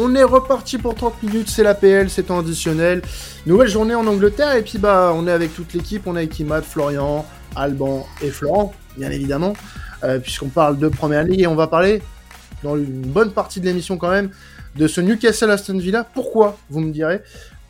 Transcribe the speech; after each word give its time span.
On 0.00 0.14
est 0.14 0.22
reparti 0.22 0.78
pour 0.78 0.94
30 0.94 1.24
minutes, 1.24 1.48
c'est 1.48 1.64
l'APL, 1.64 2.08
c'est 2.08 2.24
temps 2.24 2.38
additionnel. 2.38 3.02
Nouvelle 3.46 3.66
journée 3.66 3.96
en 3.96 4.06
Angleterre, 4.06 4.54
et 4.54 4.62
puis 4.62 4.78
bah, 4.78 5.12
on 5.12 5.26
est 5.26 5.32
avec 5.32 5.52
toute 5.52 5.72
l'équipe, 5.74 6.06
on 6.06 6.14
est 6.14 6.20
avec 6.20 6.38
Imad, 6.38 6.62
Florian, 6.62 7.26
Alban 7.56 8.06
et 8.22 8.30
Florent, 8.30 8.72
bien 8.96 9.10
évidemment, 9.10 9.54
euh, 10.04 10.20
puisqu'on 10.20 10.50
parle 10.50 10.78
de 10.78 10.86
Première 10.86 11.24
Ligue, 11.24 11.40
et 11.40 11.46
on 11.48 11.56
va 11.56 11.66
parler, 11.66 12.00
dans 12.62 12.76
une 12.76 13.02
bonne 13.02 13.32
partie 13.32 13.58
de 13.58 13.66
l'émission 13.66 13.96
quand 13.96 14.10
même, 14.10 14.30
de 14.76 14.86
ce 14.86 15.00
Newcastle 15.00 15.50
Aston 15.50 15.78
Villa. 15.78 16.04
Pourquoi, 16.04 16.56
vous 16.70 16.78
me 16.78 16.92
direz? 16.92 17.20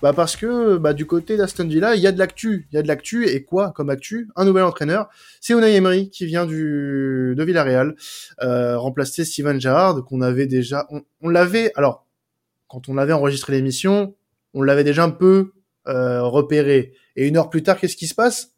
Bah 0.03 0.13
parce 0.13 0.37
que 0.37 0.77
bah, 0.77 0.93
du 0.93 1.07
côté 1.07 1.39
d'Aston 1.39 1.67
Villa, 1.67 1.97
il 1.97 2.03
y 2.03 2.07
a 2.07 2.13
de 2.13 2.19
l'actu. 2.19 2.69
Il 2.71 2.77
y 2.77 2.79
a 2.79 2.83
de 2.83 2.89
l'actu, 2.89 3.27
et 3.27 3.43
quoi 3.43 3.73
comme 3.75 3.89
actu? 3.89 4.29
Un 4.37 4.45
nouvel 4.45 4.65
entraîneur, 4.65 5.09
c'est 5.41 5.55
Unai 5.55 5.75
Emery 5.75 6.11
qui 6.11 6.27
vient 6.27 6.45
du 6.45 7.35
de 7.35 7.43
Villarreal, 7.43 7.95
euh, 8.43 8.79
remplacer 8.79 9.25
Steven 9.25 9.59
Gerrard, 9.59 10.05
qu'on 10.05 10.21
avait 10.21 10.47
déjà... 10.47 10.87
On, 10.91 11.01
on 11.23 11.31
l'avait... 11.31 11.73
Alors, 11.75 12.05
quand 12.69 12.89
on 12.89 12.99
avait 12.99 13.13
enregistré 13.13 13.55
l'émission, 13.55 14.15
on 14.55 14.63
l'avait 14.63 14.85
déjà 14.85 15.05
un 15.05 15.11
peu 15.11 15.53
euh, 15.89 16.23
repéré. 16.23 16.93
Et 17.17 17.27
une 17.27 17.37
heure 17.37 17.51
plus 17.51 17.63
tard, 17.63 17.79
qu'est-ce 17.79 17.97
qui 17.97 18.07
se 18.07 18.15
passe? 18.15 18.55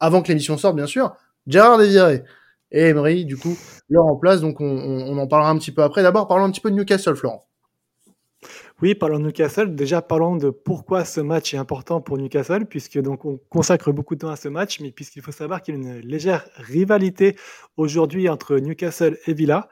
Avant 0.00 0.22
que 0.22 0.28
l'émission 0.28 0.58
sorte, 0.58 0.76
bien 0.76 0.86
sûr, 0.86 1.14
Gerrard 1.46 1.80
est 1.80 1.88
viré. 1.88 2.24
Et 2.70 2.88
Emery, 2.88 3.24
du 3.24 3.36
coup, 3.36 3.56
le 3.88 4.00
remplace. 4.00 4.40
Donc, 4.40 4.60
on, 4.60 4.66
on, 4.66 5.16
en 5.18 5.26
parlera 5.26 5.50
un 5.50 5.58
petit 5.58 5.72
peu 5.72 5.82
après. 5.82 6.02
D'abord, 6.02 6.26
parlons 6.26 6.44
un 6.44 6.50
petit 6.50 6.60
peu 6.60 6.70
de 6.70 6.76
Newcastle, 6.76 7.14
Florent. 7.14 7.46
Oui, 8.80 8.96
parlons 8.96 9.18
de 9.20 9.24
Newcastle. 9.24 9.74
Déjà, 9.76 10.02
parlons 10.02 10.36
de 10.36 10.50
pourquoi 10.50 11.04
ce 11.04 11.20
match 11.20 11.54
est 11.54 11.58
important 11.58 12.00
pour 12.00 12.18
Newcastle, 12.18 12.66
puisque 12.66 12.98
donc 12.98 13.24
on 13.24 13.38
consacre 13.48 13.92
beaucoup 13.92 14.16
de 14.16 14.20
temps 14.20 14.30
à 14.30 14.36
ce 14.36 14.48
match, 14.48 14.80
mais 14.80 14.90
puisqu'il 14.90 15.22
faut 15.22 15.32
savoir 15.32 15.62
qu'il 15.62 15.74
y 15.74 15.76
a 15.76 15.80
une 15.80 16.00
légère 16.00 16.44
rivalité 16.56 17.36
aujourd'hui 17.76 18.28
entre 18.28 18.56
Newcastle 18.56 19.18
et 19.26 19.34
Villa. 19.34 19.68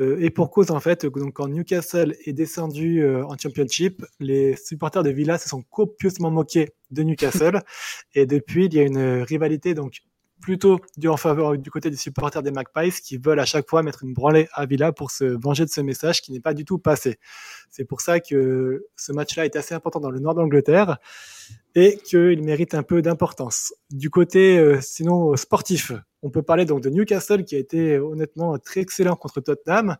Euh, 0.00 0.18
et 0.20 0.30
pour 0.30 0.50
cause, 0.50 0.70
en 0.70 0.80
fait, 0.80 1.04
donc 1.06 1.34
quand 1.34 1.48
Newcastle 1.48 2.16
est 2.24 2.32
descendu 2.32 3.02
euh, 3.02 3.24
en 3.26 3.36
Championship, 3.36 4.04
les 4.20 4.56
supporters 4.56 5.02
de 5.02 5.10
Villa 5.10 5.38
se 5.38 5.48
sont 5.48 5.62
copieusement 5.62 6.30
moqués 6.30 6.70
de 6.90 7.02
Newcastle. 7.02 7.60
et 8.14 8.26
depuis, 8.26 8.66
il 8.66 8.74
y 8.74 8.80
a 8.80 8.82
une 8.82 9.22
rivalité 9.22 9.74
donc 9.74 10.02
plutôt 10.42 10.80
du 10.98 11.70
côté 11.70 11.88
des 11.88 11.96
supporters 11.96 12.42
des 12.42 12.50
Magpies 12.50 13.00
qui 13.02 13.16
veulent 13.16 13.40
à 13.40 13.46
chaque 13.46 13.70
fois 13.70 13.82
mettre 13.82 14.02
une 14.02 14.12
branlée 14.12 14.48
à 14.52 14.66
Villa 14.66 14.92
pour 14.92 15.10
se 15.10 15.24
venger 15.24 15.64
de 15.64 15.70
ce 15.70 15.80
message 15.80 16.20
qui 16.20 16.32
n'est 16.32 16.40
pas 16.40 16.52
du 16.52 16.66
tout 16.66 16.78
passé. 16.78 17.18
C'est 17.70 17.84
pour 17.84 18.02
ça 18.02 18.20
que 18.20 18.86
ce 18.96 19.12
match-là 19.12 19.46
est 19.46 19.56
assez 19.56 19.74
important 19.74 20.00
dans 20.00 20.10
le 20.10 20.18
nord 20.18 20.34
d'Angleterre 20.34 20.98
et 21.74 21.96
qu'il 21.96 22.42
mérite 22.42 22.74
un 22.74 22.82
peu 22.82 23.00
d'importance. 23.00 23.72
Du 23.90 24.10
côté 24.10 24.58
euh, 24.58 24.80
sinon 24.82 25.34
sportif, 25.36 25.92
on 26.22 26.30
peut 26.30 26.42
parler 26.42 26.64
donc 26.64 26.82
de 26.82 26.90
Newcastle 26.90 27.44
qui 27.44 27.54
a 27.54 27.58
été 27.58 27.98
honnêtement 27.98 28.58
très 28.58 28.80
excellent 28.80 29.16
contre 29.16 29.40
Tottenham. 29.40 29.96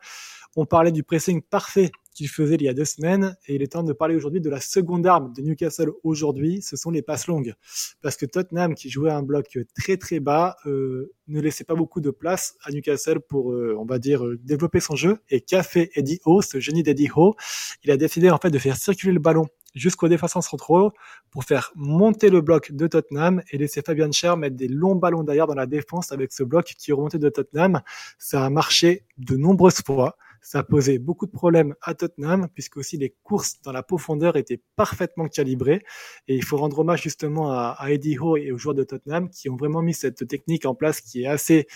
On 0.56 0.66
parlait 0.66 0.92
du 0.92 1.02
pressing 1.02 1.42
parfait 1.42 1.90
qu'il 2.14 2.28
faisait 2.28 2.56
il 2.56 2.62
y 2.62 2.68
a 2.68 2.74
deux 2.74 2.84
semaines 2.84 3.36
et 3.46 3.54
il 3.54 3.62
est 3.62 3.72
temps 3.72 3.82
de 3.82 3.92
parler 3.92 4.14
aujourd'hui 4.14 4.40
de 4.40 4.50
la 4.50 4.60
seconde 4.60 5.06
arme 5.06 5.32
de 5.32 5.40
Newcastle 5.40 5.90
aujourd'hui, 6.04 6.60
ce 6.60 6.76
sont 6.76 6.90
les 6.90 7.02
passes 7.02 7.26
longues. 7.26 7.54
Parce 8.02 8.16
que 8.16 8.26
Tottenham, 8.26 8.74
qui 8.74 8.90
jouait 8.90 9.10
un 9.10 9.22
bloc 9.22 9.58
très 9.74 9.96
très 9.96 10.20
bas, 10.20 10.56
euh, 10.66 11.12
ne 11.28 11.40
laissait 11.40 11.64
pas 11.64 11.74
beaucoup 11.74 12.00
de 12.00 12.10
place 12.10 12.56
à 12.64 12.70
Newcastle 12.70 13.20
pour, 13.20 13.52
euh, 13.52 13.74
on 13.78 13.86
va 13.86 13.98
dire, 13.98 14.26
euh, 14.26 14.38
développer 14.44 14.80
son 14.80 14.94
jeu. 14.94 15.18
Et 15.30 15.40
qu'a 15.40 15.62
fait 15.62 15.90
Eddie 15.94 16.20
Howe, 16.26 16.42
ce 16.42 16.60
génie 16.60 16.82
d'Eddie 16.82 17.08
Howe? 17.14 17.34
Il 17.82 17.90
a 17.90 17.96
décidé 17.96 18.30
en 18.30 18.38
fait 18.38 18.50
de 18.50 18.58
faire 18.58 18.76
circuler 18.76 19.12
le 19.12 19.20
ballon 19.20 19.46
jusqu'aux 19.74 20.08
défenseurs 20.08 20.42
centraux 20.42 20.92
pour 21.30 21.44
faire 21.44 21.72
monter 21.74 22.28
le 22.28 22.42
bloc 22.42 22.72
de 22.72 22.86
Tottenham 22.86 23.42
et 23.50 23.56
laisser 23.56 23.80
Fabian 23.80 24.12
Cher 24.12 24.36
mettre 24.36 24.56
des 24.56 24.68
longs 24.68 24.96
ballons 24.96 25.22
derrière 25.22 25.46
dans 25.46 25.54
la 25.54 25.64
défense 25.64 26.12
avec 26.12 26.30
ce 26.30 26.42
bloc 26.42 26.66
qui 26.66 26.92
remonté 26.92 27.18
de 27.18 27.30
Tottenham. 27.30 27.80
Ça 28.18 28.44
a 28.44 28.50
marché 28.50 29.06
de 29.16 29.36
nombreuses 29.36 29.80
fois. 29.84 30.16
Ça 30.44 30.64
posé 30.64 30.98
beaucoup 30.98 31.26
de 31.26 31.30
problèmes 31.30 31.74
à 31.82 31.94
Tottenham, 31.94 32.48
puisque 32.52 32.76
aussi 32.76 32.96
les 32.96 33.14
courses 33.22 33.62
dans 33.62 33.70
la 33.70 33.84
profondeur 33.84 34.36
étaient 34.36 34.60
parfaitement 34.74 35.28
calibrées. 35.28 35.84
Et 36.26 36.34
il 36.34 36.44
faut 36.44 36.56
rendre 36.56 36.80
hommage 36.80 37.02
justement 37.02 37.52
à, 37.52 37.76
Eddie 37.88 38.18
Howe 38.18 38.36
et 38.36 38.50
aux 38.50 38.58
joueurs 38.58 38.74
de 38.74 38.82
Tottenham 38.82 39.30
qui 39.30 39.48
ont 39.48 39.56
vraiment 39.56 39.82
mis 39.82 39.94
cette 39.94 40.26
technique 40.26 40.66
en 40.66 40.74
place 40.74 41.00
qui 41.00 41.22
est 41.22 41.26
assez 41.26 41.68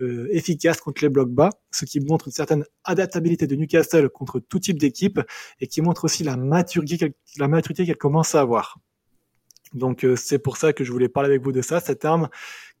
euh, 0.00 0.28
efficace 0.30 0.80
contre 0.80 1.02
les 1.02 1.08
blocs 1.08 1.30
bas, 1.30 1.50
ce 1.70 1.86
qui 1.86 1.98
montre 2.00 2.28
une 2.28 2.32
certaine 2.32 2.64
adaptabilité 2.84 3.46
de 3.46 3.56
Newcastle 3.56 4.10
contre 4.10 4.38
tout 4.38 4.58
type 4.58 4.78
d'équipe 4.78 5.20
et 5.60 5.66
qui 5.66 5.80
montre 5.80 6.04
aussi 6.04 6.22
la 6.22 6.36
maturité, 6.36 7.14
la 7.38 7.48
maturité 7.48 7.86
qu'elle 7.86 7.96
commence 7.96 8.34
à 8.34 8.40
avoir. 8.40 8.78
Donc 9.72 10.04
euh, 10.04 10.16
c'est 10.16 10.38
pour 10.38 10.56
ça 10.56 10.72
que 10.72 10.84
je 10.84 10.92
voulais 10.92 11.08
parler 11.08 11.30
avec 11.30 11.42
vous 11.42 11.52
de 11.52 11.62
ça, 11.62 11.80
cette 11.80 12.04
arme 12.04 12.28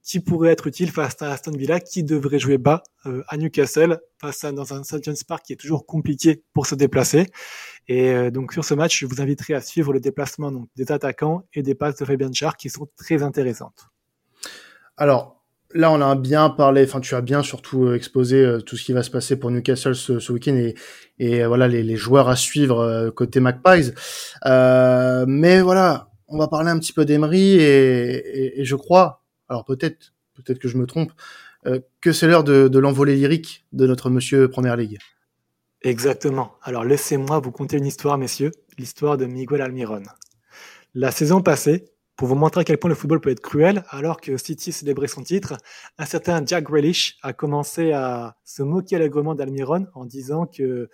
qui 0.02 0.20
pourrait 0.20 0.50
être 0.50 0.66
utile 0.66 0.90
face 0.90 1.20
à 1.20 1.32
Aston 1.32 1.52
Villa, 1.52 1.80
qui 1.80 2.02
devrait 2.02 2.38
jouer 2.38 2.58
bas 2.58 2.82
euh, 3.06 3.22
à 3.28 3.36
Newcastle, 3.36 4.00
face 4.20 4.44
à 4.44 4.52
dans 4.52 4.72
un 4.72 4.82
St 4.82 5.02
James 5.04 5.16
Park 5.26 5.44
qui 5.44 5.52
est 5.52 5.56
toujours 5.56 5.86
compliqué 5.86 6.42
pour 6.54 6.66
se 6.66 6.74
déplacer. 6.74 7.26
Et 7.88 8.10
euh, 8.10 8.30
donc 8.30 8.52
sur 8.52 8.64
ce 8.64 8.74
match, 8.74 9.00
je 9.00 9.06
vous 9.06 9.20
inviterai 9.20 9.54
à 9.54 9.60
suivre 9.60 9.92
le 9.92 10.00
déplacement 10.00 10.50
donc, 10.50 10.68
des 10.76 10.90
attaquants 10.90 11.44
et 11.54 11.62
des 11.62 11.74
passes 11.74 11.96
de 11.96 12.04
Fabian 12.04 12.32
Char 12.32 12.56
qui 12.56 12.70
sont 12.70 12.88
très 12.96 13.22
intéressantes. 13.22 13.88
Alors 14.96 15.44
là, 15.74 15.92
on 15.92 16.00
a 16.00 16.14
bien 16.14 16.50
parlé, 16.50 16.84
enfin 16.84 17.00
tu 17.00 17.14
as 17.14 17.20
bien 17.20 17.42
surtout 17.42 17.84
euh, 17.84 17.94
exposé 17.94 18.58
tout 18.64 18.76
ce 18.76 18.84
qui 18.84 18.92
va 18.92 19.02
se 19.02 19.10
passer 19.10 19.36
pour 19.36 19.50
Newcastle 19.50 19.94
ce, 19.94 20.18
ce 20.18 20.32
week-end 20.32 20.56
et, 20.56 20.74
et 21.18 21.44
voilà 21.44 21.68
les, 21.68 21.82
les, 21.82 21.96
joueurs 21.96 22.28
à 22.28 22.36
suivre 22.36 23.10
côté 23.10 23.40
Magpies. 23.40 23.92
mais 24.44 25.60
voilà, 25.60 26.10
on 26.26 26.38
va 26.38 26.48
parler 26.48 26.70
un 26.70 26.78
petit 26.78 26.92
peu 26.92 27.04
d'Emery 27.04 27.54
et, 27.54 28.14
et, 28.14 28.60
et 28.60 28.64
je 28.64 28.76
crois 28.76 29.19
alors 29.50 29.64
peut-être, 29.64 30.14
peut-être 30.34 30.60
que 30.60 30.68
je 30.68 30.78
me 30.78 30.86
trompe, 30.86 31.12
euh, 31.66 31.80
que 32.00 32.12
c'est 32.12 32.26
l'heure 32.26 32.44
de, 32.44 32.78
l'envolée 32.78 33.16
lyrique 33.16 33.66
de 33.72 33.86
notre 33.86 34.08
monsieur 34.08 34.48
Première 34.48 34.76
Ligue. 34.76 34.98
Exactement. 35.82 36.54
Alors 36.62 36.84
laissez-moi 36.84 37.40
vous 37.40 37.50
conter 37.50 37.76
une 37.76 37.86
histoire, 37.86 38.16
messieurs, 38.16 38.52
l'histoire 38.78 39.18
de 39.18 39.26
Miguel 39.26 39.60
Almiron. 39.60 40.02
La 40.94 41.10
saison 41.10 41.42
passée, 41.42 41.86
pour 42.16 42.28
vous 42.28 42.34
montrer 42.34 42.60
à 42.60 42.64
quel 42.64 42.78
point 42.78 42.88
le 42.88 42.94
football 42.94 43.20
peut 43.20 43.30
être 43.30 43.40
cruel, 43.40 43.82
alors 43.88 44.20
que 44.20 44.36
City 44.36 44.72
célébrait 44.72 45.08
son 45.08 45.22
titre, 45.22 45.56
un 45.98 46.04
certain 46.04 46.44
Jack 46.44 46.64
Grealish 46.64 47.18
a 47.22 47.32
commencé 47.32 47.92
à 47.92 48.36
se 48.44 48.62
moquer 48.62 48.96
allègrement 48.96 49.34
d'Almiron 49.34 49.86
en 49.94 50.04
disant 50.04 50.46
que 50.46 50.88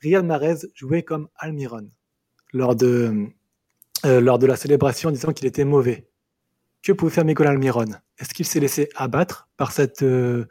Riyad 0.00 0.24
Mahrez 0.24 0.66
jouait 0.74 1.02
comme 1.02 1.28
Almiron 1.36 1.90
lors 2.52 2.74
de, 2.74 3.28
euh, 4.06 4.20
lors 4.20 4.38
de 4.38 4.46
la 4.46 4.56
célébration 4.56 5.10
en 5.10 5.12
disant 5.12 5.32
qu'il 5.32 5.46
était 5.46 5.64
mauvais. 5.64 6.08
Que 6.82 6.90
pouvait 6.90 7.12
faire 7.12 7.24
Miguel 7.24 7.46
Almiron? 7.46 7.86
Est-ce 8.18 8.34
qu'il 8.34 8.44
s'est 8.44 8.58
laissé 8.58 8.88
abattre 8.96 9.48
par 9.56 9.70
cette 9.70 10.02
euh, 10.02 10.46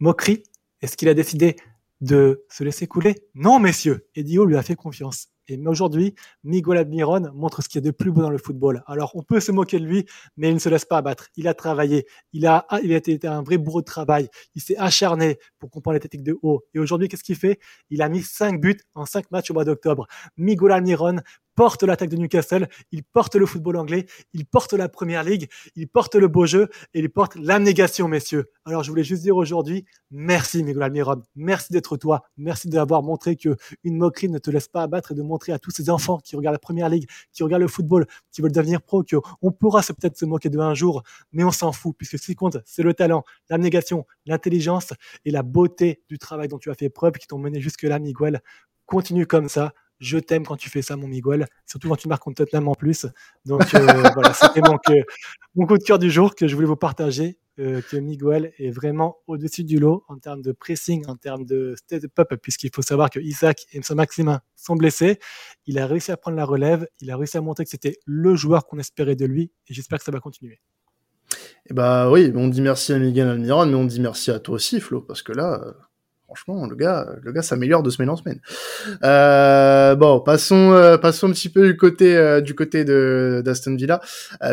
moquerie? 0.00 0.42
Est-ce 0.82 0.96
qu'il 0.96 1.08
a 1.08 1.14
décidé 1.14 1.54
de 2.00 2.44
se 2.50 2.64
laisser 2.64 2.88
couler? 2.88 3.14
Non, 3.36 3.60
messieurs. 3.60 4.08
Edio 4.16 4.44
lui 4.44 4.56
a 4.56 4.62
fait 4.62 4.74
confiance. 4.74 5.28
Et 5.46 5.56
aujourd'hui, 5.66 6.14
Miguel 6.44 6.78
Almiron 6.78 7.30
montre 7.32 7.62
ce 7.62 7.68
qu'il 7.68 7.82
y 7.82 7.86
a 7.86 7.90
de 7.90 7.96
plus 7.96 8.10
beau 8.10 8.20
dans 8.20 8.30
le 8.30 8.38
football. 8.38 8.82
Alors, 8.86 9.12
on 9.14 9.22
peut 9.22 9.40
se 9.40 9.50
moquer 9.52 9.78
de 9.78 9.86
lui, 9.86 10.04
mais 10.36 10.50
il 10.50 10.54
ne 10.54 10.58
se 10.58 10.68
laisse 10.68 10.84
pas 10.84 10.98
abattre. 10.98 11.28
Il 11.36 11.48
a 11.48 11.54
travaillé. 11.54 12.06
Il 12.32 12.46
a, 12.46 12.66
il 12.82 12.92
a 12.92 12.96
été 12.96 13.26
un 13.26 13.42
vrai 13.42 13.56
bourreau 13.56 13.80
de 13.80 13.86
travail. 13.86 14.28
Il 14.56 14.60
s'est 14.60 14.76
acharné 14.76 15.38
pour 15.58 15.70
comprendre 15.70 15.94
les 15.94 16.00
techniques 16.00 16.24
de 16.24 16.36
haut. 16.42 16.64
Et 16.74 16.78
aujourd'hui, 16.78 17.08
qu'est-ce 17.08 17.24
qu'il 17.24 17.36
fait? 17.36 17.60
Il 17.88 18.02
a 18.02 18.08
mis 18.08 18.22
5 18.22 18.60
buts 18.60 18.80
en 18.94 19.06
5 19.06 19.30
matchs 19.30 19.50
au 19.50 19.54
mois 19.54 19.64
d'octobre. 19.64 20.06
Miguel 20.36 20.72
Almiron 20.72 21.20
porte 21.58 21.82
l'attaque 21.82 22.10
de 22.10 22.16
Newcastle, 22.16 22.68
il 22.92 23.02
porte 23.02 23.34
le 23.34 23.44
football 23.44 23.78
anglais, 23.78 24.06
il 24.32 24.46
porte 24.46 24.74
la 24.74 24.88
première 24.88 25.24
ligue, 25.24 25.48
il 25.74 25.88
porte 25.88 26.14
le 26.14 26.28
beau 26.28 26.46
jeu 26.46 26.68
et 26.94 27.00
il 27.00 27.10
porte 27.10 27.34
l'abnégation, 27.34 28.06
messieurs. 28.06 28.44
Alors, 28.64 28.84
je 28.84 28.90
voulais 28.90 29.02
juste 29.02 29.22
dire 29.22 29.34
aujourd'hui, 29.34 29.84
merci, 30.12 30.62
Miguel 30.62 30.84
Almiron. 30.84 31.20
Merci 31.34 31.72
d'être 31.72 31.96
toi. 31.96 32.22
Merci 32.36 32.68
d'avoir 32.68 33.02
montré 33.02 33.34
que 33.34 33.56
une 33.82 33.96
moquerie 33.96 34.28
ne 34.28 34.38
te 34.38 34.52
laisse 34.52 34.68
pas 34.68 34.82
abattre 34.82 35.10
et 35.10 35.14
de 35.16 35.22
montrer 35.22 35.50
à 35.50 35.58
tous 35.58 35.72
ces 35.72 35.90
enfants 35.90 36.18
qui 36.18 36.36
regardent 36.36 36.54
la 36.54 36.60
première 36.60 36.88
ligue, 36.88 37.08
qui 37.32 37.42
regardent 37.42 37.62
le 37.62 37.68
football, 37.68 38.06
qui 38.30 38.40
veulent 38.40 38.52
devenir 38.52 38.80
pro, 38.80 39.02
qu'on 39.02 39.50
pourra 39.50 39.82
peut-être 39.82 40.16
se 40.16 40.26
moquer 40.26 40.50
de 40.50 40.60
un 40.60 40.74
jour, 40.74 41.02
mais 41.32 41.42
on 41.42 41.50
s'en 41.50 41.72
fout 41.72 41.92
puisque 41.98 42.20
ce 42.20 42.26
qui 42.26 42.36
compte, 42.36 42.58
c'est 42.66 42.84
le 42.84 42.94
talent, 42.94 43.24
l'abnégation, 43.50 44.06
l'intelligence 44.26 44.92
et 45.24 45.32
la 45.32 45.42
beauté 45.42 46.04
du 46.08 46.18
travail 46.18 46.46
dont 46.46 46.58
tu 46.58 46.70
as 46.70 46.74
fait 46.74 46.88
preuve 46.88 47.14
qui 47.14 47.26
t'ont 47.26 47.38
mené 47.38 47.60
jusque-là, 47.60 47.98
Miguel. 47.98 48.42
Continue 48.86 49.26
comme 49.26 49.48
ça 49.48 49.72
je 49.98 50.18
t'aime 50.18 50.46
quand 50.46 50.56
tu 50.56 50.70
fais 50.70 50.82
ça, 50.82 50.96
mon 50.96 51.08
Miguel. 51.08 51.46
Surtout 51.66 51.88
quand 51.88 51.96
tu 51.96 52.08
marques 52.08 52.22
contre 52.22 52.44
Tottenham 52.44 52.68
en 52.68 52.74
plus. 52.74 53.06
Donc 53.44 53.62
euh, 53.74 53.78
voilà, 54.14 54.32
c'était 54.32 54.60
mon, 54.60 54.78
mon, 55.54 55.66
coup 55.66 55.78
de 55.78 55.84
cœur 55.84 55.98
du 55.98 56.10
jour 56.10 56.34
que 56.34 56.46
je 56.48 56.54
voulais 56.54 56.66
vous 56.66 56.76
partager. 56.76 57.38
Euh, 57.60 57.82
que 57.90 57.96
Miguel 57.96 58.52
est 58.58 58.70
vraiment 58.70 59.16
au-dessus 59.26 59.64
du 59.64 59.80
lot 59.80 60.04
en 60.06 60.18
termes 60.18 60.42
de 60.42 60.52
pressing, 60.52 61.04
en 61.08 61.16
termes 61.16 61.44
de 61.44 61.74
step-up, 61.76 62.34
puisqu'il 62.40 62.70
faut 62.72 62.82
savoir 62.82 63.10
que 63.10 63.18
Isaac 63.18 63.66
et 63.72 63.82
Saint 63.82 63.96
Maximin 63.96 64.40
sont 64.54 64.76
blessés. 64.76 65.18
Il 65.66 65.80
a 65.80 65.86
réussi 65.88 66.12
à 66.12 66.16
prendre 66.16 66.36
la 66.36 66.44
relève. 66.44 66.86
Il 67.00 67.10
a 67.10 67.16
réussi 67.16 67.36
à 67.36 67.40
montrer 67.40 67.64
que 67.64 67.70
c'était 67.70 67.96
le 68.06 68.36
joueur 68.36 68.64
qu'on 68.66 68.78
espérait 68.78 69.16
de 69.16 69.24
lui. 69.26 69.50
Et 69.66 69.74
j'espère 69.74 69.98
que 69.98 70.04
ça 70.04 70.12
va 70.12 70.20
continuer. 70.20 70.60
Et 71.30 71.72
eh 71.72 71.74
bah 71.74 72.10
oui, 72.10 72.32
on 72.34 72.46
dit 72.46 72.62
merci 72.62 72.92
à 72.92 72.98
Miguel 72.98 73.28
Almiron, 73.28 73.66
mais 73.66 73.74
on 73.74 73.84
dit 73.84 74.00
merci 74.00 74.30
à 74.30 74.38
toi 74.38 74.54
aussi, 74.54 74.80
Flo, 74.80 75.02
parce 75.02 75.22
que 75.22 75.32
là, 75.32 75.60
euh, 75.62 75.72
franchement, 76.28 76.66
le 76.66 76.76
gars, 76.76 77.06
le 77.22 77.32
gars 77.32 77.40
s'améliore 77.40 77.82
de 77.82 77.88
semaine 77.88 78.10
en 78.10 78.16
semaine. 78.16 78.38
Euh, 79.02 79.94
bon, 79.94 80.20
passons, 80.20 80.72
euh, 80.72 80.98
passons 80.98 81.28
un 81.28 81.32
petit 81.32 81.48
peu 81.48 81.68
du 81.68 81.76
côté, 81.78 82.14
euh, 82.14 82.42
du 82.42 82.54
côté 82.54 82.84
de 82.84 83.40
d'Aston 83.42 83.76
Villa, 83.76 84.02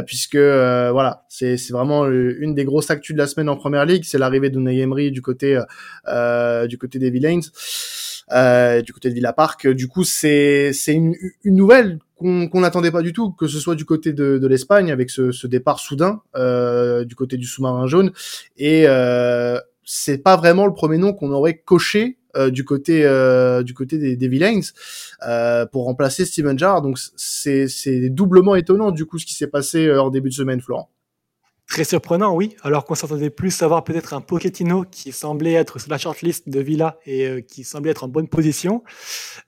puisque 0.07 0.37
voilà, 0.37 1.25
c'est 1.27 1.57
c'est 1.57 1.73
vraiment 1.73 2.07
une 2.07 2.55
des 2.55 2.63
grosses 2.63 2.89
actus 2.91 3.13
de 3.13 3.19
la 3.19 3.27
semaine 3.27 3.49
en 3.49 3.57
Première 3.57 3.85
Ligue, 3.85 4.05
c'est 4.05 4.17
l'arrivée 4.17 4.49
de 4.49 4.59
Emery 4.69 5.11
du 5.11 5.21
côté, 5.21 5.59
du 6.69 6.77
côté 6.77 6.97
des 6.97 7.09
Villains. 7.09 7.41
du 8.81 8.93
côté 8.93 9.09
de 9.09 9.13
Villa 9.13 9.33
Park. 9.33 9.67
Du 9.67 9.89
coup, 9.89 10.05
c'est 10.05 10.71
c'est 10.71 10.93
une, 10.93 11.13
une 11.43 11.55
nouvelle 11.55 11.99
qu'on 12.15 12.61
n'attendait 12.61 12.91
pas 12.91 13.01
du 13.01 13.11
tout, 13.11 13.33
que 13.33 13.47
ce 13.47 13.59
soit 13.59 13.75
du 13.75 13.83
côté 13.83 14.13
de, 14.13 14.37
de 14.37 14.47
l'Espagne 14.47 14.89
avec 14.93 15.09
ce, 15.09 15.33
ce, 15.33 15.47
départ 15.47 15.79
soudain 15.79 16.21
du 17.05 17.15
côté 17.15 17.35
du 17.35 17.45
sous-marin 17.45 17.85
jaune 17.85 18.13
et 18.57 18.87
c'est 19.85 20.17
pas 20.17 20.35
vraiment 20.35 20.65
le 20.65 20.73
premier 20.73 20.97
nom 20.97 21.13
qu'on 21.13 21.31
aurait 21.31 21.59
coché 21.59 22.17
euh, 22.35 22.49
du 22.49 22.65
côté 22.65 23.05
euh, 23.05 23.63
du 23.63 23.73
côté 23.73 24.15
des, 24.17 24.27
Villains 24.27 24.59
euh, 25.25 25.65
pour 25.65 25.85
remplacer 25.85 26.25
Steven 26.25 26.57
Gerrard. 26.59 26.81
Donc 26.81 26.99
c'est 27.15 28.09
doublement 28.09 28.55
étonnant 28.55 28.91
du 28.91 29.05
coup 29.05 29.19
ce 29.19 29.25
qui 29.25 29.35
s'est 29.35 29.47
passé 29.47 29.89
en 29.91 30.09
début 30.09 30.29
de 30.29 30.33
semaine, 30.33 30.59
Florent. 30.59 30.89
Très 31.67 31.83
surprenant, 31.83 32.35
oui. 32.35 32.55
Alors 32.61 32.85
qu'on 32.85 32.93
s'attendait 32.93 33.31
plus 33.31 33.63
à 33.63 33.67
voir 33.67 33.83
peut-être 33.83 34.13
un 34.13 34.21
Pochettino 34.21 34.83
qui 34.83 35.11
semblait 35.11 35.53
être 35.53 35.79
sur 35.79 35.89
la 35.89 35.97
shortlist 35.97 36.47
de 36.47 36.59
Villa 36.59 36.99
et 37.07 37.43
qui 37.47 37.63
semblait 37.63 37.89
être 37.89 38.03
en 38.03 38.07
bonne 38.07 38.27
position. 38.27 38.83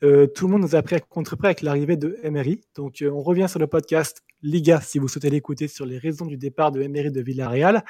Tout 0.01 0.07
le 0.07 0.47
monde 0.47 0.61
nous 0.61 0.75
a 0.75 0.81
pris 0.81 0.95
à 0.95 0.99
contre-prêt 0.99 1.49
avec 1.49 1.61
l'arrivée 1.61 1.95
de 1.95 2.17
Emery. 2.23 2.61
Donc 2.75 3.03
on 3.03 3.21
revient 3.21 3.47
sur 3.47 3.59
le 3.59 3.67
podcast 3.67 4.23
Liga 4.41 4.81
si 4.81 4.97
vous 4.97 5.07
souhaitez 5.07 5.29
l'écouter 5.29 5.67
sur 5.67 5.85
les 5.85 5.99
raisons 5.99 6.25
du 6.25 6.37
départ 6.37 6.71
de 6.71 6.81
Emery 6.81 7.11
de 7.11 7.21
Villarreal. 7.21 7.83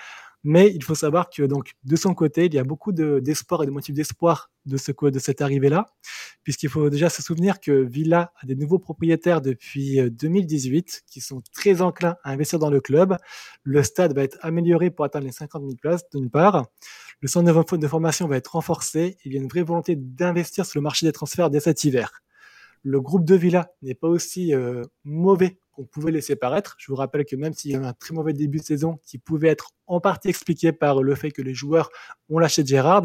Mais 0.44 0.72
il 0.74 0.84
faut 0.84 0.95
savoir 0.95 1.30
que 1.30 1.44
donc 1.44 1.74
de 1.84 1.95
son 1.95 2.13
côté, 2.13 2.45
il 2.45 2.54
y 2.54 2.60
a 2.60 2.63
beaucoup 2.63 2.92
d'espoir 2.92 3.63
et 3.63 3.66
de 3.66 3.72
motifs 3.72 3.95
d'espoir 3.95 4.51
de, 4.66 4.78
ce, 4.78 4.92
de 4.92 5.19
cette 5.19 5.42
arrivée-là, 5.42 5.88
puisqu'il 6.44 6.69
faut 6.69 6.89
déjà 6.89 7.10
se 7.10 7.22
souvenir 7.22 7.60
que 7.60 7.72
Villa 7.72 8.31
a 8.42 8.45
des 8.45 8.56
nouveaux 8.56 8.80
propriétaires 8.80 9.42
depuis 9.42 10.00
2018 10.10 10.78
euh, 10.78 11.12
qui 11.12 11.22
sont 11.22 11.42
très 11.54 11.81
enclins 11.81 12.16
à 12.24 12.31
investir 12.31 12.60
dans 12.60 12.69
le 12.69 12.80
club. 12.80 13.18
Le 13.63 13.84
stade 13.84 14.13
va 14.13 14.24
être 14.24 14.38
amélioré 14.42 14.92
pour 14.92 15.06
atteindre 15.06 15.25
les 15.25 15.31
50 15.31 15.62
000 15.63 15.75
places 15.75 16.10
d'une 16.13 16.30
part. 16.30 16.66
Le 17.19 17.28
centre 17.28 17.78
de 17.78 17.88
formation 17.88 18.28
va 18.28 18.38
être 18.38 18.54
renforcé. 18.54 19.18
Il 19.25 19.33
y 19.33 19.38
a 19.38 19.42
une 19.42 19.48
vraie 19.48 19.63
volonté 19.63 19.95
d'investir 19.95 20.66
sur 20.66 20.80
le 20.80 20.83
marché 20.83 21.06
des 21.06 21.12
transferts 21.12 21.50
dès 21.50 21.60
cet 21.60 21.83
hiver. 21.83 22.22
Le 22.83 23.01
groupe 23.01 23.25
de 23.25 23.36
Villa 23.36 23.72
n'est 23.81 23.95
pas 23.95 24.07
aussi 24.07 24.54
euh, 24.54 24.83
mauvais 25.04 25.60
qu'on 25.78 25.86
pouvait 25.86 26.12
laisser 26.12 26.36
paraître. 26.36 26.76
Je 26.80 26.92
vous 26.92 26.96
rappelle 26.96 27.24
que 27.24 27.36
même 27.36 27.54
s'il 27.54 27.72
y 27.72 27.76
a 27.76 27.82
un 27.82 27.94
très 27.94 28.16
mauvais 28.16 28.34
début 28.34 28.58
de 28.58 28.64
saison 28.64 29.00
qui 29.06 29.20
pouvait 29.20 29.50
être 29.50 29.70
en 29.86 30.02
partie 30.02 30.28
expliqué 30.28 30.72
par 30.72 31.04
le 31.04 31.14
fait 31.14 31.32
que 31.32 31.44
les 31.44 31.54
joueurs 31.54 31.92
ont 32.30 32.40
lâché 32.40 32.66
Gérard, 32.66 33.04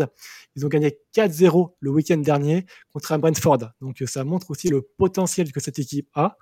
ils 0.57 0.65
ont 0.65 0.69
gagné 0.69 0.99
4-0 1.15 1.75
le 1.79 1.91
week-end 1.91 2.17
dernier 2.17 2.65
contre 2.91 3.13
un 3.13 3.19
Brentford. 3.19 3.59
Donc 3.83 4.03
ça 4.07 4.25
montre 4.25 4.51
aussi 4.51 4.69
le 4.69 4.81
potentiel 4.81 5.53
que 5.53 5.61
cette 5.61 5.79
équipe 5.79 6.09
a 6.15 6.39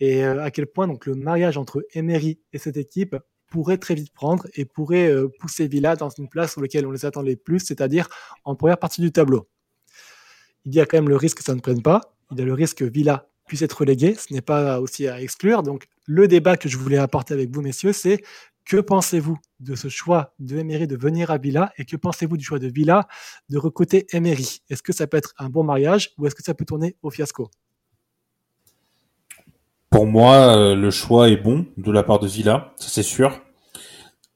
et 0.00 0.24
euh, 0.24 0.42
à 0.42 0.50
quel 0.50 0.66
point 0.66 0.88
donc 0.88 1.06
le 1.06 1.14
mariage 1.14 1.56
entre 1.56 1.86
Emery 1.94 2.40
et 2.52 2.58
cette 2.58 2.76
équipe 2.76 3.16
pourrait 3.46 3.78
très 3.78 3.94
vite 3.94 4.12
prendre 4.12 4.46
et 4.54 4.64
pourrait 4.64 5.08
euh, 5.08 5.28
pousser 5.38 5.68
Villa 5.68 5.94
dans 5.94 6.08
une 6.08 6.28
place 6.28 6.52
sur 6.52 6.60
laquelle 6.60 6.86
on 6.86 6.90
les 6.90 7.04
attendait 7.04 7.36
plus, 7.36 7.60
c'est-à-dire 7.60 8.08
en 8.44 8.56
première 8.56 8.78
partie 8.78 9.00
du 9.00 9.12
tableau. 9.12 9.48
Il 10.64 10.74
y 10.74 10.80
a 10.80 10.86
quand 10.86 10.98
même 10.98 11.08
le 11.08 11.16
risque 11.16 11.38
que 11.38 11.44
ça 11.44 11.54
ne 11.54 11.60
prenne 11.60 11.82
pas. 11.82 12.16
Il 12.32 12.38
y 12.38 12.42
a 12.42 12.44
le 12.44 12.54
risque 12.54 12.78
que 12.78 12.84
Villa 12.84 13.29
puisse 13.50 13.62
être 13.62 13.80
relégué. 13.80 14.14
Ce 14.14 14.32
n'est 14.32 14.42
pas 14.42 14.80
aussi 14.80 15.08
à 15.08 15.20
exclure. 15.20 15.64
Donc, 15.64 15.88
le 16.06 16.28
débat 16.28 16.56
que 16.56 16.68
je 16.68 16.78
voulais 16.78 16.98
apporter 16.98 17.34
avec 17.34 17.50
vous, 17.50 17.62
messieurs, 17.62 17.92
c'est 17.92 18.22
que 18.64 18.76
pensez-vous 18.76 19.38
de 19.58 19.74
ce 19.74 19.88
choix 19.88 20.34
de 20.38 20.56
Emery 20.56 20.86
de 20.86 20.96
venir 20.96 21.32
à 21.32 21.38
Villa 21.38 21.72
et 21.76 21.84
que 21.84 21.96
pensez-vous 21.96 22.36
du 22.36 22.44
choix 22.44 22.60
de 22.60 22.68
Villa 22.68 23.08
de 23.48 23.58
recruter 23.58 24.06
Emery? 24.12 24.62
Est-ce 24.70 24.84
que 24.84 24.92
ça 24.92 25.08
peut 25.08 25.16
être 25.16 25.34
un 25.36 25.48
bon 25.48 25.64
mariage 25.64 26.12
ou 26.16 26.28
est-ce 26.28 26.36
que 26.36 26.44
ça 26.44 26.54
peut 26.54 26.64
tourner 26.64 26.94
au 27.02 27.10
fiasco? 27.10 27.50
Pour 29.90 30.06
moi, 30.06 30.56
euh, 30.56 30.76
le 30.76 30.92
choix 30.92 31.28
est 31.28 31.36
bon 31.36 31.66
de 31.76 31.90
la 31.90 32.04
part 32.04 32.20
de 32.20 32.28
Villa, 32.28 32.72
ça 32.76 32.88
c'est 32.88 33.02
sûr. 33.02 33.40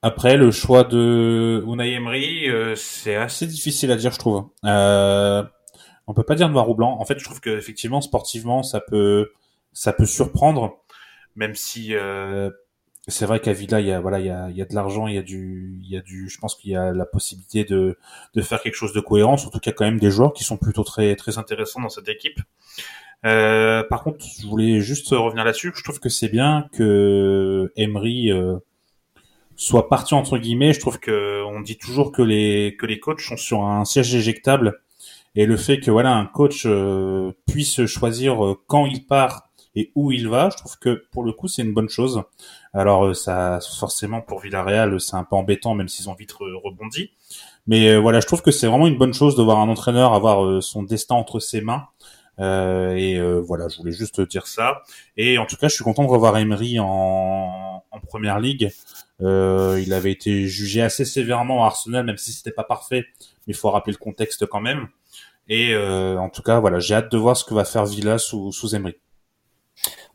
Après, 0.02 0.36
le 0.36 0.50
choix 0.50 0.82
de 0.82 1.62
Unai 1.68 1.92
Emery, 1.92 2.50
euh, 2.50 2.74
c'est 2.74 3.14
assez 3.14 3.46
difficile 3.46 3.92
à 3.92 3.96
dire, 3.96 4.10
je 4.10 4.18
trouve. 4.18 4.48
Euh, 4.64 5.44
on 6.06 6.14
peut 6.14 6.22
pas 6.22 6.34
dire 6.34 6.48
noir 6.48 6.68
ou 6.68 6.74
blanc. 6.74 6.96
En 7.00 7.04
fait, 7.04 7.18
je 7.18 7.24
trouve 7.24 7.40
que 7.40 7.50
effectivement 7.50 8.00
sportivement, 8.00 8.62
ça 8.62 8.80
peut 8.80 9.30
ça 9.72 9.92
peut 9.92 10.06
surprendre, 10.06 10.78
même 11.36 11.54
si 11.54 11.94
euh, 11.94 12.50
c'est 13.08 13.26
vrai 13.26 13.40
qu'à 13.40 13.52
Villa, 13.52 13.80
il 13.80 13.86
y 13.86 13.92
a 13.92 14.00
voilà, 14.00 14.20
il 14.20 14.26
y 14.26 14.30
a, 14.30 14.48
il 14.50 14.56
y 14.56 14.62
a 14.62 14.64
de 14.64 14.74
l'argent, 14.74 15.06
il 15.08 15.14
y 15.14 15.18
a 15.18 15.22
du, 15.22 15.78
il 15.82 15.90
y 15.90 15.96
a 15.96 16.00
du, 16.00 16.28
je 16.28 16.38
pense 16.38 16.54
qu'il 16.54 16.70
y 16.70 16.76
a 16.76 16.92
la 16.92 17.06
possibilité 17.06 17.64
de 17.64 17.98
de 18.34 18.42
faire 18.42 18.62
quelque 18.62 18.76
chose 18.76 18.92
de 18.92 19.00
cohérent. 19.00 19.36
Surtout 19.36 19.58
qu'il 19.58 19.70
y 19.70 19.74
a 19.74 19.76
quand 19.76 19.84
même 19.84 20.00
des 20.00 20.10
joueurs 20.10 20.32
qui 20.32 20.44
sont 20.44 20.56
plutôt 20.56 20.84
très 20.84 21.16
très 21.16 21.38
intéressants 21.38 21.80
dans 21.80 21.88
cette 21.90 22.08
équipe. 22.08 22.40
Euh, 23.26 23.82
par 23.84 24.02
contre, 24.02 24.24
je 24.40 24.46
voulais 24.46 24.80
juste 24.80 25.08
revenir 25.10 25.44
là-dessus. 25.44 25.72
Je 25.74 25.82
trouve 25.82 25.98
que 26.00 26.08
c'est 26.08 26.28
bien 26.28 26.68
que 26.72 27.72
Emery 27.76 28.30
euh, 28.30 28.56
soit 29.56 29.88
parti 29.88 30.14
entre 30.14 30.38
guillemets. 30.38 30.72
Je 30.72 30.80
trouve 30.80 30.98
que 30.98 31.42
on 31.44 31.60
dit 31.60 31.78
toujours 31.78 32.12
que 32.12 32.22
les 32.22 32.76
que 32.78 32.86
les 32.86 33.00
coachs 33.00 33.20
sont 33.20 33.36
sur 33.36 33.64
un 33.64 33.84
siège 33.84 34.14
éjectable 34.14 34.80
et 35.36 35.46
le 35.46 35.56
fait 35.56 35.80
que 35.80 35.90
voilà 35.90 36.14
un 36.14 36.26
coach 36.26 36.64
euh, 36.66 37.32
puisse 37.46 37.84
choisir 37.86 38.44
euh, 38.44 38.60
quand 38.66 38.86
il 38.86 39.06
part 39.06 39.50
et 39.76 39.90
où 39.96 40.12
il 40.12 40.28
va, 40.28 40.50
je 40.50 40.56
trouve 40.56 40.78
que 40.78 41.04
pour 41.10 41.24
le 41.24 41.32
coup 41.32 41.48
c'est 41.48 41.62
une 41.62 41.74
bonne 41.74 41.88
chose. 41.88 42.22
Alors 42.72 43.06
euh, 43.06 43.14
ça 43.14 43.58
forcément 43.78 44.20
pour 44.20 44.40
Villarreal 44.40 45.00
c'est 45.00 45.16
un 45.16 45.24
peu 45.24 45.34
embêtant 45.34 45.74
même 45.74 45.88
s'ils 45.88 46.08
ont 46.08 46.14
vite 46.14 46.32
rebondi. 46.32 47.10
Mais 47.66 47.96
voilà, 47.96 48.20
je 48.20 48.26
trouve 48.26 48.42
que 48.42 48.50
c'est 48.50 48.66
vraiment 48.66 48.86
une 48.86 48.98
bonne 48.98 49.14
chose 49.14 49.36
de 49.36 49.42
voir 49.42 49.58
un 49.58 49.68
entraîneur 49.68 50.12
avoir 50.12 50.62
son 50.62 50.82
destin 50.82 51.14
entre 51.14 51.40
ses 51.40 51.62
mains. 51.62 51.86
et 52.38 53.18
voilà, 53.40 53.68
je 53.68 53.78
voulais 53.78 53.90
juste 53.90 54.20
dire 54.20 54.46
ça. 54.46 54.82
Et 55.16 55.38
en 55.38 55.46
tout 55.46 55.56
cas, 55.56 55.68
je 55.68 55.74
suis 55.74 55.82
content 55.82 56.04
de 56.04 56.10
revoir 56.10 56.36
Emery 56.36 56.78
en, 56.78 57.82
en 57.90 58.00
première 58.06 58.38
ligue. 58.38 58.70
il 59.20 59.92
avait 59.94 60.12
été 60.12 60.46
jugé 60.46 60.82
assez 60.82 61.06
sévèrement 61.06 61.64
à 61.64 61.68
Arsenal, 61.68 62.04
même 62.04 62.18
si 62.18 62.32
c'était 62.32 62.52
pas 62.52 62.64
parfait, 62.64 63.06
mais 63.46 63.54
il 63.54 63.56
faut 63.56 63.70
rappeler 63.70 63.94
le 63.94 63.98
contexte 63.98 64.44
quand 64.44 64.60
même. 64.60 64.88
Et 65.48 65.72
euh, 65.74 66.18
en 66.18 66.30
tout 66.30 66.42
cas, 66.42 66.60
voilà, 66.60 66.78
j'ai 66.78 66.94
hâte 66.94 67.12
de 67.12 67.18
voir 67.18 67.36
ce 67.36 67.44
que 67.44 67.54
va 67.54 67.64
faire 67.64 67.84
Villa 67.84 68.18
sous, 68.18 68.52
sous 68.52 68.74
Emery. 68.74 68.94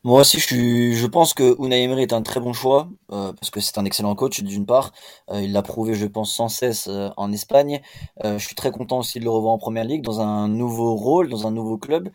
Moi 0.02 0.22
aussi, 0.22 0.40
je, 0.40 0.46
suis, 0.46 0.94
je 0.94 1.06
pense 1.06 1.34
que 1.34 1.56
Unai 1.62 1.82
Emery 1.84 2.02
est 2.02 2.14
un 2.14 2.22
très 2.22 2.40
bon 2.40 2.54
choix 2.54 2.88
euh, 3.12 3.34
parce 3.34 3.50
que 3.50 3.60
c'est 3.60 3.76
un 3.76 3.84
excellent 3.84 4.14
coach 4.14 4.42
d'une 4.42 4.64
part. 4.64 4.92
Euh, 5.30 5.42
il 5.42 5.52
l'a 5.52 5.62
prouvé, 5.62 5.94
je 5.94 6.06
pense, 6.06 6.34
sans 6.34 6.48
cesse 6.48 6.88
en 6.88 7.32
Espagne. 7.32 7.80
je 8.24 8.38
suis 8.38 8.54
très 8.54 8.70
content 8.70 8.98
aussi 8.98 9.20
de 9.20 9.24
le 9.24 9.30
revoir 9.30 9.52
en 9.52 9.58
Première 9.58 9.84
Ligue 9.84 10.02
dans 10.02 10.20
un 10.20 10.48
nouveau 10.48 10.94
rôle, 10.94 11.28
dans 11.28 11.46
un 11.46 11.50
nouveau 11.50 11.76
club. 11.76 12.08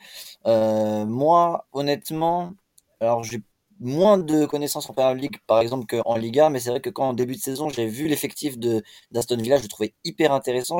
moi, 0.45 1.67
honnêtement, 1.73 2.53
alors 2.99 3.23
j'ai 3.23 3.43
moins 3.79 4.17
de 4.17 4.45
connaissances 4.45 4.89
en 4.89 4.93
Premier 4.93 5.21
League, 5.21 5.37
par 5.47 5.59
exemple, 5.59 5.85
qu'en 5.85 6.15
Liga, 6.15 6.49
mais 6.49 6.59
c'est 6.59 6.69
vrai 6.69 6.81
que 6.81 6.89
quand 6.89 7.09
en 7.09 7.13
début 7.13 7.35
de 7.35 7.41
saison, 7.41 7.69
j'ai 7.69 7.87
vu 7.87 8.07
l'effectif 8.07 8.57
d'Aston 8.57 9.37
Villa, 9.37 9.57
je 9.57 9.63
le 9.63 9.67
trouvais 9.67 9.93
hyper 10.03 10.31
intéressant. 10.31 10.79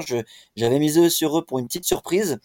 J'avais 0.55 0.79
misé 0.79 1.09
sur 1.09 1.37
eux 1.37 1.45
pour 1.45 1.59
une 1.59 1.67
petite 1.67 1.85
surprise. 1.85 2.39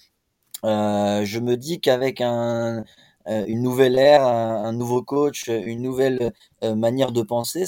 Euh, 0.65 1.25
je 1.25 1.39
me 1.41 1.57
dis 1.57 1.81
qu'avec 1.81 2.21
un, 2.21 2.85
euh, 3.29 3.45
une 3.47 3.63
nouvelle 3.63 3.99
ère, 3.99 4.27
un, 4.27 4.73
nouveau 4.73 5.03
coach, 5.03 5.49
une 5.49 5.83
nouvelle 5.83 6.33
euh, 6.65 6.75
manière 6.75 7.13
de 7.13 7.23
penser. 7.23 7.65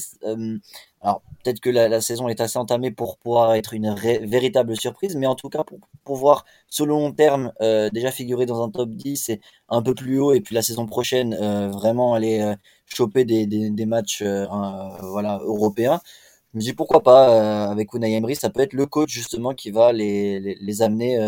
Euh, 1.04 1.09
alors 1.09 1.23
peut-être 1.42 1.61
que 1.61 1.71
la, 1.71 2.00
saison 2.00 2.28
est 2.28 2.40
assez 2.40 2.59
entamée 2.59 2.90
pour 2.90 3.18
pouvoir 3.18 3.54
être 3.54 3.75
une 3.75 3.94
véritable 3.94 4.76
surprise, 4.76 5.16
mais 5.16 5.26
en 5.26 5.35
tout 5.35 5.49
cas 5.49 5.64
pour 5.64 5.78
pouvoir 6.04 6.44
sur 6.68 6.87
le 6.87 6.92
long 6.92 7.12
terme 7.12 7.52
déjà 7.92 8.11
figurer 8.12 8.47
dans 8.47 8.62
un 8.62 8.71
top 8.71 8.90
10 8.90 9.28
et 9.30 9.40
un 9.68 9.82
peu 9.82 9.94
plus 9.94 10.21
haut, 10.21 10.32
et 10.32 10.40
puis 10.40 10.54
la 10.54 10.62
saison 10.62 10.87
prochaine 10.87 11.35
vraiment 11.71 12.14
aller 12.14 12.54
choper 12.87 13.25
des, 13.25 13.47
des, 13.47 13.87
matchs 13.87 14.23
voilà 14.23 15.40
européens. 15.44 16.00
Je 16.52 16.59
me 16.59 16.62
dis 16.62 16.73
pourquoi 16.75 17.02
pas 17.02 17.71
avec 17.71 17.92
Unai 17.94 18.14
Emery, 18.14 18.37
ça 18.37 18.50
peut 18.50 18.61
être 18.61 18.75
le 18.75 18.87
coach 18.87 19.11
justement 19.11 19.54
qui 19.54 19.73
va 19.73 19.92
les, 19.92 20.38
les, 20.38 20.56
les 20.61 20.82
amener 20.82 21.18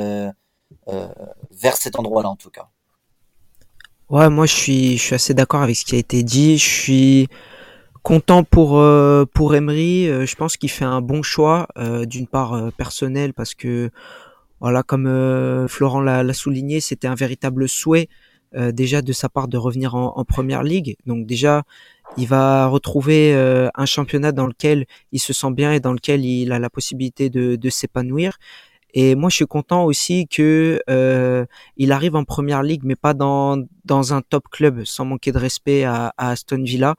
vers 1.51 1.77
cet 1.77 1.99
endroit-là 1.99 2.31
en 2.31 2.37
tout 2.37 2.51
cas. 2.51 2.69
Ouais, 4.11 4.29
moi 4.29 4.47
je 4.47 4.55
suis, 4.55 4.99
je 4.99 5.03
suis 5.03 5.15
assez 5.15 5.35
d'accord 5.35 5.63
avec 5.63 5.77
ce 5.77 5.85
qui 5.85 5.97
a 5.97 5.99
été 5.99 6.23
dit. 6.23 6.59
Je 6.59 6.69
suis 6.69 7.29
content 8.05 8.45
pour 8.45 8.79
euh, 8.79 9.25
pour 9.35 9.57
Emery. 9.57 10.09
Euh, 10.09 10.27
je 10.27 10.37
pense 10.37 10.57
qu'il 10.57 10.71
fait 10.71 10.85
un 10.85 11.01
bon 11.01 11.23
choix, 11.23 11.67
euh, 11.79 12.05
d'une 12.05 12.29
part 12.29 12.71
personnel 12.77 13.35
parce 13.35 13.55
que 13.55 13.91
voilà, 14.61 14.83
comme 14.85 15.67
Florent 15.69 16.01
l'a 16.01 16.33
souligné, 16.33 16.81
c'était 16.81 17.09
un 17.09 17.17
véritable 17.17 17.69
souhait 17.69 18.09
déjà 18.73 19.03
de 19.03 19.13
sa 19.13 19.29
part 19.29 19.49
de 19.49 19.59
revenir 19.59 19.95
en, 19.95 20.17
en, 20.17 20.25
première 20.25 20.63
ligue. 20.63 20.97
Donc 21.05 21.27
déjà, 21.27 21.65
il 22.17 22.27
va 22.29 22.67
retrouver 22.69 23.35
un 23.35 23.85
championnat 23.85 24.33
dans 24.33 24.47
lequel 24.47 24.87
il 25.13 25.19
se 25.19 25.35
sent 25.35 25.51
bien 25.51 25.73
et 25.73 25.81
dans 25.81 25.93
lequel 25.93 26.25
il 26.25 26.51
a 26.51 26.59
la 26.59 26.71
possibilité 26.71 27.29
de, 27.29 27.57
de 27.57 27.69
s'épanouir. 27.69 28.39
Et 28.95 29.17
moi, 29.17 29.29
je 29.29 29.35
suis 29.35 29.47
content 29.47 29.85
aussi 29.85 30.29
que 30.29 30.81
euh, 30.89 31.45
il 31.77 31.91
arrive 31.91 32.15
en 32.15 32.25
première 32.25 32.63
ligue, 32.63 32.83
mais 32.85 32.95
pas 32.95 33.13
dans 33.13 33.59
dans 33.85 34.15
un 34.15 34.23
top 34.23 34.45
club, 34.51 34.85
sans 34.85 35.05
manquer 35.05 35.33
de 35.33 35.39
respect 35.39 35.83
à, 35.83 36.15
à 36.17 36.31
Aston 36.31 36.63
Villa. 36.63 36.95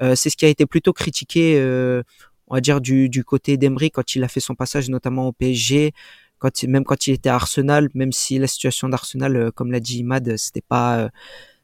Euh, 0.00 0.14
c'est 0.14 0.30
ce 0.30 0.36
qui 0.36 0.44
a 0.44 0.48
été 0.48 0.66
plutôt 0.66 0.92
critiqué, 0.92 1.58
euh, 1.58 2.02
on 2.46 2.54
va 2.54 2.60
dire 2.60 2.80
du 2.80 3.08
du 3.08 3.24
côté 3.24 3.56
d'Emery 3.56 3.90
quand 3.90 4.14
il 4.14 4.24
a 4.24 4.28
fait 4.28 4.40
son 4.40 4.54
passage, 4.54 4.88
notamment 4.88 5.28
au 5.28 5.32
PSG, 5.32 5.92
quand 6.42 6.64
même 6.64 6.84
quand 6.84 7.06
il 7.06 7.12
était 7.12 7.28
à 7.28 7.36
Arsenal, 7.36 7.88
même 7.94 8.12
si 8.12 8.38
la 8.38 8.48
situation 8.48 8.88
d'Arsenal, 8.88 9.36
euh, 9.36 9.50
comme 9.52 9.70
l'a 9.70 9.80
dit 9.80 9.98
Imad, 9.98 10.36
c'était 10.36 10.60
pas 10.60 10.98
euh, 10.98 11.08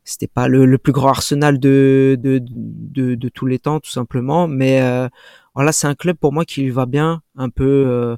c'était 0.05 0.29
pas 0.29 0.49
le, 0.49 0.65
le, 0.67 0.79
plus 0.79 0.93
grand 0.93 1.09
Arsenal 1.09 1.59
de, 1.59 2.17
de, 2.19 2.41
de, 2.43 3.15
de, 3.15 3.29
tous 3.29 3.45
les 3.47 3.59
temps, 3.59 3.81
tout 3.81 3.91
simplement. 3.91 4.49
Mais 4.49 4.81
euh, 4.81 5.09
voilà, 5.55 5.73
c'est 5.73 5.87
un 5.89 5.95
club 5.95 6.17
pour 6.17 6.33
moi 6.33 6.45
qui 6.45 6.71
va 6.71 6.87
bien, 6.87 7.23
un 7.37 7.51
peu 7.51 8.17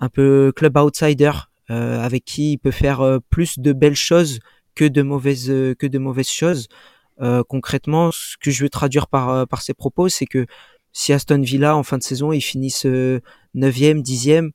un 0.00 0.08
peu 0.08 0.52
club 0.54 0.76
outsider 0.76 1.32
avec 1.68 2.24
qui 2.24 2.52
il 2.52 2.58
peut 2.58 2.70
faire 2.70 3.18
plus 3.30 3.58
de 3.58 3.72
belles 3.72 3.96
choses 3.96 4.38
que 4.76 4.84
de 4.84 5.02
mauvaises 5.02 5.48
que 5.78 5.86
de 5.86 5.98
mauvaises 5.98 6.30
choses. 6.30 6.68
Concrètement, 7.48 8.10
ce 8.12 8.36
que 8.40 8.50
je 8.50 8.64
veux 8.64 8.70
traduire 8.70 9.06
par 9.06 9.46
par 9.48 9.62
ces 9.62 9.74
propos, 9.74 10.08
c'est 10.08 10.26
que 10.26 10.46
si 10.92 11.12
Aston 11.12 11.40
Villa 11.40 11.76
en 11.76 11.82
fin 11.82 11.98
de 11.98 12.02
saison 12.02 12.32
ils 12.32 12.40
finissent 12.40 12.86
9e, 12.86 14.02
10e, 14.02 14.50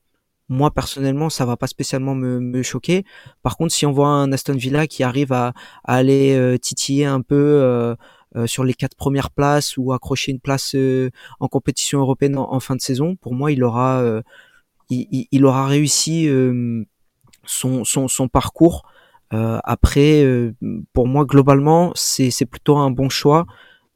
moi 0.50 0.72
personnellement 0.72 1.30
ça 1.30 1.46
va 1.46 1.56
pas 1.56 1.68
spécialement 1.68 2.16
me, 2.16 2.39
me, 2.39 2.63
choquer. 2.63 3.06
Par 3.44 3.56
contre, 3.56 3.74
si 3.74 3.86
on 3.86 3.92
voit 3.92 4.08
un 4.08 4.32
Aston 4.34 4.56
Villa 4.56 4.88
qui 4.88 5.04
arrive 5.04 5.32
à, 5.32 5.54
à 5.84 5.96
aller 5.96 6.36
euh, 6.36 6.58
titiller 6.58 7.06
un 7.06 7.22
peu 7.22 7.36
euh, 7.36 7.96
euh, 8.36 8.48
sur 8.48 8.63
les 8.63 8.74
quatre 8.74 8.96
premières 8.96 9.32
places 9.32 9.78
ou 9.78 9.94
accrocher 9.94 10.32
une 10.32 10.39
place 10.39 10.75
en 11.39 11.48
compétition 11.48 12.00
européenne 12.00 12.38
en, 12.38 12.60
fin 12.60 12.75
de 12.75 12.82
saison, 12.82 13.16
pour 13.16 13.34
moi 13.34 13.51
il 13.51 13.63
aura 13.63 14.04
il, 14.89 15.28
il, 15.32 15.46
aura 15.46 15.68
réussi 15.68 16.28
son, 17.46 17.86
son, 17.86 18.08
son 18.08 18.28
parcours. 18.28 18.84
Après, 19.31 20.25
pour 20.93 21.07
moi 21.07 21.25
globalement 21.25 21.91
c'est 21.95 22.45
plutôt 22.45 22.77
un 22.77 22.91
bon 22.91 23.09
choix. 23.09 23.45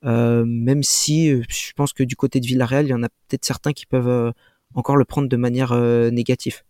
même 0.04 0.84
si 0.84 1.30
je 1.50 1.74
pense 1.76 1.94
que 1.94 2.04
du 2.04 2.16
côté 2.16 2.40
de 2.40 2.46
Villarreal, 2.46 2.86
il 2.86 2.90
y 2.90 2.94
en 2.94 3.04
a 3.04 3.10
peut-être 3.10 3.46
certains 3.46 3.74
qui 3.74 3.86
peuvent 3.86 4.34
encore 4.76 4.98
le 4.98 5.06
prendre 5.06 5.30
de 5.30 5.38
manière 5.38 5.72
euh, 5.72 6.10
négative. 6.10 6.62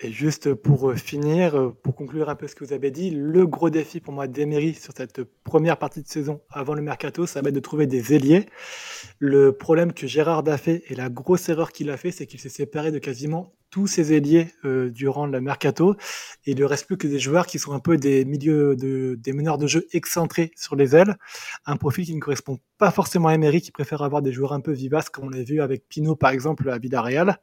Et 0.00 0.10
juste 0.10 0.52
pour 0.54 0.90
euh, 0.90 0.96
finir, 0.96 1.56
euh, 1.56 1.70
pour 1.82 1.94
conclure 1.94 2.28
un 2.28 2.34
peu 2.34 2.48
ce 2.48 2.56
que 2.56 2.64
vous 2.64 2.72
avez 2.72 2.90
dit, 2.90 3.10
le 3.10 3.46
gros 3.46 3.70
défi 3.70 4.00
pour 4.00 4.12
moi 4.12 4.26
d'Emery 4.26 4.74
sur 4.74 4.92
cette 4.96 5.22
première 5.44 5.78
partie 5.78 6.02
de 6.02 6.08
saison 6.08 6.40
avant 6.50 6.74
le 6.74 6.82
mercato, 6.82 7.24
ça 7.26 7.40
va 7.40 7.50
être 7.50 7.54
de 7.54 7.60
trouver 7.60 7.86
des 7.86 8.12
ailiers. 8.12 8.46
Le 9.20 9.52
problème 9.52 9.92
que 9.92 10.06
Gérard 10.06 10.46
a 10.48 10.58
fait 10.58 10.82
et 10.88 10.96
la 10.96 11.08
grosse 11.08 11.48
erreur 11.48 11.70
qu'il 11.70 11.90
a 11.90 11.96
fait, 11.96 12.10
c'est 12.10 12.26
qu'il 12.26 12.40
s'est 12.40 12.48
séparé 12.48 12.90
de 12.90 12.98
quasiment 12.98 13.52
tous 13.72 13.86
ses 13.86 14.12
ailiers 14.12 14.52
euh, 14.64 14.90
durant 14.90 15.26
le 15.26 15.40
mercato 15.40 15.96
et 16.44 16.52
il 16.52 16.58
ne 16.58 16.64
reste 16.64 16.86
plus 16.86 16.98
que 16.98 17.08
des 17.08 17.18
joueurs 17.18 17.46
qui 17.46 17.58
sont 17.58 17.72
un 17.72 17.80
peu 17.80 17.96
des 17.96 18.24
milieux 18.26 18.76
de 18.76 19.18
des 19.18 19.32
meneurs 19.32 19.56
de 19.56 19.66
jeu 19.66 19.88
excentrés 19.92 20.52
sur 20.56 20.76
les 20.76 20.94
ailes, 20.94 21.16
un 21.64 21.76
profil 21.76 22.04
qui 22.04 22.14
ne 22.14 22.20
correspond 22.20 22.58
pas 22.76 22.90
forcément 22.90 23.28
à 23.28 23.34
Emery 23.34 23.62
qui 23.62 23.72
préfère 23.72 24.02
avoir 24.02 24.20
des 24.20 24.30
joueurs 24.30 24.52
un 24.52 24.60
peu 24.60 24.72
vivaces 24.72 25.08
comme 25.08 25.24
on 25.24 25.30
l'a 25.30 25.42
vu 25.42 25.62
avec 25.62 25.88
Pino 25.88 26.14
par 26.14 26.30
exemple 26.30 26.68
à 26.68 26.78
Villarreal 26.78 27.40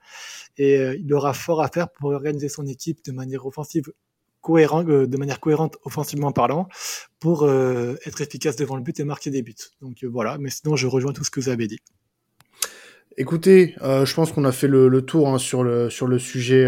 et 0.58 0.78
euh, 0.78 0.96
il 0.98 1.12
aura 1.14 1.34
fort 1.34 1.64
à 1.64 1.68
faire 1.68 1.92
pour 1.92 2.12
organiser 2.12 2.48
son 2.48 2.68
équipe 2.68 3.04
de 3.04 3.12
manière 3.12 3.48
offensive 3.48 3.92
cohérente, 4.42 4.88
euh, 4.88 5.08
de 5.08 5.18
manière 5.18 5.40
cohérente 5.40 5.78
offensivement 5.84 6.32
parlant, 6.32 6.68
pour 7.20 7.44
euh, 7.44 7.96
être 8.06 8.22
efficace 8.22 8.56
devant 8.56 8.76
le 8.76 8.84
but 8.84 9.00
et 9.00 9.04
marquer 9.04 9.32
des 9.32 9.42
buts. 9.42 9.56
Donc 9.82 10.04
voilà, 10.04 10.38
mais 10.38 10.52
sinon 10.52 10.76
je 10.76 10.86
rejoins 10.86 11.12
tout 11.12 11.24
ce 11.24 11.32
que 11.32 11.40
vous 11.40 11.50
avez 11.50 11.68
dit. 11.68 11.80
Écoutez, 13.22 13.76
je 13.82 14.14
pense 14.14 14.32
qu'on 14.32 14.46
a 14.46 14.54
fait 14.54 14.70
le, 14.70 15.02
tour 15.02 15.28
hein, 15.28 15.38
sur 15.38 15.62
le 15.62 15.90
sur 15.90 16.08
le 16.08 16.18
sujet 16.20 16.66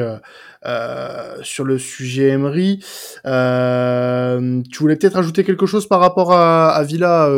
sur 1.44 1.64
le 1.64 1.78
sujet 1.80 2.28
Emery. 2.28 2.80
tu 2.84 4.80
voulais 4.80 4.98
peut-être 4.98 5.18
ajouter 5.18 5.46
quelque 5.46 5.66
chose 5.66 5.88
par 5.88 6.02
rapport 6.02 6.34
à, 6.34 6.72
à 6.72 6.84
Villa, 6.84 7.30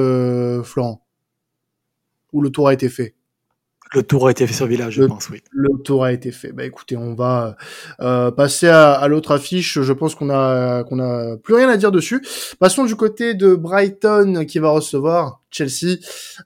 Florent, 0.63 1.05
ou 2.32 2.41
le 2.41 2.50
tour 2.50 2.67
a 2.67 2.74
été 2.74 2.89
fait? 2.89 3.13
Le 3.94 4.02
tour 4.02 4.28
a 4.28 4.32
été 4.32 4.48
fait 4.48 4.54
sur 4.54 4.66
Village, 4.66 4.94
je 4.94 5.04
pense, 5.04 5.30
oui. 5.30 5.42
Le 5.52 5.70
tour 5.84 6.04
a 6.04 6.12
été 6.12 6.32
fait. 6.32 6.52
Bah 6.52 6.66
écoutez, 6.66 6.98
on 6.98 7.14
va 7.14 7.56
euh, 8.02 8.32
passer 8.32 8.68
à, 8.68 9.08
l'autre 9.08 9.32
affiche. 9.32 9.80
Je 9.80 9.94
pense 9.94 10.16
qu'on 10.16 10.30
a 10.32 10.84
qu'on 10.84 11.00
a 11.00 11.38
plus 11.38 11.54
rien 11.54 11.70
à 11.70 11.78
dire 11.78 11.92
dessus. 11.92 12.26
Passons 12.60 12.86
du 12.86 12.96
côté 12.96 13.36
de 13.36 13.54
Brighton 13.54 14.46
qui 14.48 14.58
va 14.58 14.72
recevoir 14.72 15.42
Chelsea. 15.52 16.00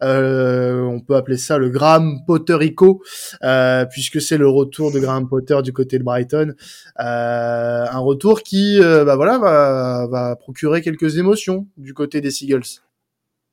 Euh, 0.03 0.81
on 0.81 0.99
peut 0.99 1.15
appeler 1.15 1.37
ça 1.37 1.57
le 1.57 1.69
Graham 1.69 2.19
Potterico, 2.27 3.01
euh, 3.43 3.85
puisque 3.85 4.21
c'est 4.21 4.37
le 4.37 4.49
retour 4.49 4.91
de 4.91 4.99
Graham 4.99 5.29
Potter 5.29 5.57
du 5.63 5.71
côté 5.71 5.97
de 5.97 6.03
Brighton. 6.03 6.53
Euh, 6.99 7.85
un 7.89 7.99
retour 7.99 8.43
qui, 8.43 8.79
bah 8.81 9.15
voilà, 9.15 9.37
va, 9.39 10.07
va 10.07 10.35
procurer 10.35 10.81
quelques 10.81 11.17
émotions 11.17 11.67
du 11.77 11.93
côté 11.93 12.21
des 12.21 12.31
Seagulls. 12.31 12.81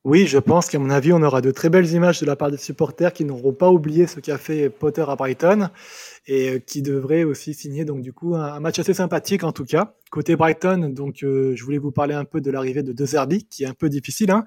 Oui, 0.05 0.27
je 0.27 0.37
pense 0.37 0.69
qu'à 0.69 0.79
mon 0.79 0.91
avis, 0.91 1.15
on 1.15 1.23
aura 1.23 1.41
de 1.41 1.51
très 1.51 1.71
belles 1.71 1.91
images 1.93 2.21
de 2.21 2.27
la 2.27 2.37
part 2.37 2.51
des 2.51 2.59
supporters 2.59 3.11
qui 3.15 3.25
n'auront 3.25 3.55
pas 3.55 3.71
oublié 3.71 4.07
ce 4.07 4.21
qu'a 4.21 4.37
fait 4.37 4.69
Potter 4.69 5.03
à 5.09 5.17
Brighton 5.17 5.71
et 6.27 6.51
euh, 6.51 6.59
qui 6.59 6.83
devraient 6.83 7.25
aussi 7.25 7.55
signer 7.55 7.87
donc 7.87 8.03
du 8.03 8.13
coup 8.13 8.35
un, 8.35 8.61
match 8.61 8.79
assez 8.79 8.93
sympathique 8.93 9.45
en 9.45 9.53
tout 9.53 9.65
cas. 9.65 9.95
Côté 10.11 10.37
Brighton, 10.37 10.91
donc 10.91 11.23
euh, 11.23 11.57
je 11.57 11.65
voulais 11.65 11.79
vous 11.79 11.91
parler 11.91 12.13
un 12.13 12.27
peu 12.27 12.43
de 12.43 12.51
l'arrivée 12.51 12.83
de 12.83 12.93
De 12.93 13.07
Zerbi 13.07 13.47
qui 13.47 13.65
est 13.65 13.67
un 13.67 13.73
peu 13.73 13.89
difficile. 13.89 14.31
Hein. 14.31 14.45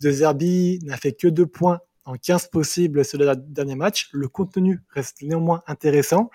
De 0.00 0.10
Zerbi 0.10 0.80
n'a 0.82 0.96
fait 0.96 1.12
que 1.12 1.28
deux 1.28 1.46
points 1.46 1.78
en 2.04 2.16
15 2.16 2.48
possibles 2.48 3.04
sur 3.04 3.16
le 3.16 3.32
dernier 3.36 3.76
match. 3.76 4.08
Le 4.12 4.26
contenu 4.26 4.80
reste 4.92 5.22
néanmoins 5.22 5.62
intéressant. 5.68 6.30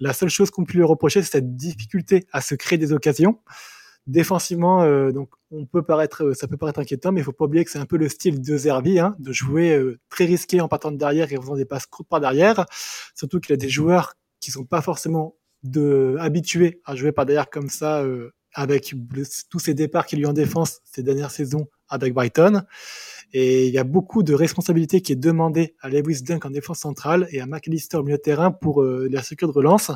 La 0.00 0.14
seule 0.14 0.30
chose 0.30 0.50
qu'on 0.50 0.64
peut 0.64 0.78
lui 0.78 0.84
reprocher, 0.84 1.20
c'est 1.20 1.32
cette 1.32 1.54
difficulté 1.54 2.24
à 2.32 2.40
se 2.40 2.54
créer 2.54 2.78
des 2.78 2.94
occasions. 2.94 3.40
Défensivement, 4.06 4.82
euh, 4.82 5.10
donc 5.10 5.30
on 5.50 5.66
peut 5.66 5.82
paraître, 5.82 6.26
euh, 6.26 6.34
ça 6.34 6.46
peut 6.46 6.56
paraître 6.56 6.78
inquiétant, 6.78 7.10
mais 7.10 7.22
il 7.22 7.24
faut 7.24 7.32
pas 7.32 7.46
oublier 7.46 7.64
que 7.64 7.72
c'est 7.72 7.80
un 7.80 7.86
peu 7.86 7.96
le 7.96 8.08
style 8.08 8.40
de 8.40 8.56
Zerbi, 8.56 9.00
hein, 9.00 9.16
de 9.18 9.32
jouer 9.32 9.76
euh, 9.76 9.98
très 10.10 10.26
risqué 10.26 10.60
en 10.60 10.68
partant 10.68 10.92
de 10.92 10.96
derrière 10.96 11.32
et 11.32 11.36
en 11.36 11.42
faisant 11.42 11.56
des 11.56 11.64
passes 11.64 11.86
courtes 11.86 12.08
par 12.08 12.20
derrière. 12.20 12.66
Surtout 13.16 13.40
qu'il 13.40 13.52
a 13.52 13.56
des 13.56 13.68
joueurs 13.68 14.14
qui 14.38 14.52
sont 14.52 14.64
pas 14.64 14.80
forcément 14.80 15.34
de, 15.64 16.14
habitués 16.20 16.80
à 16.84 16.94
jouer 16.94 17.10
par 17.10 17.26
derrière 17.26 17.50
comme 17.50 17.68
ça, 17.68 18.04
avec 18.54 18.94
tous 19.50 19.58
ces 19.58 19.74
départs 19.74 20.06
qu'il 20.06 20.20
y 20.20 20.22
a 20.22 20.26
eu 20.26 20.28
en 20.28 20.32
défense 20.32 20.80
ces 20.84 21.02
dernières 21.02 21.32
saisons 21.32 21.66
avec 21.88 22.14
Brighton. 22.14 22.62
Et 23.32 23.66
il 23.66 23.74
y 23.74 23.78
a 23.78 23.84
beaucoup 23.84 24.22
de 24.22 24.34
responsabilités 24.34 25.00
qui 25.00 25.12
est 25.12 25.16
demandée 25.16 25.74
à 25.80 25.88
Lewis 25.88 26.22
Dunk 26.22 26.46
en 26.46 26.50
défense 26.50 26.78
centrale 26.78 27.26
et 27.32 27.40
à 27.40 27.46
McAllister 27.46 27.96
au 27.96 28.04
milieu 28.04 28.18
de 28.18 28.22
terrain 28.22 28.52
pour 28.52 28.84
la 28.84 29.22
sécurité 29.22 29.52
de 29.52 29.58
relance. 29.58 29.90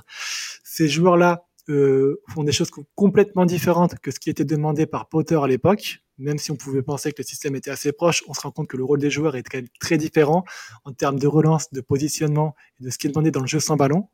Ces 0.65 0.89
joueurs-là 0.89 1.45
euh, 1.71 2.21
font 2.29 2.45
des 2.45 2.53
choses 2.53 2.71
complètement 2.95 3.47
différentes 3.47 3.99
que 4.01 4.11
ce 4.11 4.19
qui 4.19 4.31
était 4.31 4.45
demandé 4.45 4.87
par 4.87 5.09
Potter 5.09 5.39
à 5.43 5.47
l'époque. 5.47 6.01
Même 6.19 6.37
si 6.37 6.51
on 6.51 6.57
pouvait 6.57 6.83
penser 6.83 7.13
que 7.13 7.23
le 7.23 7.27
système 7.27 7.55
était 7.55 7.71
assez 7.71 7.93
proche, 7.93 8.23
on 8.29 8.35
se 8.35 8.43
rend 8.43 8.51
compte 8.51 8.69
que 8.69 8.77
le 8.77 8.85
rôle 8.85 8.99
des 8.99 9.11
joueurs 9.11 9.37
est 9.37 9.43
quand 9.43 9.57
même 9.57 9.69
très 9.81 9.97
différent 9.97 10.45
en 10.85 10.93
termes 10.93 11.19
de 11.19 11.27
relance, 11.27 11.73
de 11.73 11.81
positionnement 11.81 12.55
et 12.79 12.85
de 12.85 12.91
ce 12.91 12.99
qui 12.99 13.07
est 13.07 13.11
demandé 13.11 13.31
dans 13.31 13.41
le 13.41 13.47
jeu 13.47 13.59
sans 13.59 13.77
ballon. 13.77 14.09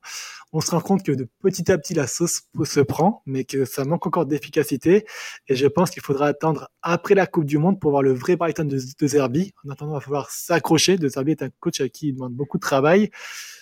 On 0.53 0.61
se 0.61 0.71
rend 0.71 0.81
compte 0.81 1.03
que 1.03 1.11
de 1.11 1.29
petit 1.43 1.71
à 1.73 1.79
petit 1.79 1.95
la 1.95 2.07
sauce 2.07 2.43
se 2.65 2.81
prend, 2.81 3.23
mais 3.27 3.45
que 3.45 3.65
ça 3.65 3.85
manque 3.85 4.07
encore 4.07 4.27
d'efficacité. 4.27 5.05
Et 5.49 5.57
je 5.57 5.67
pense 5.67 5.91
qu'il 5.91 6.03
faudra 6.03 6.29
attendre 6.29 6.69
après 6.83 7.15
la 7.15 7.27
Coupe 7.27 7.45
du 7.45 7.59
Monde 7.59 7.81
pour 7.81 7.91
voir 7.91 8.03
le 8.03 8.13
vrai 8.13 8.37
Brighton 8.37 8.65
de, 8.65 8.79
de 8.79 9.07
Zerbi. 9.07 9.53
En 9.65 9.71
attendant, 9.71 9.93
il 9.93 9.97
va 9.97 10.01
falloir 10.01 10.31
s'accrocher. 10.31 10.99
De 10.99 11.09
Zerbi 11.09 11.33
est 11.33 11.43
un 11.43 11.51
coach 11.59 11.81
à 11.81 11.89
qui 11.89 12.09
il 12.09 12.15
demande 12.15 12.35
beaucoup 12.35 12.59
de 12.59 12.63
travail. 12.63 13.11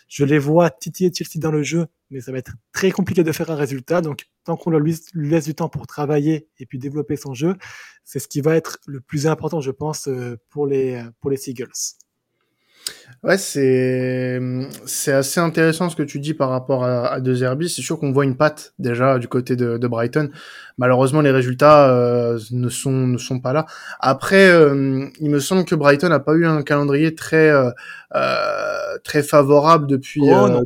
Je 0.08 0.24
les 0.24 0.38
vois 0.38 0.70
titiller 0.70 1.12
Chelsea 1.12 1.40
dans 1.40 1.50
le 1.50 1.62
jeu, 1.62 1.86
mais 2.10 2.20
ça 2.20 2.32
va 2.32 2.38
être 2.38 2.52
très 2.72 2.90
compliqué 2.90 3.24
de 3.24 3.32
faire 3.32 3.50
un 3.50 3.56
résultat. 3.56 4.00
Donc, 4.00 4.26
tant 4.44 4.56
qu'on 4.56 4.70
lui 4.78 4.96
laisse 5.14 5.44
du 5.44 5.54
temps 5.54 5.68
pour 5.68 5.86
travailler 5.86 6.48
et 6.58 6.66
puis 6.66 6.78
développer 6.78 7.16
son 7.16 7.34
jeu, 7.34 7.56
c'est 8.04 8.18
ce 8.18 8.28
qui 8.28 8.40
va 8.40 8.54
être 8.56 8.78
le 8.86 9.00
plus 9.00 9.26
important, 9.26 9.60
je 9.60 9.70
pense, 9.70 10.08
euh, 10.08 10.36
pour 10.50 10.66
les, 10.66 11.02
pour 11.20 11.30
les 11.30 11.36
Seagulls. 11.36 11.72
Ouais, 13.24 13.38
c'est 13.38 14.38
c'est 14.84 15.12
assez 15.12 15.40
intéressant 15.40 15.88
ce 15.88 15.96
que 15.96 16.02
tu 16.02 16.20
dis 16.20 16.34
par 16.34 16.50
rapport 16.50 16.84
à, 16.84 17.06
à 17.06 17.20
De 17.20 17.34
Zerbi. 17.34 17.70
C'est 17.70 17.80
sûr 17.80 17.98
qu'on 17.98 18.12
voit 18.12 18.24
une 18.24 18.36
patte 18.36 18.74
déjà 18.78 19.18
du 19.18 19.28
côté 19.28 19.56
de, 19.56 19.78
de 19.78 19.88
Brighton. 19.88 20.28
Malheureusement, 20.76 21.22
les 21.22 21.30
résultats 21.30 21.88
euh, 21.88 22.38
ne 22.50 22.68
sont 22.68 23.06
ne 23.06 23.16
sont 23.16 23.40
pas 23.40 23.54
là. 23.54 23.64
Après, 23.98 24.50
euh, 24.50 25.06
il 25.20 25.30
me 25.30 25.40
semble 25.40 25.64
que 25.64 25.74
Brighton 25.74 26.10
n'a 26.10 26.20
pas 26.20 26.34
eu 26.34 26.44
un 26.44 26.62
calendrier 26.62 27.14
très 27.14 27.50
euh, 27.50 27.70
très 29.04 29.22
favorable 29.22 29.86
depuis 29.86 30.20
oh, 30.22 30.60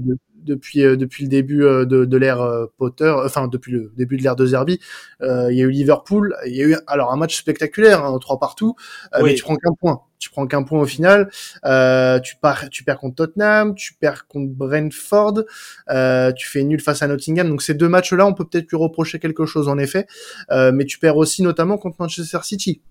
depuis 0.49 0.81
depuis 0.83 1.25
le 1.25 1.29
début 1.29 1.61
de, 1.61 2.05
de 2.05 2.17
l'ère 2.17 2.67
Potter, 2.77 3.13
enfin 3.25 3.49
depuis 3.49 3.73
le 3.73 3.93
début 3.97 4.17
de 4.17 4.23
l'ère 4.23 4.37
de 4.37 4.47
Zerbi. 4.47 4.81
il 5.21 5.55
y 5.55 5.61
a 5.61 5.65
eu 5.65 5.71
Liverpool, 5.71 6.35
il 6.47 6.57
y 6.57 6.63
a 6.63 6.67
eu 6.67 6.77
alors 6.87 7.13
un 7.13 7.17
match 7.17 7.37
spectaculaire, 7.37 8.05
hein, 8.05 8.19
trois 8.21 8.39
partout, 8.39 8.75
mais 9.23 9.35
tu 9.35 9.43
prends 9.43 9.57
qu'un 9.57 9.75
point 9.79 10.03
tu 10.19 10.31
prends 10.31 10.47
qu'un 10.47 10.63
point 10.63 10.81
au 10.81 10.87
final. 10.87 11.31
Euh, 11.65 12.19
tu, 12.21 12.37
pars, 12.37 12.69
tu 12.71 12.85
perds 12.85 12.99
contre 12.99 13.17
Tottenham, 13.17 13.75
tu 13.75 13.95
perds 13.95 14.27
contre 14.27 14.53
Brentford, 14.53 15.45
euh, 15.91 16.33
tu 16.33 16.49
fais 16.49 16.63
nul 16.65 16.81
face 16.81 17.03
à 17.03 17.09
Nottingham. 17.09 17.49
Donc 17.49 17.63
ces 17.63 17.75
deux 17.75 17.89
matchs-là, 17.89 18.27
on 18.27 18.35
peut 18.35 18.45
peut-être 18.45 18.69
lui 18.71 18.77
reprocher 18.77 19.19
quelque 19.19 19.47
chose 19.47 19.69
en 19.69 19.79
effet, 19.79 20.07
euh, 20.51 20.73
mais 20.73 20.85
tu 20.85 20.99
perds 20.99 21.17
aussi 21.17 21.43
notamment 21.43 21.79
contre 21.79 21.97
Manchester 22.01 22.39
City 22.43 22.83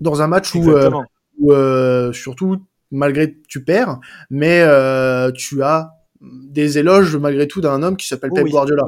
dans 0.00 0.22
un 0.22 0.26
match 0.26 0.54
où, 0.54 0.70
euh, 0.72 0.90
où 1.38 1.52
euh, 1.52 2.12
surtout 2.12 2.62
malgré 2.90 3.36
tu 3.48 3.64
perds, 3.64 3.98
mais 4.30 4.60
euh, 4.62 5.32
tu 5.32 5.62
as 5.62 5.95
des 6.32 6.78
éloges 6.78 7.16
malgré 7.16 7.46
tout 7.46 7.60
d'un 7.60 7.82
homme 7.82 7.96
qui 7.96 8.08
s'appelle 8.08 8.30
Pep 8.34 8.46
Guardiola. 8.48 8.84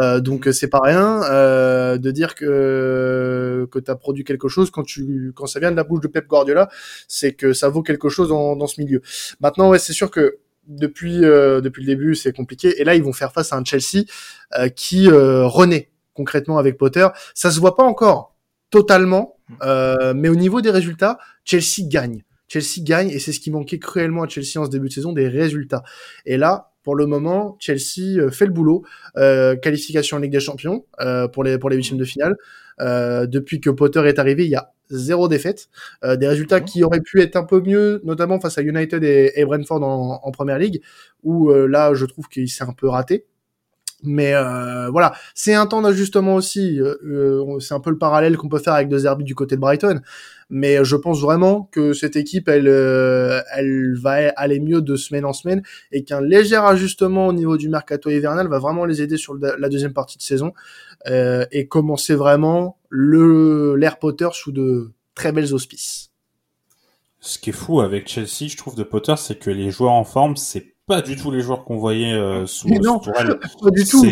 Euh, 0.00 0.20
donc 0.20 0.48
c'est 0.52 0.68
pas 0.68 0.80
rien 0.82 1.22
euh, 1.24 1.98
de 1.98 2.10
dire 2.10 2.34
que 2.34 3.68
que 3.70 3.78
tu 3.78 3.90
as 3.90 3.96
produit 3.96 4.24
quelque 4.24 4.48
chose 4.48 4.70
quand 4.70 4.82
tu 4.82 5.32
quand 5.34 5.46
ça 5.46 5.60
vient 5.60 5.70
de 5.70 5.76
la 5.76 5.84
bouche 5.84 6.00
de 6.00 6.08
Pep 6.08 6.26
Guardiola, 6.26 6.68
c'est 7.08 7.32
que 7.32 7.52
ça 7.52 7.68
vaut 7.68 7.82
quelque 7.82 8.08
chose 8.08 8.28
dans, 8.28 8.56
dans 8.56 8.66
ce 8.66 8.80
milieu. 8.80 9.02
Maintenant 9.40 9.70
ouais, 9.70 9.78
c'est 9.78 9.92
sûr 9.92 10.10
que 10.10 10.38
depuis 10.70 11.24
euh, 11.24 11.60
depuis 11.60 11.82
le 11.82 11.86
début, 11.86 12.14
c'est 12.14 12.32
compliqué 12.32 12.80
et 12.80 12.84
là 12.84 12.94
ils 12.94 13.02
vont 13.02 13.12
faire 13.12 13.32
face 13.32 13.52
à 13.52 13.56
un 13.56 13.64
Chelsea 13.64 14.04
euh, 14.58 14.68
qui 14.68 15.08
euh, 15.08 15.46
renaît 15.46 15.90
concrètement 16.14 16.58
avec 16.58 16.78
Potter. 16.78 17.06
Ça 17.34 17.50
se 17.50 17.60
voit 17.60 17.76
pas 17.76 17.84
encore 17.84 18.36
totalement 18.70 19.36
mais 20.14 20.28
au 20.28 20.36
niveau 20.36 20.60
des 20.60 20.70
résultats, 20.70 21.18
Chelsea 21.44 21.88
gagne. 21.88 22.22
Chelsea 22.46 22.84
gagne 22.84 23.10
et 23.10 23.18
c'est 23.18 23.32
ce 23.32 23.40
qui 23.40 23.50
manquait 23.50 23.80
cruellement 23.80 24.22
à 24.22 24.28
Chelsea 24.28 24.58
en 24.58 24.64
ce 24.64 24.70
début 24.70 24.88
de 24.88 24.92
saison, 24.92 25.12
des 25.12 25.26
résultats. 25.26 25.82
Et 26.24 26.36
là, 26.36 26.69
pour 26.82 26.96
le 26.96 27.06
moment, 27.06 27.56
Chelsea 27.60 28.30
fait 28.30 28.46
le 28.46 28.52
boulot. 28.52 28.84
qualification 29.14 30.16
en 30.16 30.20
Ligue 30.20 30.32
des 30.32 30.40
Champions 30.40 30.84
pour 31.32 31.44
les 31.44 31.58
pour 31.58 31.70
les 31.70 31.76
huitièmes 31.76 31.98
de 31.98 32.04
finale. 32.04 32.36
depuis 32.78 33.60
que 33.60 33.70
Potter 33.70 34.00
est 34.06 34.18
arrivé, 34.18 34.44
il 34.44 34.50
y 34.50 34.56
a 34.56 34.72
zéro 34.90 35.28
défaite. 35.28 35.68
des 36.02 36.26
résultats 36.26 36.60
qui 36.60 36.82
auraient 36.82 37.00
pu 37.00 37.20
être 37.20 37.36
un 37.36 37.44
peu 37.44 37.60
mieux, 37.60 38.00
notamment 38.04 38.40
face 38.40 38.58
à 38.58 38.62
United 38.62 39.04
et, 39.04 39.44
Brentford 39.44 39.82
en, 39.82 40.20
en, 40.22 40.30
Première 40.30 40.58
Ligue, 40.58 40.80
où 41.22 41.50
là, 41.52 41.94
je 41.94 42.06
trouve 42.06 42.28
qu'il 42.28 42.48
s'est 42.48 42.64
un 42.64 42.72
peu 42.72 42.88
raté. 42.88 43.26
Mais 44.02 44.34
euh, 44.34 44.88
voilà, 44.90 45.12
c'est 45.34 45.54
un 45.54 45.66
temps 45.66 45.82
d'ajustement 45.82 46.34
aussi. 46.34 46.80
Euh, 46.80 46.94
euh, 47.04 47.60
c'est 47.60 47.74
un 47.74 47.80
peu 47.80 47.90
le 47.90 47.98
parallèle 47.98 48.36
qu'on 48.36 48.48
peut 48.48 48.58
faire 48.58 48.74
avec 48.74 48.88
De 48.88 48.98
Zerbi 48.98 49.24
du 49.24 49.34
côté 49.34 49.56
de 49.56 49.60
Brighton. 49.60 50.00
Mais 50.50 50.84
je 50.84 50.96
pense 50.96 51.20
vraiment 51.20 51.68
que 51.72 51.92
cette 51.92 52.16
équipe, 52.16 52.48
elle, 52.48 52.66
elle 52.66 53.94
va 53.96 54.30
aller 54.36 54.60
mieux 54.60 54.82
de 54.82 54.96
semaine 54.96 55.24
en 55.24 55.32
semaine 55.32 55.62
et 55.92 56.04
qu'un 56.04 56.20
léger 56.20 56.56
ajustement 56.56 57.28
au 57.28 57.32
niveau 57.32 57.56
du 57.56 57.68
mercato 57.68 58.10
hivernal 58.10 58.48
va 58.48 58.58
vraiment 58.58 58.84
les 58.84 59.00
aider 59.00 59.16
sur 59.16 59.34
la 59.34 59.68
deuxième 59.68 59.92
partie 59.92 60.18
de 60.18 60.22
saison 60.22 60.52
et 61.06 61.68
commencer 61.68 62.14
vraiment 62.14 62.78
le 62.88 63.76
l'Air 63.76 63.98
Potter 63.98 64.28
sous 64.32 64.52
de 64.52 64.90
très 65.14 65.32
belles 65.32 65.54
auspices. 65.54 66.10
Ce 67.20 67.38
qui 67.38 67.50
est 67.50 67.52
fou 67.52 67.80
avec 67.80 68.08
Chelsea, 68.08 68.48
je 68.48 68.56
trouve, 68.56 68.74
de 68.74 68.82
Potter, 68.82 69.14
c'est 69.18 69.38
que 69.38 69.50
les 69.50 69.70
joueurs 69.70 69.92
en 69.92 70.04
forme, 70.04 70.36
c'est 70.36 70.69
pas 70.90 71.02
du 71.02 71.16
tout 71.16 71.30
les 71.30 71.40
joueurs 71.40 71.64
qu'on 71.64 71.76
voyait 71.76 72.12
euh, 72.12 72.46
sous, 72.46 72.68
non, 72.68 72.98
Pas 72.98 73.70
du 73.70 73.84
tout. 73.84 74.04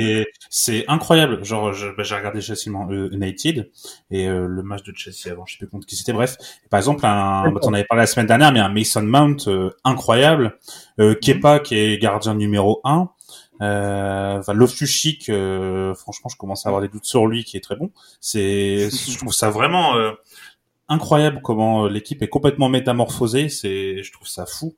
C'est 0.48 0.84
incroyable. 0.86 1.44
Genre, 1.44 1.72
bah, 1.96 2.04
j'ai 2.04 2.14
regardé 2.14 2.40
Chelsea 2.40 2.68
euh, 2.68 3.10
United 3.10 3.68
et 4.12 4.28
euh, 4.28 4.46
le 4.46 4.62
match 4.62 4.84
de 4.84 4.92
Chelsea 4.94 5.32
avant, 5.32 5.44
je 5.44 5.54
sais 5.54 5.58
plus 5.58 5.66
contre 5.66 5.86
qui 5.86 5.96
c'était. 5.96 6.12
Bref, 6.12 6.36
par 6.70 6.78
exemple, 6.78 7.04
un, 7.04 7.52
on 7.62 7.74
avait 7.74 7.82
parlé 7.84 8.02
la 8.02 8.06
semaine 8.06 8.28
dernière, 8.28 8.52
mais 8.52 8.60
un 8.60 8.68
Mason 8.68 9.02
Mount 9.02 9.48
euh, 9.48 9.70
incroyable, 9.82 10.56
euh, 11.00 11.16
Kepa 11.16 11.58
qui 11.58 11.76
est 11.76 11.98
gardien 11.98 12.34
numéro 12.36 12.80
1. 12.84 13.10
Euh, 13.60 14.38
enfin, 14.38 14.52
Loftus-Cheek, 14.52 15.32
franchement, 15.96 16.30
je 16.30 16.36
commence 16.36 16.64
à 16.64 16.68
avoir 16.68 16.80
des 16.80 16.88
doutes 16.88 17.06
sur 17.06 17.26
lui, 17.26 17.42
qui 17.42 17.56
est 17.56 17.60
très 17.60 17.74
bon. 17.74 17.90
C'est, 18.20 18.88
je 18.88 19.18
trouve 19.18 19.32
ça 19.32 19.50
vraiment 19.50 19.94
incroyable 20.88 21.40
comment 21.42 21.88
l'équipe 21.88 22.22
est 22.22 22.28
complètement 22.28 22.68
métamorphosée. 22.68 23.48
C'est, 23.48 24.04
je 24.04 24.12
trouve 24.12 24.28
ça 24.28 24.46
fou. 24.46 24.76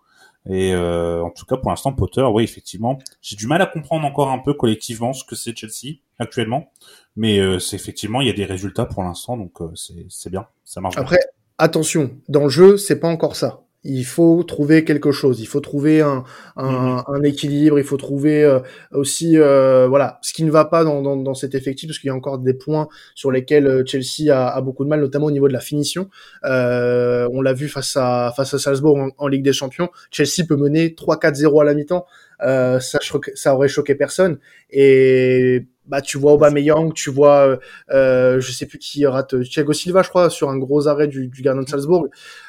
Et 0.48 0.72
euh, 0.72 1.22
en 1.22 1.30
tout 1.30 1.44
cas, 1.44 1.56
pour 1.56 1.70
l'instant, 1.70 1.92
Potter, 1.92 2.22
oui, 2.22 2.44
effectivement, 2.44 2.98
j'ai 3.20 3.36
du 3.36 3.46
mal 3.46 3.60
à 3.60 3.66
comprendre 3.66 4.06
encore 4.06 4.30
un 4.30 4.38
peu 4.38 4.54
collectivement 4.54 5.12
ce 5.12 5.24
que 5.24 5.36
c'est 5.36 5.54
Chelsea 5.54 5.98
actuellement, 6.18 6.72
mais 7.16 7.38
euh, 7.38 7.58
c'est 7.58 7.76
effectivement, 7.76 8.20
il 8.20 8.26
y 8.26 8.30
a 8.30 8.34
des 8.34 8.46
résultats 8.46 8.86
pour 8.86 9.02
l'instant, 9.02 9.36
donc 9.36 9.60
euh, 9.60 9.70
c'est 10.08 10.30
bien, 10.30 10.46
ça 10.64 10.80
marche. 10.80 10.96
Après, 10.96 11.20
attention, 11.58 12.16
dans 12.28 12.44
le 12.44 12.48
jeu, 12.48 12.78
c'est 12.78 12.98
pas 12.98 13.08
encore 13.08 13.36
ça 13.36 13.62
il 13.82 14.04
faut 14.04 14.42
trouver 14.42 14.84
quelque 14.84 15.10
chose, 15.10 15.40
il 15.40 15.46
faut 15.46 15.60
trouver 15.60 16.02
un, 16.02 16.24
un, 16.56 16.96
mhm. 16.96 17.02
un 17.06 17.22
équilibre, 17.22 17.78
il 17.78 17.84
faut 17.84 17.96
trouver 17.96 18.44
euh, 18.44 18.60
aussi 18.92 19.38
euh, 19.38 19.86
voilà 19.88 20.18
ce 20.20 20.34
qui 20.34 20.44
ne 20.44 20.50
va 20.50 20.66
pas 20.66 20.84
dans, 20.84 21.00
dans, 21.00 21.16
dans 21.16 21.34
cet 21.34 21.54
effectif 21.54 21.88
parce 21.88 21.98
qu'il 21.98 22.08
y 22.08 22.10
a 22.10 22.14
encore 22.14 22.38
des 22.38 22.52
points 22.52 22.88
sur 23.14 23.30
lesquels 23.30 23.66
euh, 23.66 23.82
Chelsea 23.86 24.30
a, 24.30 24.48
a, 24.48 24.60
beaucoup 24.60 24.84
de 24.84 24.90
mal, 24.90 25.00
notamment 25.00 25.26
au 25.26 25.30
niveau 25.30 25.48
de 25.48 25.54
la 25.54 25.60
finition. 25.60 26.10
on 26.42 27.42
l'a 27.42 27.52
vu 27.54 27.68
face 27.68 27.96
à 27.96 28.32
face 28.36 28.52
à 28.52 28.58
Salzbourg 28.58 28.98
en, 28.98 29.08
en, 29.16 29.28
Ligue 29.28 29.42
des 29.42 29.54
Champions, 29.54 29.88
Chelsea 30.10 30.44
peut 30.46 30.56
mener 30.56 30.88
3-4-0 30.88 31.62
à 31.62 31.64
la 31.64 31.74
mi-temps, 31.74 32.04
ça, 32.42 32.98
ça 33.34 33.54
aurait 33.54 33.68
choqué 33.68 33.94
personne 33.94 34.38
et 34.70 35.66
bah 35.90 36.00
tu 36.00 36.18
vois 36.18 36.34
Aubameyang, 36.34 36.94
tu 36.94 37.10
vois 37.10 37.48
euh, 37.48 37.56
euh, 37.90 38.40
je 38.40 38.52
sais 38.52 38.64
plus 38.64 38.78
qui 38.78 39.04
rate 39.06 39.42
Thiago 39.42 39.72
Silva 39.72 40.02
je 40.02 40.08
crois 40.08 40.30
sur 40.30 40.48
un 40.48 40.56
gros 40.56 40.86
arrêt 40.86 41.08
du, 41.08 41.26
du 41.26 41.42
gardien 41.42 41.62
de 41.62 41.68
Salzbourg. 41.68 42.08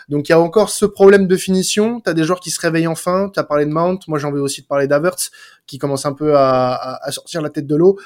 Donc 0.09 0.29
il 0.29 0.31
y 0.31 0.35
a 0.35 0.39
encore 0.39 0.69
ce 0.69 0.85
problème 0.85 1.27
de 1.27 1.35
finition, 1.35 1.99
tu 2.01 2.09
as 2.09 2.13
des 2.13 2.23
joueurs 2.23 2.39
qui 2.39 2.51
se 2.51 2.61
réveillent 2.61 2.87
enfin, 2.87 3.31
tu 3.33 3.39
as 3.39 3.43
parlé 3.43 3.65
de 3.65 3.71
Mount, 3.71 3.99
moi 4.07 4.19
j'ai 4.19 4.27
envie 4.27 4.39
aussi 4.39 4.61
de 4.61 4.67
parler 4.67 4.87
d'Avertz 4.87 5.31
qui 5.65 5.79
commence 5.79 6.05
un 6.05 6.13
peu 6.13 6.35
à, 6.35 6.99
à, 7.03 7.11
sortir 7.11 7.41
la 7.41 7.49
tête 7.49 7.65
de 7.65 7.75
l'eau. 7.75 7.97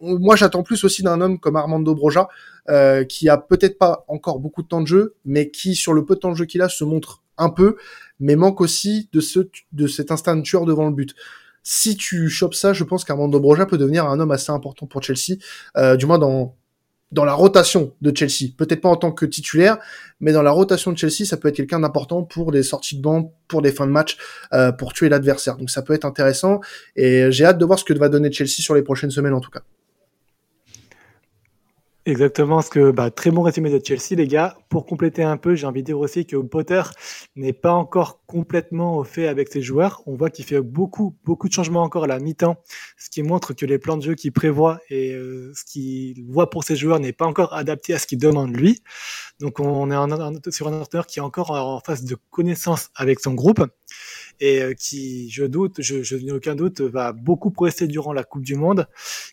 Moi 0.00 0.34
j'attends 0.34 0.62
plus 0.62 0.82
aussi 0.84 1.02
d'un 1.02 1.20
homme 1.20 1.38
comme 1.38 1.56
Armando 1.56 1.94
Broja 1.94 2.28
euh, 2.70 3.04
qui 3.04 3.28
a 3.28 3.36
peut-être 3.36 3.76
pas 3.76 4.06
encore 4.08 4.38
beaucoup 4.38 4.62
de 4.62 4.68
temps 4.68 4.80
de 4.80 4.86
jeu 4.86 5.14
mais 5.26 5.50
qui 5.50 5.74
sur 5.74 5.92
le 5.92 6.06
peu 6.06 6.14
de 6.14 6.20
temps 6.20 6.30
de 6.30 6.36
jeu 6.36 6.46
qu'il 6.46 6.62
a 6.62 6.70
se 6.70 6.84
montre 6.84 7.22
un 7.40 7.50
peu 7.50 7.76
mais 8.20 8.36
manque 8.36 8.60
aussi 8.60 9.08
de 9.12 9.20
ce 9.20 9.40
de 9.72 9.86
cet 9.86 10.10
instinct 10.10 10.36
de 10.36 10.42
tueur 10.42 10.66
devant 10.66 10.86
le 10.86 10.94
but 10.94 11.14
si 11.62 11.96
tu 11.96 12.28
chopes 12.28 12.54
ça, 12.54 12.72
je 12.72 12.84
pense 12.84 13.04
qu'Armando 13.04 13.38
Broja 13.38 13.66
peut 13.66 13.78
devenir 13.78 14.06
un 14.06 14.18
homme 14.18 14.30
assez 14.30 14.50
important 14.50 14.86
pour 14.86 15.02
Chelsea, 15.02 15.38
euh, 15.76 15.96
du 15.96 16.06
moins 16.06 16.18
dans 16.18 16.56
dans 17.12 17.24
la 17.24 17.32
rotation 17.32 17.92
de 18.02 18.16
Chelsea. 18.16 18.52
Peut-être 18.56 18.80
pas 18.80 18.88
en 18.88 18.94
tant 18.94 19.10
que 19.10 19.26
titulaire, 19.26 19.78
mais 20.20 20.30
dans 20.32 20.42
la 20.42 20.52
rotation 20.52 20.92
de 20.92 20.96
Chelsea, 20.96 21.24
ça 21.24 21.36
peut 21.36 21.48
être 21.48 21.56
quelqu'un 21.56 21.80
d'important 21.80 22.22
pour 22.22 22.52
des 22.52 22.62
sorties 22.62 22.96
de 22.96 23.02
banc, 23.02 23.34
pour 23.48 23.62
des 23.62 23.72
fins 23.72 23.88
de 23.88 23.90
match, 23.90 24.16
euh, 24.52 24.70
pour 24.70 24.92
tuer 24.92 25.08
l'adversaire. 25.08 25.56
Donc 25.56 25.70
ça 25.70 25.82
peut 25.82 25.92
être 25.92 26.04
intéressant 26.04 26.60
et 26.94 27.32
j'ai 27.32 27.44
hâte 27.44 27.58
de 27.58 27.64
voir 27.64 27.80
ce 27.80 27.84
que 27.84 27.94
va 27.94 28.08
donner 28.08 28.30
Chelsea 28.30 28.62
sur 28.62 28.76
les 28.76 28.82
prochaines 28.82 29.10
semaines 29.10 29.34
en 29.34 29.40
tout 29.40 29.50
cas. 29.50 29.62
Exactement, 32.06 32.62
ce 32.62 32.70
que 32.70 32.90
bah, 32.92 33.10
très 33.10 33.30
bon 33.30 33.42
résumé 33.42 33.68
de 33.68 33.78
Chelsea, 33.84 34.16
les 34.16 34.26
gars. 34.26 34.56
Pour 34.70 34.86
compléter 34.86 35.22
un 35.22 35.36
peu, 35.36 35.54
j'ai 35.54 35.66
envie 35.66 35.82
de 35.82 35.86
dire 35.86 35.98
aussi 35.98 36.24
que 36.24 36.36
Potter 36.36 36.80
n'est 37.36 37.52
pas 37.52 37.72
encore 37.72 38.24
complètement 38.24 38.96
au 38.96 39.04
fait 39.04 39.28
avec 39.28 39.52
ses 39.52 39.60
joueurs. 39.60 40.02
On 40.06 40.14
voit 40.16 40.30
qu'il 40.30 40.46
fait 40.46 40.62
beaucoup, 40.62 41.14
beaucoup 41.24 41.48
de 41.48 41.52
changements 41.52 41.82
encore 41.82 42.04
à 42.04 42.06
la 42.06 42.18
mi-temps, 42.18 42.56
ce 42.96 43.10
qui 43.10 43.22
montre 43.22 43.52
que 43.52 43.66
les 43.66 43.78
plans 43.78 43.98
de 43.98 44.02
jeu 44.02 44.14
qu'il 44.14 44.32
prévoit 44.32 44.80
et 44.88 45.12
euh, 45.12 45.52
ce 45.54 45.62
qu'il 45.64 46.24
voit 46.30 46.48
pour 46.48 46.64
ses 46.64 46.74
joueurs 46.74 47.00
n'est 47.00 47.12
pas 47.12 47.26
encore 47.26 47.52
adapté 47.52 47.92
à 47.92 47.98
ce 47.98 48.06
qu'il 48.06 48.18
demande 48.18 48.56
lui. 48.56 48.80
Donc 49.38 49.60
on 49.60 49.90
est 49.90 50.50
sur 50.52 50.68
un 50.68 50.80
entraîneur 50.80 51.06
qui 51.06 51.18
est 51.18 51.22
encore 51.22 51.50
en 51.50 51.80
phase 51.80 52.04
de 52.04 52.16
connaissance 52.30 52.88
avec 52.94 53.20
son 53.20 53.34
groupe 53.34 53.62
et 54.40 54.62
euh, 54.62 54.72
qui, 54.72 55.28
je 55.28 55.44
doute, 55.44 55.82
je, 55.82 56.02
je 56.02 56.16
n'ai 56.16 56.32
aucun 56.32 56.54
doute, 56.54 56.80
va 56.80 57.12
beaucoup 57.12 57.50
progresser 57.50 57.86
durant 57.88 58.14
la 58.14 58.24
Coupe 58.24 58.44
du 58.44 58.54
Monde. 58.54 58.86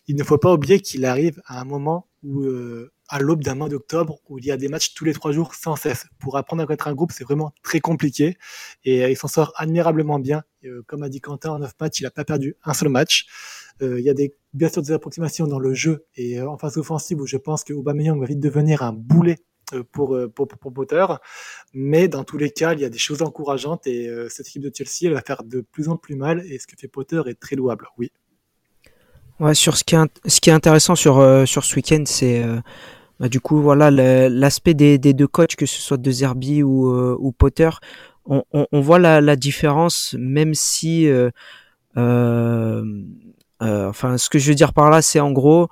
Il 0.06 0.16
ne 0.16 0.24
faut 0.24 0.38
pas 0.38 0.52
oublier 0.52 0.80
qu'il 0.80 1.06
arrive 1.06 1.40
à 1.46 1.60
un 1.60 1.64
moment 1.64 2.07
où, 2.22 2.42
euh, 2.42 2.92
à 3.08 3.20
l'aube 3.20 3.42
d'un 3.42 3.54
mois 3.54 3.68
d'octobre, 3.68 4.20
où 4.28 4.38
il 4.38 4.44
y 4.44 4.50
a 4.50 4.56
des 4.56 4.68
matchs 4.68 4.94
tous 4.94 5.04
les 5.04 5.12
trois 5.12 5.32
jours 5.32 5.54
sans 5.54 5.76
cesse. 5.76 6.06
Pour 6.18 6.36
apprendre 6.36 6.62
à 6.62 6.66
connaître 6.66 6.88
un 6.88 6.94
groupe, 6.94 7.12
c'est 7.12 7.24
vraiment 7.24 7.52
très 7.62 7.80
compliqué 7.80 8.36
et 8.84 9.04
euh, 9.04 9.10
il 9.10 9.16
s'en 9.16 9.28
sort 9.28 9.52
admirablement 9.56 10.18
bien. 10.18 10.42
comme 10.86 11.02
a 11.02 11.08
dit 11.08 11.20
Quentin, 11.20 11.50
en 11.50 11.58
neuf 11.60 11.72
matchs, 11.80 12.00
il 12.00 12.04
n'a 12.04 12.10
pas 12.10 12.24
perdu 12.24 12.56
un 12.64 12.74
seul 12.74 12.88
match. 12.88 13.26
il 13.80 14.00
y 14.00 14.10
a 14.10 14.14
des, 14.14 14.34
bien 14.52 14.68
sûr 14.68 14.82
des 14.82 14.92
approximations 14.92 15.46
dans 15.46 15.60
le 15.60 15.72
jeu 15.74 16.06
et 16.16 16.40
en 16.40 16.58
phase 16.58 16.76
offensive 16.78 17.20
où 17.20 17.26
je 17.26 17.36
pense 17.36 17.64
que 17.64 17.72
Aubameyang 17.72 18.18
va 18.20 18.26
vite 18.26 18.40
devenir 18.40 18.82
un 18.82 18.92
boulet 18.92 19.36
euh, 19.74 19.82
pour, 19.92 20.14
euh, 20.14 20.28
pour, 20.28 20.48
pour, 20.48 20.72
Potter. 20.72 21.04
Mais 21.74 22.08
dans 22.08 22.24
tous 22.24 22.38
les 22.38 22.50
cas, 22.50 22.72
il 22.72 22.80
y 22.80 22.84
a 22.84 22.88
des 22.88 22.98
choses 22.98 23.22
encourageantes 23.22 23.86
et 23.86 24.08
euh, 24.08 24.28
cette 24.28 24.48
équipe 24.48 24.62
de 24.62 24.70
Chelsea, 24.74 25.08
elle 25.08 25.12
va 25.12 25.20
faire 25.20 25.42
de 25.44 25.60
plus 25.60 25.88
en 25.88 25.96
plus 25.96 26.14
mal 26.14 26.40
et 26.46 26.58
ce 26.58 26.66
que 26.66 26.74
fait 26.78 26.88
Potter 26.88 27.20
est 27.26 27.38
très 27.38 27.56
louable, 27.56 27.86
oui. 27.98 28.10
Ouais, 29.40 29.54
sur 29.54 29.76
ce 29.76 29.84
qui 29.84 29.94
est, 29.94 29.98
ce 30.26 30.40
qui 30.40 30.50
est 30.50 30.52
intéressant 30.52 30.94
sur, 30.96 31.24
sur 31.46 31.64
ce 31.64 31.76
week-end, 31.76 32.02
c'est 32.06 32.44
bah, 33.20 33.28
du 33.28 33.40
coup 33.40 33.60
voilà 33.60 33.90
l'aspect 33.90 34.74
des, 34.74 34.98
des, 34.98 35.12
deux 35.12 35.28
coachs, 35.28 35.54
que 35.54 35.66
ce 35.66 35.80
soit 35.80 35.96
de 35.96 36.10
Zerbi 36.10 36.62
ou, 36.62 36.88
ou 36.90 37.32
Potter. 37.32 37.70
On, 38.26 38.42
on, 38.52 38.66
on, 38.72 38.80
voit 38.80 38.98
la, 38.98 39.20
la 39.20 39.36
différence, 39.36 40.16
même 40.18 40.54
si, 40.54 41.08
enfin, 41.94 42.82
ce 43.60 44.28
que 44.28 44.38
je 44.40 44.48
veux 44.48 44.56
dire 44.56 44.72
par 44.72 44.90
là, 44.90 45.02
c'est 45.02 45.20
en 45.20 45.30
gros, 45.30 45.68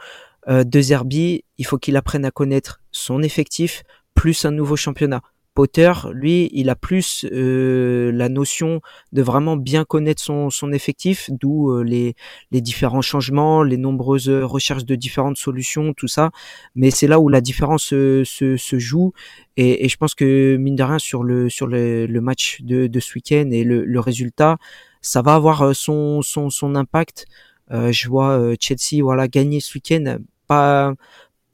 euh, 0.48 0.64
de 0.64 0.80
Zerbi, 0.80 1.44
il 1.58 1.66
faut 1.66 1.78
qu'il 1.78 1.96
apprenne 1.96 2.24
à 2.24 2.30
connaître 2.30 2.80
son 2.92 3.22
effectif 3.22 3.82
plus 4.14 4.44
un 4.44 4.52
nouveau 4.52 4.76
championnat. 4.76 5.22
Potter, 5.56 5.90
lui, 6.12 6.50
il 6.52 6.68
a 6.68 6.76
plus 6.76 7.24
euh, 7.32 8.12
la 8.12 8.28
notion 8.28 8.82
de 9.12 9.22
vraiment 9.22 9.56
bien 9.56 9.86
connaître 9.86 10.22
son, 10.22 10.50
son 10.50 10.70
effectif, 10.70 11.30
d'où 11.32 11.70
euh, 11.70 11.82
les, 11.82 12.14
les 12.52 12.60
différents 12.60 13.00
changements, 13.00 13.62
les 13.62 13.78
nombreuses 13.78 14.28
recherches 14.28 14.84
de 14.84 14.94
différentes 14.96 15.38
solutions, 15.38 15.94
tout 15.94 16.08
ça. 16.08 16.30
Mais 16.74 16.90
c'est 16.90 17.06
là 17.06 17.18
où 17.20 17.30
la 17.30 17.40
différence 17.40 17.84
se, 17.84 18.22
se, 18.24 18.78
joue. 18.78 19.14
Et, 19.56 19.86
et, 19.86 19.88
je 19.88 19.96
pense 19.96 20.14
que 20.14 20.56
mine 20.56 20.76
de 20.76 20.82
rien 20.82 20.98
sur 20.98 21.24
le 21.24 21.48
sur 21.48 21.66
le, 21.66 22.06
le 22.06 22.20
match 22.20 22.60
de, 22.60 22.86
de 22.86 23.00
ce 23.00 23.14
week-end 23.14 23.48
et 23.50 23.64
le, 23.64 23.82
le 23.86 24.00
résultat, 24.00 24.58
ça 25.00 25.22
va 25.22 25.34
avoir 25.36 25.74
son 25.74 26.20
son, 26.20 26.50
son 26.50 26.74
impact. 26.74 27.24
Euh, 27.72 27.90
je 27.92 28.08
vois 28.08 28.52
Chelsea 28.60 29.02
voilà 29.02 29.26
gagner 29.26 29.60
ce 29.60 29.74
week-end 29.74 30.18
pas 30.46 30.94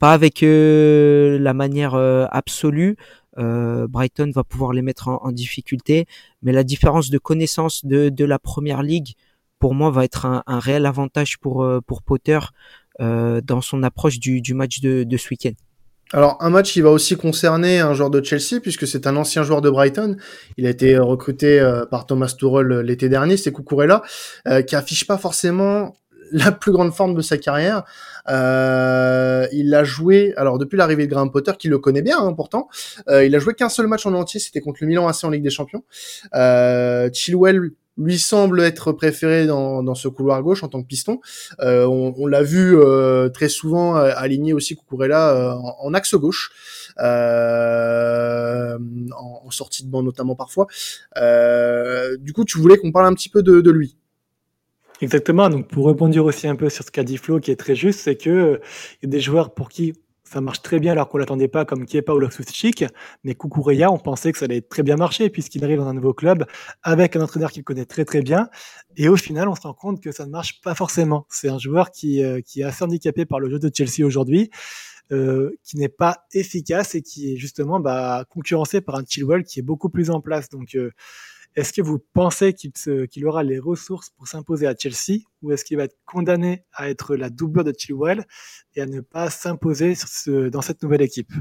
pas 0.03 0.11
avec 0.11 0.43
euh, 0.43 1.39
la 1.39 1.53
manière 1.53 1.95
euh, 1.95 2.25
absolue. 2.29 2.97
Euh, 3.37 3.87
Brighton 3.87 4.31
va 4.33 4.43
pouvoir 4.43 4.73
les 4.73 4.81
mettre 4.81 5.07
en, 5.07 5.31
difficulté, 5.31 6.05
mais 6.41 6.51
la 6.51 6.63
différence 6.63 7.09
de 7.09 7.17
connaissance 7.17 7.85
de, 7.85 8.09
de 8.09 8.25
la 8.25 8.39
première 8.39 8.83
ligue, 8.83 9.13
pour 9.59 9.73
moi, 9.73 9.91
va 9.91 10.03
être 10.03 10.25
un, 10.25 10.43
un 10.45 10.59
réel 10.59 10.85
avantage 10.85 11.37
pour 11.39 11.65
pour 11.87 12.03
Potter 12.03 12.39
dans 12.99 13.61
son 13.61 13.81
approche 13.81 14.19
du, 14.19 14.39
du 14.39 14.53
match 14.53 14.79
de, 14.81 15.03
de 15.03 15.17
ce 15.17 15.29
week-end. 15.29 15.53
Alors 16.11 16.37
un 16.41 16.51
match 16.51 16.73
qui 16.73 16.81
va 16.81 16.91
aussi 16.91 17.15
concerner 17.15 17.79
un 17.79 17.95
joueur 17.95 18.11
de 18.11 18.23
Chelsea 18.23 18.59
puisque 18.61 18.85
c'est 18.85 19.07
un 19.07 19.15
ancien 19.15 19.41
joueur 19.41 19.61
de 19.61 19.69
Brighton. 19.69 20.15
Il 20.57 20.67
a 20.67 20.69
été 20.69 20.97
recruté 20.99 21.59
par 21.89 22.05
Thomas 22.05 22.35
Tuchel 22.37 22.81
l'été 22.81 23.09
dernier, 23.09 23.35
c'est 23.35 23.51
Cucurella, 23.51 24.03
qui 24.67 24.75
affiche 24.75 25.07
pas 25.07 25.17
forcément 25.17 25.95
la 26.33 26.51
plus 26.51 26.71
grande 26.71 26.93
forme 26.93 27.15
de 27.15 27.21
sa 27.21 27.37
carrière. 27.37 27.83
Euh, 28.29 29.47
il 29.51 29.73
a 29.73 29.83
joué, 29.83 30.33
alors 30.35 30.57
depuis 30.57 30.77
l'arrivée 30.77 31.05
de 31.05 31.11
Graham 31.11 31.31
Potter, 31.31 31.53
qui 31.57 31.67
le 31.67 31.77
connaît 31.77 32.01
bien 32.01 32.19
hein, 32.19 32.33
pourtant, 32.33 32.67
euh, 33.09 33.25
il 33.25 33.35
a 33.35 33.39
joué 33.39 33.53
qu'un 33.53 33.69
seul 33.69 33.87
match 33.87 34.05
en 34.05 34.13
entier, 34.13 34.39
c'était 34.39 34.61
contre 34.61 34.79
le 34.81 34.87
Milan 34.87 35.07
AC 35.07 35.23
en 35.23 35.29
Ligue 35.29 35.43
des 35.43 35.49
Champions. 35.49 35.83
Euh, 36.33 37.09
Chilwell 37.13 37.71
lui 37.97 38.17
semble 38.17 38.61
être 38.61 38.91
préféré 38.91 39.45
dans, 39.45 39.83
dans 39.83 39.95
ce 39.95 40.07
couloir 40.07 40.41
gauche 40.41 40.63
en 40.63 40.67
tant 40.67 40.81
que 40.81 40.87
piston. 40.87 41.19
Euh, 41.59 41.85
on, 41.85 42.13
on 42.17 42.27
l'a 42.27 42.41
vu 42.41 42.75
euh, 42.75 43.29
très 43.29 43.49
souvent 43.49 43.97
euh, 43.97 44.11
aligner 44.15 44.53
aussi 44.53 44.75
Cucurella 44.75 45.29
euh, 45.29 45.53
en, 45.79 45.93
axe 45.93 46.15
gauche, 46.15 46.51
euh, 46.99 48.77
en, 49.15 49.41
en, 49.45 49.51
sortie 49.51 49.85
de 49.85 49.91
banc 49.91 50.01
notamment 50.01 50.35
parfois. 50.35 50.67
du 52.19 52.33
coup, 52.33 52.45
tu 52.45 52.57
voulais 52.57 52.77
qu'on 52.77 52.91
parle 52.91 53.05
un 53.05 53.13
petit 53.13 53.29
peu 53.29 53.43
de, 53.43 53.61
de 53.61 53.71
lui. 53.71 53.97
Exactement. 55.03 55.49
Donc, 55.49 55.67
pour 55.67 55.83
rebondir 55.83 56.23
aussi 56.23 56.47
un 56.47 56.55
peu 56.55 56.69
sur 56.69 56.85
ce 56.85 56.89
qu'a 56.89 57.03
dit 57.03 57.17
Flo, 57.17 57.41
qui 57.41 57.51
est 57.51 57.57
très 57.57 57.75
juste, 57.75 57.99
c'est 57.99 58.15
que 58.15 58.61
il 59.01 59.05
y 59.05 59.07
a 59.07 59.09
des 59.09 59.19
joueurs 59.19 59.53
pour 59.53 59.67
qui 59.67 59.93
ça 60.23 60.39
marche 60.39 60.61
très 60.61 60.79
bien 60.79 60.93
alors 60.93 61.09
qu'on 61.09 61.17
l'attendait 61.17 61.49
pas 61.49 61.65
comme 61.65 61.85
Kepa 61.85 62.13
ou 62.13 62.19
Loftus-Cheek, 62.19 62.85
mais 63.25 63.35
Kukureya, 63.35 63.91
on 63.91 63.99
pensait 63.99 64.31
que 64.31 64.37
ça 64.37 64.45
allait 64.45 64.61
très 64.61 64.81
bien 64.81 64.95
marcher 64.95 65.29
puisqu'il 65.29 65.63
arrive 65.63 65.77
dans 65.77 65.87
un 65.87 65.93
nouveau 65.93 66.13
club 66.13 66.45
avec 66.81 67.17
un 67.17 67.21
entraîneur 67.21 67.51
qu'il 67.51 67.63
connaît 67.63 67.85
très 67.85 68.03
très 68.03 68.21
bien 68.21 68.47
et 68.95 69.09
au 69.09 69.17
final 69.17 69.47
on 69.47 69.53
se 69.53 69.61
rend 69.61 69.73
compte 69.73 70.01
que 70.01 70.11
ça 70.11 70.25
ne 70.25 70.31
marche 70.31 70.61
pas 70.61 70.73
forcément. 70.73 71.27
C'est 71.29 71.49
un 71.49 71.59
joueur 71.59 71.91
qui, 71.91 72.23
euh, 72.23 72.39
qui 72.41 72.61
est 72.61 72.63
assez 72.63 72.83
handicapé 72.83 73.25
par 73.25 73.39
le 73.39 73.49
jeu 73.49 73.59
de 73.59 73.69
Chelsea 73.71 74.07
aujourd'hui. 74.07 74.49
Euh, 75.11 75.51
qui 75.63 75.77
n'est 75.77 75.89
pas 75.89 76.25
efficace 76.33 76.95
et 76.95 77.01
qui 77.01 77.33
est 77.33 77.35
justement 77.35 77.81
bah, 77.81 78.23
concurrencé 78.29 78.79
par 78.79 78.95
un 78.95 79.03
Chilwell 79.05 79.43
qui 79.43 79.59
est 79.59 79.63
beaucoup 79.63 79.89
plus 79.89 80.09
en 80.09 80.21
place. 80.21 80.49
Donc 80.49 80.75
euh, 80.75 80.91
est-ce 81.55 81.73
que 81.73 81.81
vous 81.81 81.99
pensez 82.13 82.53
qu'il 82.53 83.27
aura 83.27 83.43
les 83.43 83.59
ressources 83.59 84.09
pour 84.11 84.27
s'imposer 84.27 84.67
à 84.67 84.75
Chelsea 84.77 85.21
ou 85.41 85.51
est-ce 85.51 85.65
qu'il 85.65 85.77
va 85.77 85.83
être 85.83 85.97
condamné 86.05 86.65
à 86.73 86.89
être 86.89 87.15
la 87.15 87.29
doublure 87.29 87.63
de 87.63 87.73
Chilwell 87.77 88.25
et 88.75 88.81
à 88.81 88.85
ne 88.85 89.01
pas 89.01 89.29
s'imposer 89.29 89.95
dans 90.51 90.61
cette 90.61 90.81
nouvelle 90.81 91.01
équipe? 91.01 91.31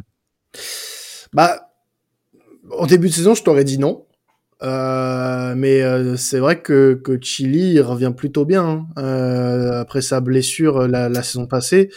Bah, 1.32 1.72
en 2.70 2.86
début 2.86 3.08
de 3.08 3.14
saison, 3.14 3.34
je 3.34 3.42
t'aurais 3.42 3.64
dit 3.64 3.78
non. 3.78 4.06
Euh, 4.62 5.54
mais 5.56 5.82
euh, 5.82 6.16
c'est 6.16 6.38
vrai 6.38 6.62
que, 6.62 6.94
que 6.94 7.18
Chili 7.20 7.80
revient 7.80 8.12
plutôt 8.16 8.44
bien 8.44 8.64
hein. 8.64 8.86
euh, 8.96 9.80
après 9.80 10.02
sa 10.02 10.20
blessure 10.20 10.86
la, 10.86 11.08
la 11.08 11.22
saison 11.24 11.46
passée. 11.46 11.90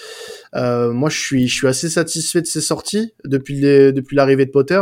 Euh, 0.56 0.92
moi, 0.92 1.10
je 1.10 1.20
suis, 1.20 1.68
assez 1.68 1.90
satisfait 1.90 2.42
de 2.42 2.48
ses 2.48 2.62
sorties 2.62 3.14
depuis, 3.24 3.62
depuis 3.62 4.16
l'arrivée 4.16 4.46
de 4.46 4.52
Potter. 4.52 4.82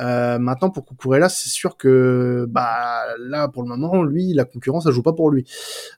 Euh, 0.00 0.38
maintenant, 0.38 0.70
pour 0.70 0.84
Cucurella, 0.86 1.28
c'est 1.28 1.48
sûr 1.48 1.76
que 1.76 2.46
bah 2.48 3.02
là, 3.18 3.48
pour 3.48 3.62
le 3.62 3.68
moment, 3.68 4.02
lui, 4.02 4.32
la 4.32 4.44
concurrence, 4.44 4.84
ça 4.84 4.90
joue 4.90 5.02
pas 5.02 5.12
pour 5.12 5.30
lui. 5.30 5.44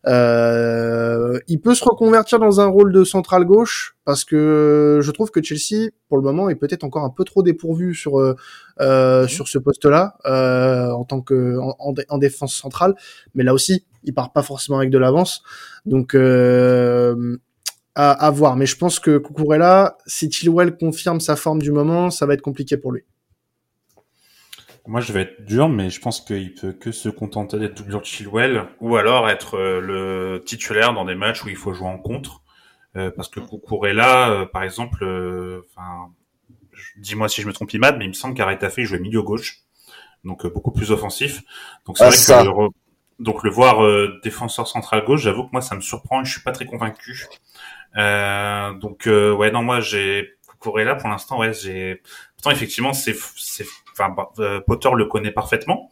Euh, 0.06 1.38
il 1.48 1.60
peut 1.60 1.74
se 1.74 1.84
reconvertir 1.84 2.38
dans 2.38 2.60
un 2.60 2.66
rôle 2.66 2.92
de 2.92 3.04
central 3.04 3.44
gauche 3.44 3.96
parce 4.04 4.24
que 4.24 5.00
je 5.02 5.10
trouve 5.10 5.30
que 5.30 5.42
Chelsea, 5.42 5.90
pour 6.08 6.16
le 6.18 6.24
moment, 6.24 6.48
est 6.48 6.54
peut-être 6.54 6.84
encore 6.84 7.04
un 7.04 7.10
peu 7.10 7.24
trop 7.24 7.42
dépourvu 7.42 7.94
sur 7.94 8.18
euh, 8.18 8.34
euh 8.80 9.26
sur 9.26 9.48
ce 9.48 9.58
poste-là 9.58 10.16
euh, 10.26 10.90
en 10.90 11.04
tant 11.04 11.20
que 11.20 11.58
en, 11.58 11.94
en, 12.08 12.18
défense 12.18 12.54
centrale. 12.54 12.94
Mais 13.34 13.44
là 13.44 13.54
aussi, 13.54 13.84
il 14.04 14.14
part 14.14 14.32
pas 14.32 14.42
forcément 14.42 14.78
avec 14.78 14.90
de 14.90 14.98
l'avance, 14.98 15.42
donc. 15.86 16.14
Euh, 16.14 17.38
à, 17.96 18.12
à, 18.12 18.30
voir, 18.30 18.54
mais 18.54 18.66
je 18.66 18.76
pense 18.76 19.00
que 19.00 19.18
Cucurella, 19.18 19.98
si 20.06 20.30
Chilwell 20.30 20.76
confirme 20.76 21.18
sa 21.18 21.34
forme 21.34 21.60
du 21.60 21.72
moment, 21.72 22.10
ça 22.10 22.24
va 22.24 22.34
être 22.34 22.40
compliqué 22.40 22.76
pour 22.76 22.92
lui. 22.92 23.02
Moi, 24.86 25.00
je 25.00 25.12
vais 25.12 25.22
être 25.22 25.44
dur, 25.44 25.68
mais 25.68 25.90
je 25.90 26.00
pense 26.00 26.20
qu'il 26.20 26.54
peut 26.54 26.72
que 26.72 26.92
se 26.92 27.08
contenter 27.08 27.58
d'être 27.58 27.76
doublure 27.76 28.00
de 28.00 28.06
Chilwell, 28.06 28.66
ou 28.80 28.96
alors 28.96 29.28
être 29.28 29.56
euh, 29.56 29.80
le 29.80 30.42
titulaire 30.44 30.94
dans 30.94 31.04
des 31.04 31.14
matchs 31.14 31.44
où 31.44 31.48
il 31.48 31.56
faut 31.56 31.72
jouer 31.72 31.88
en 31.88 31.98
contre. 31.98 32.42
Euh, 32.96 33.10
parce 33.14 33.28
que 33.28 33.40
Cucurella, 33.40 34.30
euh, 34.30 34.46
par 34.46 34.64
exemple, 34.64 35.04
euh, 35.04 35.62
enfin, 35.70 36.10
dis-moi 36.96 37.28
si 37.28 37.40
je 37.40 37.46
me 37.46 37.52
trompe, 37.52 37.72
Imad, 37.72 37.96
mais 37.98 38.04
il 38.04 38.08
me 38.08 38.14
semble 38.14 38.34
qu'Aretafe 38.34 38.80
jouait 38.80 38.98
milieu 38.98 39.22
gauche, 39.22 39.60
donc 40.24 40.44
beaucoup 40.52 40.72
plus 40.72 40.90
offensif. 40.90 41.42
Donc 41.86 41.98
c'est 41.98 42.04
ah, 42.04 42.08
vrai 42.08 42.16
ça. 42.16 42.42
que 42.42 42.48
le, 42.48 42.68
donc 43.20 43.44
le 43.44 43.50
voir 43.50 43.86
défenseur 44.22 44.66
central 44.66 45.04
gauche, 45.04 45.20
j'avoue 45.22 45.44
que 45.44 45.50
moi 45.52 45.60
ça 45.60 45.76
me 45.76 45.80
surprend, 45.80 46.24
je 46.24 46.32
suis 46.32 46.42
pas 46.42 46.52
très 46.52 46.64
convaincu. 46.64 47.28
donc 47.94 49.02
ouais, 49.06 49.50
non, 49.52 49.62
moi 49.62 49.80
j'ai 49.80 50.28
Cucurella 50.48 50.96
pour 50.96 51.08
l'instant, 51.08 51.38
ouais, 51.38 51.52
j'ai. 51.52 52.02
Pourtant 52.34 52.50
effectivement 52.50 52.92
c'est 52.92 53.14
c'est 53.36 53.66
enfin, 54.00 54.14
bah, 54.16 54.30
euh, 54.38 54.60
Potter 54.60 54.90
le 54.94 55.06
connaît 55.06 55.30
parfaitement. 55.30 55.90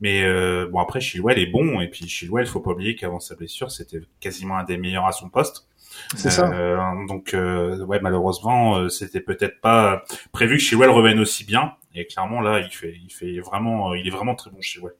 Mais 0.00 0.22
euh, 0.22 0.68
bon 0.70 0.78
après 0.78 1.00
Chilwell 1.00 1.40
est 1.40 1.46
bon 1.46 1.80
et 1.80 1.88
puis 1.88 2.06
Chilwell 2.06 2.46
faut 2.46 2.60
pas 2.60 2.70
oublier 2.70 2.94
qu'avant 2.94 3.18
sa 3.18 3.34
blessure 3.34 3.72
c'était 3.72 4.00
quasiment 4.20 4.56
un 4.56 4.62
des 4.62 4.76
meilleurs 4.76 5.06
à 5.06 5.12
son 5.12 5.28
poste. 5.28 5.66
C'est 6.14 6.30
ça. 6.30 6.52
Euh, 6.52 6.78
donc 7.08 7.34
ouais 7.34 7.98
malheureusement 8.00 8.88
c'était 8.88 9.20
peut-être 9.20 9.60
pas 9.60 10.04
prévu 10.30 10.58
que 10.58 10.62
Chilwell 10.62 10.90
revienne 10.90 11.18
aussi 11.18 11.44
bien 11.44 11.72
et 11.96 12.06
clairement 12.06 12.40
là 12.40 12.60
il 12.60 12.70
fait 12.70 12.94
il 12.94 13.10
fait 13.10 13.40
vraiment 13.40 13.92
il 13.92 14.06
est 14.06 14.10
vraiment 14.10 14.36
très 14.36 14.52
bon 14.52 14.60
Chilwell. 14.60 14.94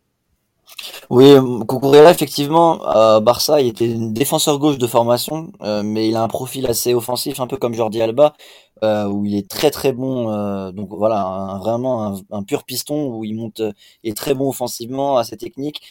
Oui, 1.10 1.34
Cucurella, 1.68 2.10
effectivement, 2.10 2.82
à 2.84 3.20
Barça, 3.20 3.60
il 3.60 3.68
était 3.68 3.94
défenseur 3.94 4.58
gauche 4.58 4.78
de 4.78 4.86
formation, 4.86 5.52
euh, 5.62 5.82
mais 5.82 6.08
il 6.08 6.16
a 6.16 6.22
un 6.22 6.28
profil 6.28 6.66
assez 6.66 6.94
offensif, 6.94 7.40
un 7.40 7.46
peu 7.46 7.56
comme 7.56 7.74
Jordi 7.74 8.00
Alba, 8.02 8.34
euh, 8.82 9.06
où 9.06 9.24
il 9.24 9.34
est 9.34 9.48
très 9.48 9.70
très 9.70 9.92
bon. 9.92 10.30
Euh, 10.30 10.70
donc 10.72 10.90
voilà, 10.90 11.58
vraiment 11.60 12.20
un, 12.30 12.42
pur 12.42 12.64
piston 12.64 13.06
où 13.10 13.24
il 13.24 13.34
monte, 13.34 13.62
est 14.04 14.16
très 14.16 14.34
bon 14.34 14.48
offensivement, 14.48 15.16
assez 15.18 15.36
technique. 15.36 15.82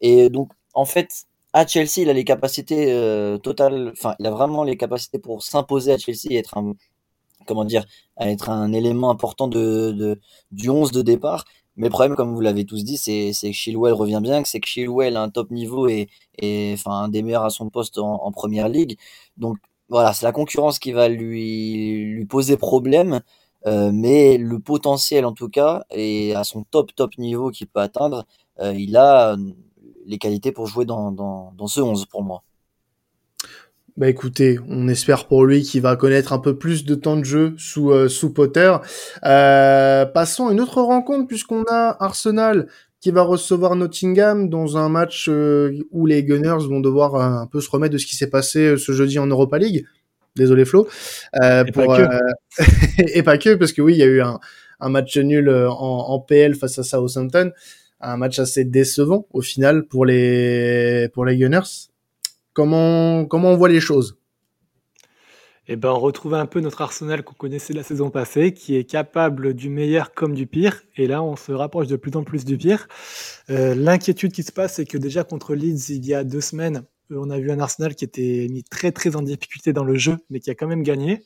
Et 0.00 0.28
donc, 0.30 0.50
en 0.74 0.84
fait, 0.84 1.08
à 1.52 1.66
Chelsea, 1.66 2.02
il 2.02 2.10
a 2.10 2.12
les 2.12 2.24
capacités 2.24 2.86
totales, 3.42 3.92
enfin, 3.92 4.14
il 4.20 4.26
a 4.26 4.30
vraiment 4.30 4.62
les 4.64 4.76
capacités 4.76 5.18
pour 5.18 5.42
s'imposer 5.42 5.92
à 5.92 5.98
Chelsea 5.98 6.28
et 6.30 6.36
être 6.36 6.58
un, 6.58 6.74
comment 7.46 7.64
dire, 7.64 7.84
être 8.20 8.50
un 8.50 8.72
élément 8.72 9.10
important 9.10 9.48
de 9.48 10.20
du 10.52 10.70
11 10.70 10.92
de 10.92 11.02
départ. 11.02 11.44
Mais 11.76 11.86
le 11.88 11.90
problème, 11.90 12.16
comme 12.16 12.34
vous 12.34 12.40
l'avez 12.40 12.64
tous 12.64 12.84
dit, 12.84 12.96
c'est 12.96 13.32
que 13.32 13.52
Chilwell 13.52 13.92
revient 13.92 14.20
bien, 14.22 14.42
c'est 14.44 14.60
que 14.60 14.66
Chilwell 14.66 15.16
a 15.16 15.22
un 15.22 15.28
top 15.30 15.50
niveau 15.50 15.88
et, 15.88 16.08
enfin 16.74 16.92
un 17.04 17.08
des 17.08 17.22
meilleurs 17.22 17.44
à 17.44 17.50
son 17.50 17.68
poste 17.70 17.98
en, 17.98 18.32
première 18.32 18.68
ligue. 18.68 18.98
Donc 19.36 19.58
voilà, 19.88 20.12
c'est 20.12 20.24
la 20.26 20.32
concurrence 20.32 20.78
qui 20.78 20.92
va 20.92 21.08
lui, 21.08 22.24
poser 22.28 22.56
problème. 22.56 23.20
Euh, 23.66 23.90
mais 23.92 24.38
le 24.38 24.60
potentiel 24.60 25.24
en 25.24 25.32
tout 25.32 25.48
cas 25.48 25.84
et 25.90 26.36
à 26.36 26.44
son 26.44 26.62
top 26.62 26.94
top 26.94 27.18
niveau 27.18 27.50
qu'il 27.50 27.66
peut 27.66 27.80
atteindre, 27.80 28.24
euh, 28.60 28.72
il 28.74 28.96
a 28.96 29.36
les 30.06 30.18
qualités 30.18 30.52
pour 30.52 30.66
jouer 30.66 30.84
dans 30.84 31.66
ce 31.66 31.80
11 31.80 32.06
pour 32.06 32.22
moi. 32.22 32.42
Bah 33.96 34.10
écoutez, 34.10 34.58
on 34.68 34.88
espère 34.88 35.26
pour 35.26 35.46
lui 35.46 35.62
qu'il 35.62 35.80
va 35.80 35.96
connaître 35.96 36.34
un 36.34 36.38
peu 36.38 36.58
plus 36.58 36.84
de 36.84 36.94
temps 36.94 37.16
de 37.16 37.24
jeu 37.24 37.54
sous, 37.56 37.90
euh, 37.90 38.08
sous 38.08 38.30
Potter. 38.30 38.76
Euh, 39.24 40.04
passons 40.04 40.48
à 40.48 40.52
une 40.52 40.60
autre 40.60 40.82
rencontre 40.82 41.26
puisqu'on 41.26 41.64
a 41.70 41.96
Arsenal 41.98 42.66
qui 43.00 43.10
va 43.10 43.22
recevoir 43.22 43.76
Nottingham 43.76 44.48
dans 44.48 44.76
un 44.76 44.88
match 44.88 45.28
euh, 45.28 45.78
où 45.92 46.06
les 46.06 46.24
Gunners 46.24 46.66
vont 46.68 46.80
devoir 46.80 47.14
euh, 47.14 47.42
un 47.42 47.46
peu 47.46 47.60
se 47.60 47.70
remettre 47.70 47.92
de 47.92 47.98
ce 47.98 48.06
qui 48.06 48.16
s'est 48.16 48.30
passé 48.30 48.60
euh, 48.66 48.76
ce 48.76 48.92
jeudi 48.92 49.18
en 49.18 49.26
Europa 49.26 49.58
League. 49.58 49.86
Désolé 50.34 50.64
Flo. 50.64 50.88
et, 51.40 51.70
pour, 51.72 51.86
pas 51.86 52.20
et 52.98 53.22
pas 53.22 53.38
que, 53.38 53.54
parce 53.54 53.72
que 53.72 53.80
oui, 53.80 53.94
il 53.94 53.98
y 53.98 54.02
a 54.02 54.06
eu 54.06 54.20
un, 54.20 54.40
un 54.80 54.88
match 54.88 55.16
nul 55.16 55.48
en, 55.48 55.70
en 55.70 56.20
PL 56.20 56.54
face 56.54 56.78
à 56.78 56.82
Southampton. 56.82 57.52
Un 58.00 58.16
match 58.16 58.38
assez 58.38 58.64
décevant 58.64 59.26
au 59.32 59.40
final 59.40 59.86
pour 59.86 60.04
les, 60.04 61.08
pour 61.14 61.24
les 61.24 61.38
Gunners. 61.38 61.88
Comment, 62.56 63.26
comment 63.26 63.50
on 63.50 63.56
voit 63.58 63.68
les 63.68 63.80
choses? 63.80 64.18
Eh 65.66 65.76
ben, 65.76 65.90
on 65.90 65.98
retrouve 65.98 66.32
un 66.32 66.46
peu 66.46 66.60
notre 66.60 66.80
arsenal 66.80 67.22
qu'on 67.22 67.34
connaissait 67.34 67.74
la 67.74 67.82
saison 67.82 68.08
passée, 68.08 68.54
qui 68.54 68.76
est 68.76 68.84
capable 68.84 69.52
du 69.52 69.68
meilleur 69.68 70.14
comme 70.14 70.32
du 70.32 70.46
pire. 70.46 70.80
Et 70.96 71.06
là, 71.06 71.22
on 71.22 71.36
se 71.36 71.52
rapproche 71.52 71.86
de 71.86 71.96
plus 71.96 72.16
en 72.16 72.24
plus 72.24 72.46
du 72.46 72.56
pire. 72.56 72.88
Euh, 73.50 73.74
L'inquiétude 73.74 74.32
qui 74.32 74.42
se 74.42 74.52
passe, 74.52 74.76
c'est 74.76 74.86
que 74.86 74.96
déjà 74.96 75.22
contre 75.22 75.54
Leeds, 75.54 75.90
il 75.90 76.06
y 76.06 76.14
a 76.14 76.24
deux 76.24 76.40
semaines, 76.40 76.84
euh, 77.10 77.16
on 77.18 77.28
a 77.28 77.38
vu 77.38 77.50
un 77.50 77.60
Arsenal 77.60 77.94
qui 77.94 78.06
était 78.06 78.46
mis 78.50 78.64
très 78.64 78.90
très 78.90 79.16
en 79.16 79.20
difficulté 79.20 79.74
dans 79.74 79.84
le 79.84 79.96
jeu, 79.96 80.16
mais 80.30 80.40
qui 80.40 80.48
a 80.48 80.54
quand 80.54 80.66
même 80.66 80.82
gagné. 80.82 81.24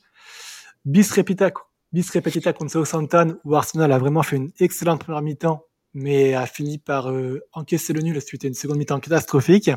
Bis 0.85 1.13
repetita, 1.13 1.53
bis 1.93 2.11
repetita 2.11 2.53
contre 2.53 2.73
Southampton, 2.73 3.39
où 3.45 3.55
Arsenal 3.55 3.93
a 3.93 3.99
vraiment 3.99 4.25
fait 4.25 4.35
une 4.35 4.51
excellente 4.59 5.05
première 5.05 5.23
mi-temps, 5.23 5.65
mais 5.95 6.35
a 6.35 6.47
fini 6.47 6.79
par 6.79 7.11
euh, 7.11 7.41
encaisser 7.53 7.93
le 7.93 8.01
nul 8.01 8.21
suite 8.21 8.45
à 8.45 8.49
une 8.49 8.55
seconde 8.55 8.79
mi-temps 8.79 9.01
catastrophique. 9.01 9.71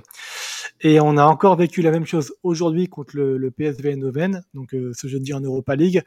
Et 0.81 0.99
on 0.99 1.17
a 1.17 1.25
encore 1.25 1.55
vécu 1.55 1.81
la 1.81 1.91
même 1.91 2.05
chose 2.05 2.33
aujourd'hui 2.43 2.87
contre 2.87 3.15
le, 3.15 3.37
le, 3.37 3.51
PSV 3.51 3.93
Eindhoven, 3.93 4.43
donc 4.53 4.73
euh, 4.73 4.91
ce 4.93 5.07
jeudi 5.07 5.33
en 5.33 5.39
Europa 5.39 5.75
League, 5.75 6.03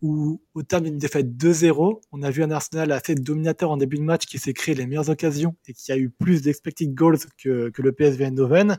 où 0.00 0.40
au 0.54 0.62
terme 0.62 0.84
d'une 0.84 0.98
défaite 0.98 1.36
2-0, 1.36 2.00
on 2.12 2.22
a 2.22 2.30
vu 2.30 2.42
un 2.42 2.50
Arsenal 2.50 2.92
assez 2.92 3.14
dominateur 3.14 3.70
en 3.70 3.76
début 3.76 3.96
de 3.96 4.02
match 4.02 4.26
qui 4.26 4.38
s'est 4.38 4.52
créé 4.52 4.74
les 4.74 4.86
meilleures 4.86 5.08
occasions 5.08 5.56
et 5.66 5.72
qui 5.72 5.90
a 5.92 5.96
eu 5.96 6.08
plus 6.08 6.42
d'expected 6.42 6.94
goals 6.94 7.18
que, 7.42 7.70
que, 7.70 7.82
le 7.82 7.92
PSV 7.92 8.26
Eindhoven, 8.26 8.78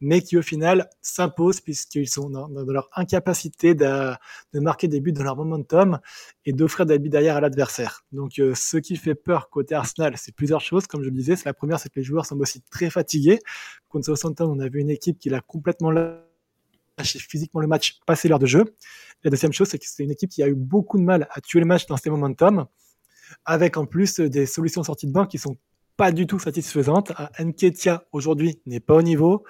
mais 0.00 0.20
qui 0.22 0.36
au 0.36 0.42
final 0.42 0.88
s'impose 1.02 1.60
puisqu'ils 1.60 2.08
sont 2.08 2.30
dans, 2.30 2.48
dans, 2.48 2.64
leur 2.64 2.88
incapacité 2.94 3.74
de, 3.74 4.12
marquer 4.54 4.86
des 4.88 5.00
buts 5.00 5.12
dans 5.12 5.24
leur 5.24 5.36
momentum 5.36 5.98
et 6.44 6.52
d'offrir 6.52 6.86
des 6.86 6.98
buts 6.98 7.08
derrière 7.08 7.36
à 7.36 7.40
l'adversaire. 7.40 8.04
Donc 8.12 8.38
euh, 8.38 8.54
ce 8.54 8.76
qui 8.76 8.96
fait 8.96 9.14
peur 9.14 9.50
côté 9.50 9.74
Arsenal, 9.74 10.16
c'est 10.20 10.32
plusieurs 10.32 10.60
choses, 10.60 10.86
comme 10.86 11.02
je 11.02 11.08
le 11.08 11.16
disais. 11.16 11.36
C'est 11.36 11.46
la 11.46 11.54
première, 11.54 11.80
c'est 11.80 11.88
que 11.88 11.98
les 11.98 12.04
joueurs 12.04 12.26
semblent 12.26 12.42
aussi 12.42 12.60
très 12.70 12.90
fatigués. 12.90 13.38
Contre 13.88 14.04
Southampton, 14.04 14.50
on 14.50 14.60
a 14.60 14.68
vu 14.68 14.80
une 14.80 14.90
équipe 14.90 15.18
qui 15.18 15.30
l'a 15.30 15.40
complètement 15.40 15.90
lâché 15.90 17.18
physiquement 17.18 17.60
le 17.60 17.66
match, 17.66 17.98
passé 18.06 18.28
l'heure 18.28 18.38
de 18.38 18.46
jeu. 18.46 18.64
La 19.24 19.30
deuxième 19.30 19.52
chose, 19.52 19.68
c'est 19.68 19.78
que 19.78 19.86
c'est 19.86 20.04
une 20.04 20.10
équipe 20.10 20.30
qui 20.30 20.42
a 20.42 20.48
eu 20.48 20.54
beaucoup 20.54 20.98
de 20.98 21.04
mal 21.04 21.28
à 21.30 21.40
tuer 21.40 21.60
le 21.60 21.66
match 21.66 21.86
dans 21.86 21.96
ses 21.96 22.10
momentum, 22.10 22.66
avec 23.44 23.76
en 23.76 23.86
plus 23.86 24.20
des 24.20 24.46
solutions 24.46 24.82
sorties 24.82 25.06
de 25.06 25.12
banc 25.12 25.26
qui 25.26 25.38
sont 25.38 25.56
pas 26.00 26.12
du 26.12 26.26
tout 26.26 26.38
satisfaisante. 26.38 27.12
Un 27.36 27.44
Nketia 27.44 28.04
aujourd'hui 28.10 28.62
n'est 28.64 28.80
pas 28.80 28.94
au 28.94 29.02
niveau. 29.02 29.44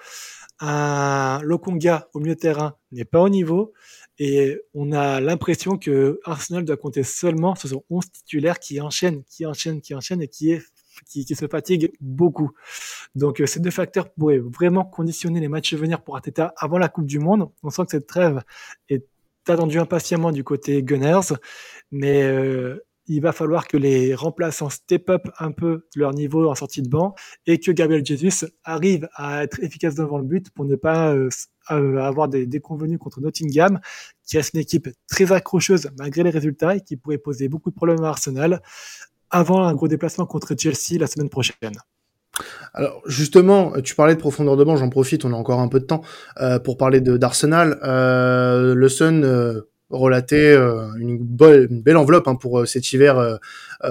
Un 0.59 1.39
Lokonga 1.43 2.09
au 2.13 2.19
milieu 2.19 2.35
de 2.35 2.39
terrain 2.41 2.75
n'est 2.91 3.05
pas 3.05 3.21
au 3.21 3.29
niveau. 3.29 3.71
Et 4.19 4.59
on 4.73 4.91
a 4.91 5.21
l'impression 5.21 5.77
que 5.77 6.19
Arsenal 6.25 6.65
doit 6.65 6.75
compter 6.75 7.03
seulement 7.03 7.55
sur 7.55 7.69
son 7.69 7.85
11 7.89 8.11
titulaires 8.11 8.59
qui 8.59 8.81
enchaînent, 8.81 9.23
qui 9.29 9.45
enchaînent, 9.45 9.79
qui 9.79 9.95
enchaînent 9.95 10.21
et 10.21 10.27
qui, 10.27 10.59
se 11.07 11.47
fatigue 11.47 11.93
beaucoup. 12.01 12.51
Donc 13.15 13.39
euh, 13.39 13.45
ces 13.45 13.61
deux 13.61 13.71
facteurs 13.71 14.11
pourraient 14.11 14.39
vraiment 14.39 14.83
conditionner 14.83 15.39
les 15.39 15.47
matchs 15.47 15.71
à 15.71 15.77
venir 15.77 16.03
pour 16.03 16.17
Ateta 16.17 16.53
avant 16.57 16.77
la 16.77 16.89
Coupe 16.89 17.07
du 17.07 17.19
Monde. 17.19 17.49
On 17.63 17.69
sent 17.69 17.85
que 17.85 17.91
cette 17.91 18.07
trêve 18.07 18.41
est 18.89 19.07
attendue 19.47 19.79
impatiemment 19.79 20.33
du 20.33 20.43
côté 20.43 20.83
Gunners, 20.83 21.33
mais 21.91 22.23
euh, 22.23 22.83
il 23.07 23.21
va 23.21 23.31
falloir 23.31 23.67
que 23.67 23.77
les 23.77 24.15
remplaçants 24.15 24.69
step 24.69 25.09
up 25.09 25.27
un 25.39 25.51
peu 25.51 25.85
leur 25.95 26.13
niveau 26.13 26.49
en 26.49 26.55
sortie 26.55 26.81
de 26.81 26.89
banc 26.89 27.15
et 27.45 27.59
que 27.59 27.71
Gabriel 27.71 28.05
Jesus 28.05 28.45
arrive 28.63 29.09
à 29.15 29.43
être 29.43 29.61
efficace 29.63 29.95
devant 29.95 30.17
le 30.17 30.23
but 30.23 30.49
pour 30.51 30.65
ne 30.65 30.75
pas 30.75 31.13
euh, 31.13 31.29
euh, 31.71 31.97
avoir 31.97 32.27
des 32.27 32.45
déconvenus 32.45 32.99
contre 32.99 33.21
Nottingham, 33.21 33.79
qui 34.25 34.37
reste 34.37 34.53
une 34.53 34.61
équipe 34.61 34.89
très 35.07 35.31
accrocheuse 35.31 35.89
malgré 35.97 36.23
les 36.23 36.29
résultats 36.29 36.75
et 36.75 36.81
qui 36.81 36.97
pourrait 36.97 37.17
poser 37.17 37.49
beaucoup 37.49 37.69
de 37.69 37.75
problèmes 37.75 38.03
à 38.03 38.09
Arsenal 38.09 38.61
avant 39.29 39.63
un 39.63 39.73
gros 39.73 39.87
déplacement 39.87 40.25
contre 40.25 40.55
Chelsea 40.57 40.99
la 40.99 41.07
semaine 41.07 41.29
prochaine. 41.29 41.73
Alors 42.73 43.01
justement, 43.05 43.73
tu 43.81 43.95
parlais 43.95 44.15
de 44.15 44.19
profondeur 44.19 44.55
de 44.55 44.63
banc, 44.63 44.77
j'en 44.77 44.89
profite, 44.89 45.25
on 45.25 45.33
a 45.33 45.35
encore 45.35 45.59
un 45.59 45.67
peu 45.67 45.79
de 45.79 45.85
temps 45.85 46.01
euh, 46.39 46.59
pour 46.59 46.77
parler 46.77 47.01
d'Arsenal. 47.01 47.79
Euh, 47.83 48.73
le 48.73 48.89
Sun 48.89 49.63
relater 49.91 50.53
euh, 50.53 50.93
une, 50.97 51.17
belle 51.17 51.97
enveloppe 51.97 52.27
hein, 52.27 52.35
pour 52.35 52.59
euh, 52.59 52.65
cet 52.65 52.91
hiver 52.93 53.17
euh, 53.17 53.37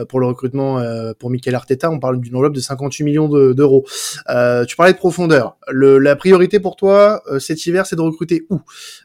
pour 0.09 0.21
le 0.21 0.27
recrutement 0.27 0.81
pour 1.19 1.31
Michael 1.31 1.57
Arteta. 1.57 1.91
On 1.91 1.99
parle 1.99 2.21
d'une 2.21 2.37
enveloppe 2.37 2.55
de 2.55 2.61
58 2.61 3.03
millions 3.03 3.29
d'euros. 3.29 3.85
tu 4.69 4.77
parlais 4.77 4.93
de 4.93 4.99
profondeur. 4.99 5.57
Le, 5.69 5.99
la 5.99 6.15
priorité 6.15 6.61
pour 6.61 6.77
toi 6.77 7.25
cet 7.41 7.67
hiver, 7.67 7.87
c'est 7.87 7.97
de 7.97 8.01
recruter 8.01 8.47
où? 8.51 8.61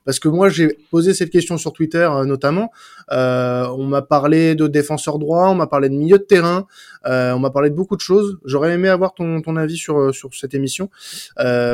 Parce 0.05 0.19
que 0.19 0.27
moi, 0.27 0.47
j'ai 0.49 0.77
posé 0.91 1.15
cette 1.15 1.31
question 1.31 1.57
sur 1.57 1.73
Twitter 1.73 2.07
notamment. 2.27 2.71
on 3.09 3.83
m'a 3.87 4.03
parlé 4.03 4.53
de 4.53 4.67
défenseur 4.67 5.17
droit, 5.17 5.49
on 5.49 5.55
m'a 5.55 5.65
parlé 5.65 5.89
de 5.89 5.95
milieu 5.95 6.19
de 6.19 6.23
terrain, 6.23 6.67
on 7.03 7.39
m'a 7.39 7.49
parlé 7.49 7.71
de 7.71 7.75
beaucoup 7.75 7.95
de 7.95 8.01
choses. 8.01 8.37
J'aurais 8.45 8.73
aimé 8.73 8.87
avoir 8.87 9.15
ton, 9.15 9.41
ton 9.41 9.55
avis 9.55 9.77
sur, 9.77 10.13
sur 10.13 10.35
cette 10.35 10.53
émission. 10.53 10.91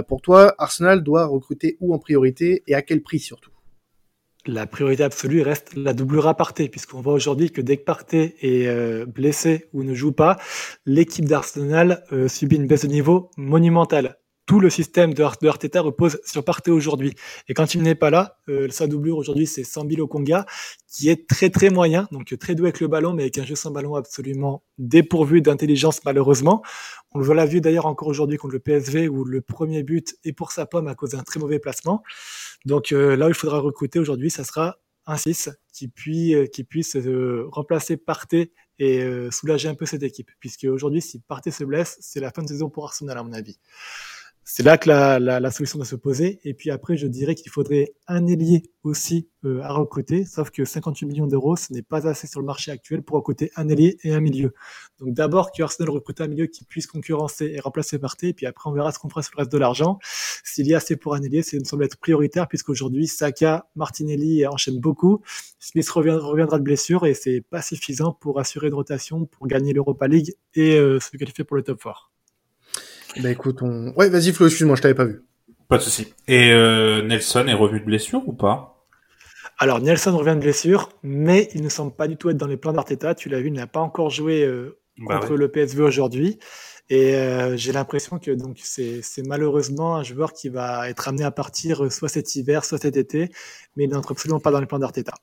pour 0.08 0.22
toi, 0.22 0.56
Arsenal 0.58 1.04
doit 1.04 1.26
recruter 1.26 1.76
où 1.82 1.94
en 1.94 2.00
priorité 2.00 2.64
et 2.66 2.76
à 2.76 2.82
quel 2.82 3.02
prix 3.02 3.20
surtout? 3.20 3.52
La 4.46 4.66
priorité 4.66 5.04
absolue 5.04 5.42
reste 5.42 5.76
la 5.76 5.94
doublure 5.94 6.28
à 6.28 6.36
Partey, 6.36 6.68
puisqu'on 6.70 7.02
voit 7.02 7.14
aujourd'hui 7.14 7.52
que 7.52 7.62
dès 7.62 7.78
que 7.78 7.84
Partey 7.84 8.36
est 8.42 8.68
euh, 8.68 9.06
blessé 9.06 9.70
ou 9.74 9.84
ne 9.84 9.94
joue 9.94 10.12
pas, 10.12 10.38
l'équipe 10.86 11.26
d'Arsenal 11.26 12.04
euh, 12.12 12.28
subit 12.28 12.56
une 12.56 12.68
baisse 12.68 12.84
de 12.84 12.88
niveau 12.88 13.32
monumentale. 13.38 14.18
Tout 14.52 14.60
le 14.60 14.70
système 14.70 15.14
de, 15.14 15.24
Arteta 15.24 15.80
repose 15.80 16.20
sur 16.26 16.44
Partey 16.44 16.72
aujourd'hui. 16.72 17.14
Et 17.48 17.54
quand 17.54 17.74
il 17.74 17.84
n'est 17.84 17.96
pas 17.96 18.10
là, 18.10 18.38
euh, 18.50 18.68
sa 18.70 18.86
doublure 18.86 19.16
aujourd'hui, 19.16 19.48
c'est 19.48 19.64
Sambi 19.64 19.98
Okonga, 20.02 20.46
qui 20.90 21.08
est 21.08 21.26
très 21.26 21.50
très 21.50 21.70
moyen, 21.70 22.10
donc 22.12 22.38
très 22.38 22.54
doué 22.54 22.66
avec 22.68 22.82
le 22.82 22.90
ballon, 22.90 23.14
mais 23.14 23.24
avec 23.24 23.38
un 23.38 23.46
jeu 23.46 23.56
sans 23.56 23.72
ballon 23.72 23.96
absolument 23.96 24.62
dépourvu 24.78 25.40
d'intelligence 25.40 26.04
malheureusement. 26.04 26.62
On 27.14 27.22
l'a 27.22 27.46
vu 27.46 27.62
d'ailleurs 27.62 27.86
encore 27.86 28.10
aujourd'hui 28.10 28.36
contre 28.36 28.52
le 28.52 28.60
PSV, 28.60 29.08
où 29.08 29.24
le 29.24 29.40
premier 29.40 29.84
but 29.84 30.18
est 30.26 30.34
pour 30.34 30.52
sa 30.52 30.66
pomme 30.66 30.90
à 30.90 30.96
cause 30.96 31.12
d'un 31.12 31.24
très 31.24 31.40
mauvais 31.40 31.60
placement. 31.60 32.04
Donc 32.66 32.92
euh, 32.92 33.16
là 33.16 33.28
où 33.28 33.30
il 33.30 33.36
faudra 33.36 33.60
recruter 33.60 34.00
aujourd'hui, 34.00 34.32
ça 34.32 34.44
sera 34.44 34.80
un 35.06 35.16
6 35.16 35.50
qui, 35.72 35.88
puis, 35.88 36.36
euh, 36.36 36.46
qui 36.46 36.66
puisse 36.66 36.98
euh, 36.98 37.46
remplacer 37.54 37.96
Partey 37.96 38.52
et 38.80 39.02
soulager 39.32 39.70
un 39.70 39.76
peu 39.76 39.86
cette 39.86 40.04
équipe. 40.04 40.32
Puisque 40.40 40.66
aujourd'hui, 40.66 41.02
si 41.02 41.20
Partey 41.20 41.52
se 41.52 41.64
blesse, 41.64 42.00
c'est 42.02 42.20
la 42.20 42.32
fin 42.32 42.42
de 42.42 42.48
saison 42.50 42.70
pour 42.70 42.84
Arsenal 42.84 43.18
à 43.18 43.24
mon 43.24 43.32
avis. 43.32 43.60
C'est 44.44 44.64
là 44.64 44.78
que 44.78 44.90
la, 44.90 45.20
la, 45.20 45.40
la, 45.40 45.52
solution 45.52 45.78
doit 45.78 45.86
se 45.86 45.96
poser. 45.96 46.40
Et 46.44 46.54
puis 46.54 46.72
après, 46.72 46.98
je 46.98 47.08
dirais 47.08 47.36
qu'il 47.36 47.52
faudrait 47.52 47.94
un 48.08 48.26
ailier 48.26 48.64
aussi 48.84 49.30
euh, 49.46 49.62
à 49.62 49.72
recruter, 49.74 50.26
sauf 50.26 50.50
que 50.50 50.66
58 50.66 51.06
millions 51.06 51.28
d'euros, 51.28 51.56
ce 51.56 51.72
n'est 51.72 51.84
pas 51.84 52.08
assez 52.08 52.26
sur 52.26 52.40
le 52.40 52.46
marché 52.46 52.72
actuel 52.72 53.04
pour 53.04 53.18
recruter 53.18 53.52
un 53.56 53.70
ailier 53.70 53.98
et 54.04 54.14
un 54.14 54.20
milieu. 54.20 54.54
Donc 55.00 55.14
d'abord 55.14 55.52
que 55.52 55.62
Arsenal 55.62 55.92
recrute 55.92 56.20
un 56.22 56.28
milieu 56.28 56.48
qui 56.48 56.66
puisse 56.66 56.88
concurrencer 56.88 57.52
et 57.54 57.60
remplacer 57.60 58.00
Partey, 58.00 58.30
et 58.30 58.34
puis 58.34 58.48
après 58.48 58.70
on 58.70 58.74
verra 58.74 58.92
ce 58.92 59.00
qu'on 59.00 59.10
fera 59.10 59.22
sur 59.22 59.34
le 59.36 59.42
reste 59.42 59.52
de 59.52 59.58
l'argent. 59.60 60.00
S'il 60.44 60.68
y 60.68 60.74
a 60.74 60.78
assez 60.78 60.96
pour 60.96 61.14
un 61.14 61.22
ailier, 61.22 61.44
ça 61.44 61.58
me 61.58 61.64
semble 61.64 61.86
être 61.86 61.98
prioritaire, 61.98 62.48
puisqu'aujourd'hui, 62.48 63.08
Saka, 63.08 63.68
Martinelli 63.76 64.46
enchaînent 64.48 64.80
beaucoup. 64.80 65.22
Smith 65.60 65.88
reviendra 65.90 66.58
de 66.58 66.64
blessure 66.64 67.06
et 67.06 67.14
c'est 67.14 67.42
pas 67.42 67.62
suffisant 67.62 68.14
pour 68.14 68.40
assurer 68.40 68.68
une 68.68 68.74
rotation, 68.74 69.26
pour 69.26 69.48
gagner 69.48 69.74
l'Europa 69.74 70.08
League 70.08 70.34
et 70.56 70.76
euh, 70.78 71.00
se 71.00 71.16
qualifier 71.16 71.44
pour 71.44 71.58
le 71.58 71.64
top 71.64 71.82
4. 71.84 72.11
Bah 73.20 73.30
écoute, 73.30 73.62
on... 73.62 73.94
Ouais, 73.96 74.10
vas-y 74.10 74.32
Flo, 74.32 74.48
excuse-moi, 74.48 74.76
je 74.76 74.82
t'avais 74.82 74.94
pas 74.94 75.06
vu. 75.06 75.24
Pas 75.68 75.78
de 75.78 75.84
souci. 75.84 76.14
Et 76.28 76.52
euh, 76.52 77.02
Nelson 77.02 77.46
est 77.48 77.54
revenu 77.54 77.80
de 77.80 77.86
blessure 77.86 78.28
ou 78.28 78.34
pas? 78.34 78.86
Alors 79.58 79.80
Nelson 79.80 80.18
revient 80.18 80.36
de 80.36 80.42
blessure, 80.42 80.90
mais 81.04 81.50
il 81.54 81.62
ne 81.62 81.70
semble 81.70 81.94
pas 81.94 82.08
du 82.08 82.18
tout 82.18 82.30
être 82.30 82.38
dans 82.38 82.48
les 82.48 82.58
plans 82.58 82.74
d'Arteta. 82.74 83.16
Tu 83.16 83.30
l'as 83.30 83.40
vu, 83.40 83.48
il 83.48 83.54
n'a 83.54 83.68
pas 83.68 83.80
encore 83.80 84.10
joué 84.10 84.44
euh, 84.44 84.78
bah 84.98 85.20
contre 85.20 85.36
le 85.36 85.50
PSV 85.50 85.84
aujourd'hui. 85.84 86.40
Et 86.90 87.16
euh, 87.16 87.56
j'ai 87.56 87.72
l'impression 87.72 88.20
que 88.20 88.32
donc 88.32 88.58
c'est 88.62 89.02
malheureusement 89.26 89.96
un 89.96 90.04
joueur 90.04 90.34
qui 90.34 90.50
va 90.50 90.90
être 90.90 91.08
amené 91.08 91.24
à 91.24 91.32
partir 91.32 91.90
soit 91.92 92.10
cet 92.10 92.36
hiver, 92.36 92.66
soit 92.66 92.80
cet 92.80 92.98
été, 92.98 93.32
mais 93.78 93.86
il 93.86 93.90
n'entre 93.92 94.12
absolument 94.12 94.42
pas 94.42 94.52
dans 94.52 94.60
les 94.60 94.66
plans 94.66 94.80
d'Arteta. 94.80 95.14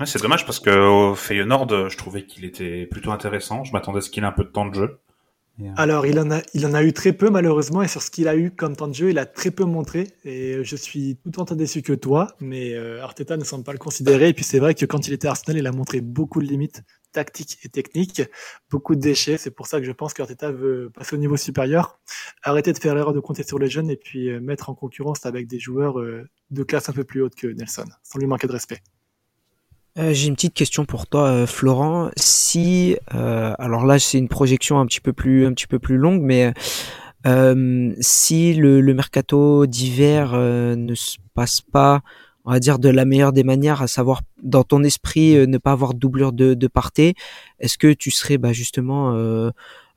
Ouais, 0.00 0.06
c'est 0.06 0.20
dommage 0.20 0.46
parce 0.46 0.58
que 0.58 0.70
au 0.70 1.14
Feyenoord, 1.14 1.90
je 1.90 1.96
trouvais 1.96 2.24
qu'il 2.24 2.44
était 2.44 2.86
plutôt 2.86 3.12
intéressant. 3.12 3.62
Je 3.62 3.72
m'attendais 3.72 3.98
à 3.98 4.00
ce 4.00 4.10
qu'il 4.10 4.24
ait 4.24 4.26
un 4.26 4.32
peu 4.32 4.44
de 4.44 4.50
temps 4.50 4.66
de 4.66 4.74
jeu. 4.74 4.98
Euh, 5.60 5.64
Alors, 5.76 6.06
il 6.06 6.18
en, 6.18 6.30
a, 6.30 6.42
il 6.54 6.66
en 6.66 6.74
a 6.74 6.82
eu 6.82 6.92
très 6.92 7.12
peu, 7.12 7.30
malheureusement, 7.30 7.82
et 7.82 7.88
sur 7.88 8.02
ce 8.02 8.10
qu'il 8.10 8.28
a 8.28 8.36
eu 8.36 8.50
comme 8.50 8.76
temps 8.76 8.88
de 8.88 8.94
jeu, 8.94 9.10
il 9.10 9.18
a 9.18 9.26
très 9.26 9.50
peu 9.50 9.64
montré. 9.64 10.08
Et 10.24 10.62
je 10.62 10.76
suis 10.76 11.16
tout 11.24 11.40
autant 11.40 11.54
déçu 11.54 11.82
que 11.82 11.92
toi, 11.92 12.28
mais 12.40 12.74
euh, 12.74 13.02
Arteta 13.02 13.36
ne 13.36 13.44
semble 13.44 13.64
pas 13.64 13.72
le 13.72 13.78
considérer. 13.78 14.28
Et 14.28 14.34
puis, 14.34 14.44
c'est 14.44 14.58
vrai 14.58 14.74
que 14.74 14.84
quand 14.84 15.06
il 15.08 15.12
était 15.12 15.28
Arsenal, 15.28 15.58
il 15.58 15.66
a 15.66 15.72
montré 15.72 16.00
beaucoup 16.00 16.40
de 16.40 16.46
limites 16.46 16.82
tactiques 17.12 17.58
et 17.62 17.68
techniques, 17.70 18.22
beaucoup 18.70 18.94
de 18.94 19.00
déchets. 19.00 19.38
C'est 19.38 19.50
pour 19.50 19.66
ça 19.66 19.80
que 19.80 19.86
je 19.86 19.92
pense 19.92 20.12
qu'Arteta 20.12 20.52
veut 20.52 20.90
passer 20.94 21.14
au 21.14 21.18
niveau 21.18 21.36
supérieur, 21.38 21.98
arrêter 22.42 22.72
de 22.72 22.78
faire 22.78 22.94
l'erreur 22.94 23.14
de 23.14 23.20
compter 23.20 23.42
sur 23.42 23.58
les 23.58 23.70
jeunes 23.70 23.90
et 23.90 23.96
puis 23.96 24.28
euh, 24.28 24.40
mettre 24.40 24.68
en 24.68 24.74
concurrence 24.74 25.24
avec 25.24 25.46
des 25.46 25.58
joueurs 25.58 25.96
de 26.50 26.62
classe 26.62 26.88
un 26.90 26.92
peu 26.92 27.04
plus 27.04 27.22
haute 27.22 27.34
que 27.34 27.46
Nelson, 27.46 27.86
sans 28.02 28.18
lui 28.18 28.26
manquer 28.26 28.46
de 28.46 28.52
respect. 28.52 28.82
Euh, 29.98 30.12
j'ai 30.12 30.28
une 30.28 30.34
petite 30.34 30.54
question 30.54 30.84
pour 30.84 31.06
toi, 31.06 31.28
euh, 31.28 31.46
Florent. 31.46 32.10
Si, 32.16 32.96
euh, 33.14 33.54
alors 33.58 33.86
là, 33.86 33.98
c'est 33.98 34.18
une 34.18 34.28
projection 34.28 34.78
un 34.78 34.86
petit 34.86 35.00
peu 35.00 35.12
plus, 35.12 35.46
un 35.46 35.52
petit 35.54 35.66
peu 35.66 35.78
plus 35.78 35.96
longue, 35.96 36.20
mais 36.22 36.52
si 38.00 38.54
le, 38.54 38.80
le 38.80 38.94
mercato 38.94 39.66
d'hiver 39.66 40.34
ne 40.36 40.94
se 40.94 41.16
passe 41.34 41.60
pas, 41.60 42.02
on 42.44 42.52
va 42.52 42.60
dire 42.60 42.78
de 42.78 42.88
la 42.88 43.04
meilleure 43.04 43.32
des 43.32 43.42
manières, 43.42 43.82
à 43.82 43.88
savoir 43.88 44.20
dans 44.44 44.62
ton 44.62 44.84
esprit 44.84 45.34
ne 45.34 45.58
pas 45.58 45.72
avoir 45.72 45.94
de 45.94 45.98
doublure 45.98 46.32
de, 46.32 46.54
de 46.54 46.66
parté, 46.68 47.14
est-ce 47.58 47.78
que 47.78 47.92
tu 47.92 48.12
serais 48.12 48.38
bah, 48.38 48.52
justement 48.52 49.12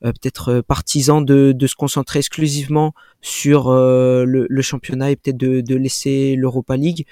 peut-être 0.01 0.62
partisan 0.62 1.21
de, 1.21 1.51
de, 1.51 1.67
se 1.67 1.75
concentrer 1.75 2.17
exclusivement 2.17 2.95
sur 3.21 3.69
le, 3.69 4.47
le, 4.49 4.62
championnat 4.63 5.12
et 5.12 5.15
peut-être 5.15 5.38
de, 5.38 5.62
de 5.62 5.75
laisser 5.75 6.35
l'Europa 6.35 6.77
League 6.77 7.05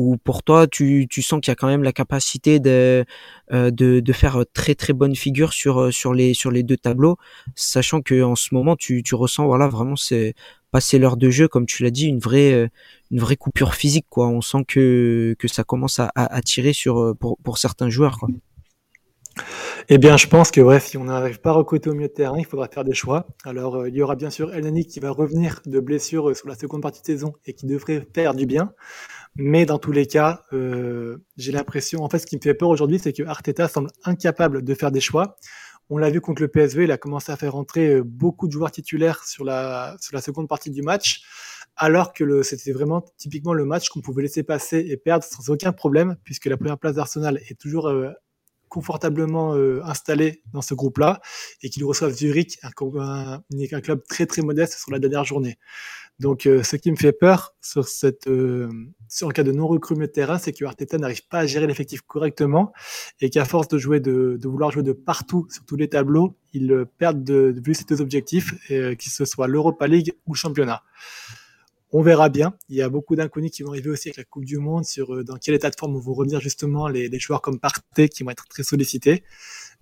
ou 0.00 0.16
pour 0.16 0.42
toi 0.42 0.66
tu, 0.66 1.06
sens 1.20 1.40
qu'il 1.40 1.50
y 1.50 1.52
a 1.52 1.54
quand 1.54 1.66
même 1.66 1.82
la 1.82 1.92
capacité 1.92 2.58
de, 2.58 3.04
euh, 3.52 4.12
faire 4.12 4.44
très 4.54 4.74
très 4.74 4.94
bonne 4.94 5.14
figure 5.14 5.52
sur 5.52 5.78
euh, 5.78 5.90
sur 5.90 6.12
les 6.50 6.62
deux 6.62 6.78
tableaux 6.78 7.16
sachant 7.54 8.00
que 8.00 8.22
en 8.22 8.34
ce 8.34 8.54
moment 8.54 8.76
tu, 8.76 9.02
ressens 9.12 9.46
voilà 9.46 9.68
vraiment 9.68 9.96
c'est 9.96 10.34
passer 10.70 10.98
l'heure 10.98 11.18
de 11.18 11.28
jeu 11.28 11.48
comme 11.48 11.66
tu 11.66 11.82
l'as 11.82 11.90
dit 11.90 12.06
une 12.06 12.18
vraie 12.18 12.70
euh, 13.12 13.34
coupure 13.38 13.74
physique 13.74 14.06
on 14.16 14.40
sent 14.40 14.64
que 14.66 15.36
ça 15.46 15.64
commence 15.64 16.00
à, 16.00 16.42
tirer 16.42 16.72
pour 17.42 17.58
certains 17.58 17.90
joueurs 17.90 18.20
eh 19.88 19.98
bien, 19.98 20.16
je 20.16 20.26
pense 20.26 20.50
que 20.50 20.78
si 20.80 20.98
on 20.98 21.04
n'arrive 21.04 21.40
pas 21.40 21.50
à 21.50 21.52
recruter 21.54 21.88
au 21.88 21.94
milieu 21.94 22.08
de 22.08 22.12
terrain, 22.12 22.36
il 22.38 22.44
faudra 22.44 22.68
faire 22.68 22.84
des 22.84 22.94
choix. 22.94 23.26
Alors, 23.44 23.86
il 23.86 23.94
y 23.94 24.02
aura 24.02 24.16
bien 24.16 24.28
sûr 24.28 24.52
Elneny 24.54 24.86
qui 24.86 25.00
va 25.00 25.10
revenir 25.10 25.60
de 25.66 25.80
blessure 25.80 26.36
sur 26.36 26.48
la 26.48 26.54
seconde 26.54 26.82
partie 26.82 27.00
de 27.00 27.06
saison 27.06 27.32
et 27.46 27.54
qui 27.54 27.66
devrait 27.66 28.06
faire 28.12 28.34
du 28.34 28.44
bien. 28.44 28.72
Mais 29.36 29.64
dans 29.64 29.78
tous 29.78 29.92
les 29.92 30.06
cas, 30.06 30.44
euh, 30.52 31.18
j'ai 31.36 31.52
l'impression, 31.52 32.02
en 32.02 32.08
fait, 32.08 32.18
ce 32.18 32.26
qui 32.26 32.36
me 32.36 32.40
fait 32.40 32.54
peur 32.54 32.68
aujourd'hui, 32.68 32.98
c'est 32.98 33.12
que 33.12 33.22
Arteta 33.22 33.68
semble 33.68 33.90
incapable 34.04 34.62
de 34.62 34.74
faire 34.74 34.90
des 34.90 35.00
choix. 35.00 35.36
On 35.88 35.98
l'a 35.98 36.10
vu 36.10 36.20
contre 36.20 36.42
le 36.42 36.48
PSV, 36.48 36.84
il 36.84 36.92
a 36.92 36.98
commencé 36.98 37.32
à 37.32 37.36
faire 37.36 37.52
rentrer 37.52 37.94
euh, 37.94 38.02
beaucoup 38.04 38.46
de 38.46 38.52
joueurs 38.52 38.70
titulaires 38.70 39.24
sur 39.24 39.44
la, 39.44 39.96
sur 40.00 40.14
la 40.14 40.22
seconde 40.22 40.48
partie 40.48 40.70
du 40.70 40.82
match, 40.82 41.22
alors 41.76 42.12
que 42.12 42.42
c'était 42.42 42.72
vraiment 42.72 43.04
typiquement 43.16 43.54
le 43.54 43.64
match 43.64 43.88
qu'on 43.88 44.00
pouvait 44.00 44.22
laisser 44.22 44.42
passer 44.42 44.78
et 44.78 44.96
perdre 44.96 45.24
sans 45.24 45.50
aucun 45.50 45.72
problème, 45.72 46.16
puisque 46.22 46.46
la 46.46 46.56
première 46.56 46.78
place 46.78 46.94
d'Arsenal 46.94 47.40
est 47.48 47.58
toujours 47.58 47.88
euh, 47.88 48.10
confortablement 48.70 49.54
euh, 49.54 49.82
installés 49.84 50.42
dans 50.54 50.62
ce 50.62 50.72
groupe-là 50.72 51.20
et 51.62 51.68
qu'ils 51.68 51.84
reçoivent 51.84 52.14
Zurich, 52.14 52.58
un, 52.62 52.70
un, 52.72 53.80
club 53.82 54.02
très 54.08 54.24
très 54.24 54.40
modeste 54.40 54.78
sur 54.78 54.90
la 54.90 54.98
dernière 54.98 55.24
journée. 55.24 55.58
Donc, 56.20 56.44
euh, 56.44 56.62
ce 56.62 56.76
qui 56.76 56.90
me 56.90 56.96
fait 56.96 57.12
peur 57.12 57.54
sur 57.62 57.88
cette, 57.88 58.26
euh, 58.26 58.70
sur 59.08 59.26
le 59.26 59.32
cas 59.32 59.42
de 59.42 59.52
non 59.52 59.66
recrutement 59.66 60.04
de 60.04 60.10
terrain, 60.10 60.38
c'est 60.38 60.52
que 60.52 60.66
Arteta 60.66 60.98
n'arrive 60.98 61.26
pas 61.28 61.38
à 61.38 61.46
gérer 61.46 61.66
l'effectif 61.66 62.02
correctement 62.02 62.72
et 63.22 63.30
qu'à 63.30 63.46
force 63.46 63.68
de 63.68 63.78
jouer 63.78 64.00
de, 64.00 64.36
de, 64.38 64.48
vouloir 64.48 64.70
jouer 64.70 64.82
de 64.82 64.92
partout 64.92 65.46
sur 65.50 65.64
tous 65.64 65.76
les 65.76 65.88
tableaux, 65.88 66.36
il 66.52 66.84
perd 66.98 67.24
de, 67.24 67.52
de 67.52 67.60
vue 67.64 67.74
ses 67.74 67.84
deux 67.84 68.02
objectifs, 68.02 68.52
euh, 68.70 68.94
que 68.94 69.04
ce 69.04 69.24
soit 69.24 69.48
l'Europa 69.48 69.86
League 69.86 70.12
ou 70.26 70.34
le 70.34 70.38
championnat. 70.38 70.82
On 71.92 72.02
verra 72.02 72.28
bien. 72.28 72.54
Il 72.68 72.76
y 72.76 72.82
a 72.82 72.88
beaucoup 72.88 73.16
d'inconnus 73.16 73.50
qui 73.50 73.62
vont 73.62 73.70
arriver 73.70 73.90
aussi 73.90 74.08
avec 74.08 74.18
la 74.18 74.24
Coupe 74.24 74.44
du 74.44 74.58
Monde 74.58 74.84
sur 74.84 75.14
euh, 75.14 75.24
dans 75.24 75.36
quel 75.36 75.54
état 75.54 75.70
de 75.70 75.76
forme 75.78 75.98
vont 75.98 76.14
revenir 76.14 76.40
justement 76.40 76.86
les, 76.88 77.10
joueurs 77.18 77.42
comme 77.42 77.58
Partey 77.58 78.08
qui 78.08 78.22
vont 78.22 78.30
être 78.30 78.46
très 78.48 78.62
sollicités. 78.62 79.24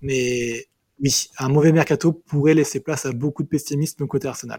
Mais 0.00 0.66
oui, 1.00 1.28
un 1.38 1.48
mauvais 1.48 1.72
mercato 1.72 2.12
pourrait 2.12 2.54
laisser 2.54 2.80
place 2.80 3.04
à 3.04 3.12
beaucoup 3.12 3.42
de 3.42 3.48
pessimisme 3.48 4.06
côté 4.06 4.26
Arsenal. 4.26 4.58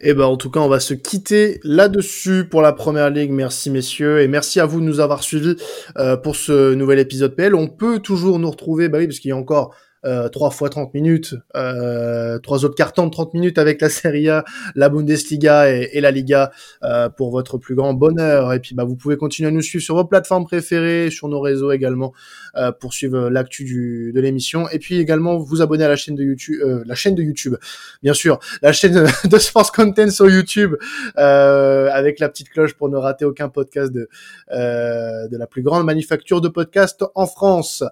Eh 0.00 0.14
ben 0.14 0.24
en 0.24 0.36
tout 0.36 0.50
cas, 0.50 0.60
on 0.60 0.68
va 0.68 0.80
se 0.80 0.94
quitter 0.94 1.60
là-dessus 1.62 2.46
pour 2.48 2.62
la 2.62 2.72
première 2.72 3.10
ligue. 3.10 3.30
Merci 3.30 3.70
messieurs 3.70 4.20
et 4.20 4.26
merci 4.26 4.58
à 4.58 4.66
vous 4.66 4.80
de 4.80 4.86
nous 4.86 5.00
avoir 5.00 5.22
suivis 5.22 5.56
euh, 5.98 6.16
pour 6.16 6.34
ce 6.34 6.72
nouvel 6.74 6.98
épisode 6.98 7.36
PL. 7.36 7.54
On 7.54 7.68
peut 7.68 8.00
toujours 8.00 8.38
nous 8.38 8.50
retrouver, 8.50 8.88
bah 8.88 8.98
oui, 8.98 9.06
parce 9.06 9.20
qu'il 9.20 9.28
y 9.28 9.32
a 9.32 9.36
encore 9.36 9.76
euh, 10.04 10.28
3 10.28 10.50
fois 10.50 10.68
30 10.68 10.94
minutes, 10.94 11.34
euh, 11.56 12.38
trois 12.38 12.64
autres 12.64 12.74
cartons 12.74 13.06
de 13.06 13.10
30 13.10 13.34
minutes 13.34 13.58
avec 13.58 13.80
la 13.80 13.88
Serie 13.88 14.28
A, 14.28 14.44
la 14.74 14.88
Bundesliga 14.88 15.70
et, 15.70 15.90
et 15.92 16.00
la 16.00 16.10
Liga 16.10 16.52
euh, 16.82 17.08
pour 17.08 17.30
votre 17.30 17.58
plus 17.58 17.74
grand 17.74 17.94
bonheur. 17.94 18.52
Et 18.52 18.60
puis 18.60 18.74
bah, 18.74 18.84
vous 18.84 18.96
pouvez 18.96 19.16
continuer 19.16 19.48
à 19.48 19.52
nous 19.52 19.62
suivre 19.62 19.84
sur 19.84 19.94
vos 19.94 20.04
plateformes 20.04 20.44
préférées, 20.44 21.10
sur 21.10 21.28
nos 21.28 21.40
réseaux 21.40 21.72
également 21.72 22.12
euh, 22.56 22.72
pour 22.72 22.92
suivre 22.92 23.28
l'actu 23.28 24.12
de 24.14 24.20
l'émission. 24.20 24.68
Et 24.70 24.78
puis 24.78 24.98
également 24.98 25.38
vous 25.38 25.62
abonner 25.62 25.84
à 25.84 25.88
la 25.88 25.96
chaîne 25.96 26.14
de 26.14 26.22
YouTube, 26.22 26.60
euh, 26.62 26.82
la 26.86 26.94
chaîne 26.94 27.14
de 27.14 27.22
YouTube, 27.22 27.56
bien 28.02 28.14
sûr, 28.14 28.38
la 28.62 28.72
chaîne 28.72 29.06
de 29.24 29.38
Sports 29.38 29.72
Content 29.72 30.10
sur 30.10 30.28
YouTube 30.28 30.74
euh, 31.18 31.88
avec 31.92 32.18
la 32.18 32.28
petite 32.28 32.50
cloche 32.50 32.74
pour 32.74 32.88
ne 32.88 32.96
rater 32.96 33.24
aucun 33.24 33.48
podcast 33.48 33.92
de 33.92 34.08
euh, 34.52 35.28
de 35.28 35.36
la 35.36 35.46
plus 35.46 35.62
grande 35.62 35.84
manufacture 35.84 36.40
de 36.40 36.48
podcasts 36.48 37.04
en 37.14 37.26
France. 37.26 37.84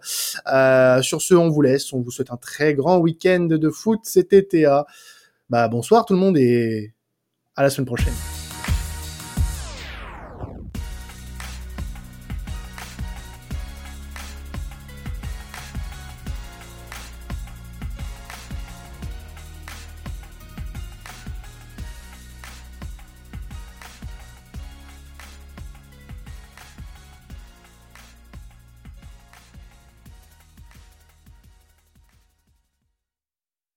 Euh, 0.53 1.03
sur 1.03 1.23
ce, 1.23 1.35
on 1.35 1.49
vous 1.49 1.63
laisse. 1.63 1.93
Vous 2.03 2.11
souhaite 2.11 2.33
un 2.33 2.37
très 2.37 2.75
grand 2.75 2.99
week-end 2.99 3.47
de 3.51 3.71
foot. 3.71 4.01
C'était 4.05 4.43
TA. 4.43 4.87
Bah 5.49 5.69
bonsoir 5.69 6.05
tout 6.05 6.15
le 6.15 6.21
monde 6.21 6.39
et 6.39 6.95
à 7.57 7.63
la 7.63 7.71
semaine 7.71 7.87
prochaine. 7.87 8.40